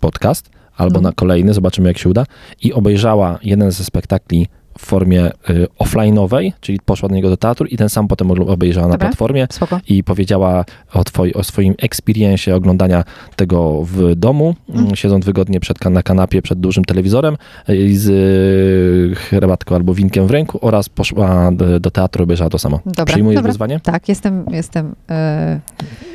podcast 0.00 0.50
albo 0.76 1.00
No. 1.00 1.08
na 1.08 1.12
kolejny, 1.12 1.54
zobaczymy 1.54 1.88
jak 1.88 1.98
się 1.98 2.08
uda 2.08 2.24
i 2.62 2.72
obejrzała 2.72 3.38
jeden 3.42 3.70
ze 3.70 3.84
spektakli 3.84 4.46
w 4.78 4.86
formie 4.86 5.26
y, 5.50 5.66
offline'owej, 5.80 6.52
czyli 6.60 6.78
poszła 6.84 7.08
do 7.08 7.14
niego 7.14 7.28
do 7.30 7.36
teatru 7.36 7.66
i 7.66 7.76
ten 7.76 7.88
sam 7.88 8.08
potem 8.08 8.30
obejrzała 8.30 8.86
na 8.86 8.92
Dobra. 8.92 9.08
platformie 9.08 9.46
Spoko. 9.50 9.80
i 9.88 10.04
powiedziała 10.04 10.64
o, 10.94 11.04
twoi, 11.04 11.34
o 11.34 11.44
swoim 11.44 11.74
experiencie 11.78 12.56
oglądania 12.56 13.04
tego 13.36 13.82
w 13.84 14.14
domu, 14.16 14.54
Mhm. 14.68 14.84
mm. 14.84 14.96
siedząc 14.96 15.24
wygodnie 15.24 15.60
przed, 15.60 15.84
na 15.84 16.02
kanapie 16.02 16.42
przed 16.42 16.60
dużym 16.60 16.84
telewizorem 16.84 17.36
y, 17.68 17.98
z 17.98 18.08
y, 18.08 19.14
herbatką 19.14 19.74
albo 19.74 19.94
winkiem 19.94 20.26
w 20.26 20.30
ręku 20.30 20.58
oraz 20.62 20.88
poszła 20.88 21.52
do, 21.52 21.80
do 21.80 21.90
teatru, 21.90 22.24
obejrzała 22.24 22.50
to 22.50 22.58
samo. 22.58 22.80
Dobra, 22.86 23.04
Przyjmujesz 23.04 23.38
dobra. 23.38 23.50
wyzwanie? 23.52 23.80
Tak, 23.80 24.08
jestem, 24.08 24.44
jestem 24.50 24.94
e, 25.10 25.60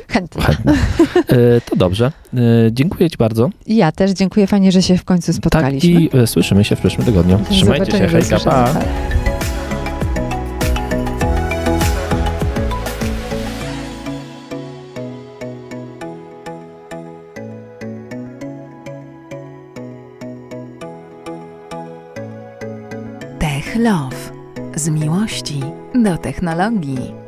chętna. 0.08 0.42
Chętnie. 0.44 0.74
E, 1.30 1.62
To 1.62 1.76
dobrze. 1.76 2.12
E, 2.34 2.40
Dziękuję 2.72 3.10
Ci 3.10 3.18
bardzo. 3.18 3.50
Ja 3.68 3.92
też 3.92 4.12
dziękuję, 4.12 4.48
fajnie, 4.48 4.72
że 4.72 4.82
się 4.82 4.98
w 4.98 5.04
końcu 5.04 5.34
spotkaliśmy. 5.34 6.10
Tak, 6.10 6.24
i 6.24 6.28
słyszymy 6.28 6.64
się 6.64 6.76
w 6.76 6.80
przyszłym 6.80 7.06
tygodniu. 7.06 7.40
Trzymajcie 7.50 7.92
się, 7.92 8.08
hejka, 8.08 8.40
Pa. 8.48 8.64
Tech 23.40 23.76
Love. 23.76 24.16
Z 24.76 24.90
miłości 24.90 25.62
do 25.96 26.18
technologii. 26.18 27.27